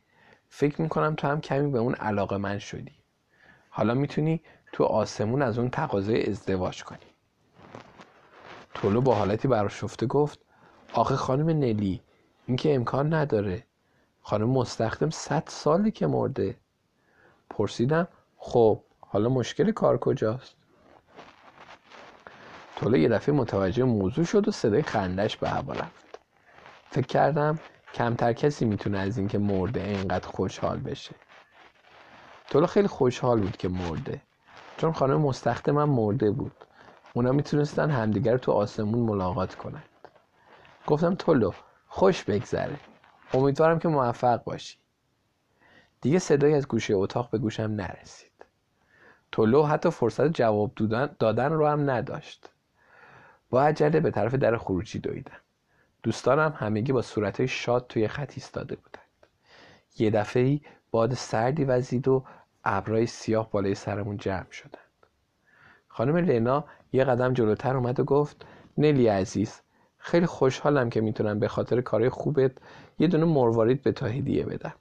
فکر 0.49 0.81
می‌کنم 0.81 1.15
تو 1.15 1.27
هم 1.27 1.41
کمی 1.41 1.71
به 1.71 1.79
اون 1.79 1.95
علاقه 1.95 2.37
من 2.37 2.59
شدی. 2.59 2.95
حالا 3.69 3.93
می‌تونی 3.93 4.41
تو 4.71 4.83
آسمون 4.83 5.41
از 5.41 5.59
اون 5.59 5.69
تقاضای 5.69 6.29
ازدواج 6.29 6.83
کنی. 6.83 6.99
تولو 8.73 9.01
با 9.01 9.15
حالتی 9.15 9.47
براشفته 9.47 10.05
گفت 10.05 10.39
آخه 10.93 11.15
خانم 11.15 11.49
نلی 11.49 12.01
این 12.47 12.57
که 12.57 12.75
امکان 12.75 13.13
نداره. 13.13 13.63
خانم 14.21 14.49
مستخدم 14.49 15.09
صد 15.09 15.43
ساله 15.47 15.91
که 15.91 16.07
مرده. 16.07 16.57
پرسیدم 17.49 18.07
خب 18.37 18.83
حالا 18.99 19.29
مشکل 19.29 19.71
کار 19.71 19.97
کجاست؟ 19.97 20.55
تولو 22.75 22.97
یه 22.97 23.09
دفعه 23.09 23.35
متوجه 23.35 23.83
موضوع 23.83 24.25
شد 24.25 24.47
و 24.47 24.51
صدای 24.51 24.81
خندش 24.81 25.37
به 25.37 25.49
هوا 25.49 25.73
رفت. 25.73 26.02
فکر 26.93 27.07
کردم 27.07 27.59
کمتر 27.93 28.33
کسی 28.33 28.65
می‌تونه 28.65 28.99
از 28.99 29.17
اینکه 29.17 29.37
مرده 29.37 29.81
اینقدر 29.83 30.27
خوشحال 30.27 30.79
بشه. 30.79 31.15
تولو 32.49 32.65
خیلی 32.65 32.87
خوشحال 32.87 33.39
بود 33.39 33.57
که 33.57 33.69
مرده. 33.69 34.21
چون 34.77 34.93
خانم 34.93 35.31
من 35.67 35.83
مرده 35.83 36.31
بود. 36.31 36.51
اونا 37.13 37.31
می‌تونستن 37.31 37.91
همدیگر 37.91 38.37
تو 38.37 38.51
آسمون 38.51 38.99
ملاقات 38.99 39.55
کنند 39.55 39.83
گفتم 40.87 41.15
تولو 41.15 41.51
خوش 41.87 42.23
بگذره. 42.23 42.79
امیدوارم 43.33 43.79
که 43.79 43.87
موفق 43.87 44.43
باشی. 44.43 44.77
دیگه 46.01 46.19
صدایی 46.19 46.53
از 46.53 46.67
گوشه 46.67 46.93
اتاق 46.95 47.29
به 47.29 47.37
گوشم 47.37 47.63
نرسید. 47.63 48.45
تولو 49.31 49.63
حتی 49.63 49.89
فرصت 49.89 50.27
جواب 50.27 50.71
دادن 51.19 51.51
رو 51.51 51.67
هم 51.67 51.89
نداشت. 51.89 52.49
با 53.49 53.63
عجله 53.63 53.99
به 53.99 54.11
طرف 54.11 54.33
در 54.35 54.57
خروجی 54.57 54.99
دویدم. 54.99 55.42
دوستانم 56.03 56.53
همگی 56.57 56.91
با 56.91 57.01
صورتهای 57.01 57.47
شاد 57.47 57.85
توی 57.89 58.07
خط 58.07 58.33
ایستاده 58.35 58.75
بودند 58.75 59.27
یه 59.97 60.09
دفعه 60.09 60.59
باد 60.91 61.13
سردی 61.13 61.63
وزید 61.63 62.07
و 62.07 62.23
ابرای 62.63 63.05
سیاه 63.05 63.51
بالای 63.51 63.75
سرمون 63.75 64.17
جمع 64.17 64.51
شدند 64.51 65.07
خانم 65.87 66.17
لینا 66.17 66.65
یه 66.93 67.03
قدم 67.03 67.33
جلوتر 67.33 67.77
اومد 67.77 67.99
و 67.99 68.03
گفت 68.03 68.45
نلی 68.77 69.07
عزیز 69.07 69.61
خیلی 69.97 70.25
خوشحالم 70.25 70.89
که 70.89 71.01
می‌تونم 71.01 71.39
به 71.39 71.47
خاطر 71.47 71.81
کارهای 71.81 72.09
خوبت 72.09 72.51
یه 72.99 73.07
دونه 73.07 73.25
مروارید 73.25 73.83
به 73.83 73.91
تو 73.91 74.05
هدیه 74.05 74.45
بدم. 74.45 74.73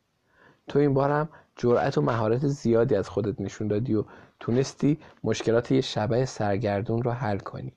تو 0.68 0.78
این 0.78 0.94
بارم 0.94 1.28
جرأت 1.56 1.98
و 1.98 2.02
مهارت 2.02 2.46
زیادی 2.46 2.94
از 2.94 3.08
خودت 3.08 3.40
نشون 3.40 3.68
دادی 3.68 3.94
و 3.94 4.04
تونستی 4.40 4.98
مشکلات 5.24 5.72
یه 5.72 5.80
شبه 5.80 6.24
سرگردون 6.24 7.02
رو 7.02 7.10
حل 7.10 7.38
کنی. 7.38 7.72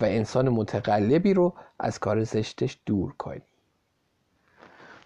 و 0.00 0.04
انسان 0.04 0.48
متقلبی 0.48 1.34
رو 1.34 1.54
از 1.78 1.98
کار 1.98 2.24
زشتش 2.24 2.78
دور 2.86 3.12
کنی 3.12 3.42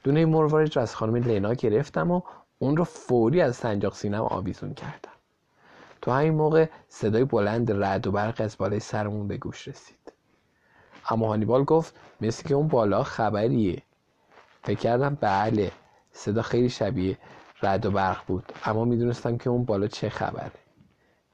دونه 0.05 0.27
مروارید 0.27 0.77
رو 0.77 0.83
از 0.83 0.97
خانم 0.97 1.17
لینا 1.17 1.55
گرفتم 1.55 2.11
و 2.11 2.23
اون 2.59 2.77
رو 2.77 2.85
فوری 2.85 3.41
از 3.41 3.57
سنجاق 3.57 3.95
سینم 3.95 4.23
آویزون 4.23 4.75
کردم. 4.75 5.13
تو 6.03 6.11
همین 6.11 6.35
موقع 6.35 6.69
صدای 6.89 7.25
بلند 7.25 7.85
رد 7.85 8.07
و 8.07 8.13
برق 8.13 8.41
از 8.41 8.59
بالای 8.59 8.81
سرمون 8.81 9.29
به 9.29 9.37
گوش 9.37 9.69
رسید. 9.69 10.13
اما 11.11 11.29
هانیبال 11.29 11.65
گفت 11.65 11.95
مثل 12.21 12.49
که 12.49 12.55
اون 12.55 12.69
بالا 12.69 13.03
خبریه. 13.03 13.83
فکر 14.63 14.79
کردم 14.79 15.19
بله 15.21 15.73
صدا 16.13 16.43
خیلی 16.43 16.69
شبیه 16.69 17.19
رد 17.63 17.87
و 17.87 17.91
برق 17.91 18.27
بود 18.27 18.53
اما 18.65 18.85
می‌دونستم 18.85 19.39
که 19.39 19.51
اون 19.51 19.65
بالا 19.65 19.87
چه 19.87 20.09
خبره. 20.09 20.68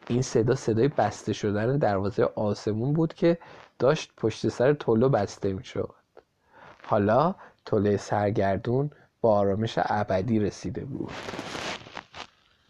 این 0.09 0.23
صدا 0.23 0.55
صدای 0.55 0.89
بسته 0.89 1.33
شدن 1.33 1.79
دروازه 1.79 2.25
آسمون 2.25 2.93
بود 2.93 3.15
که 3.15 3.39
داشت 3.79 4.13
پشت 4.17 4.49
سر 4.49 4.73
تولو 4.73 5.09
بسته 5.09 5.53
می‌شد. 5.53 5.95
حالا 6.83 7.35
توله 7.65 7.97
سرگردون 7.97 8.91
با 9.21 9.35
آرامش 9.37 9.75
ابدی 9.77 10.39
رسیده 10.39 10.85
بود. 10.85 11.11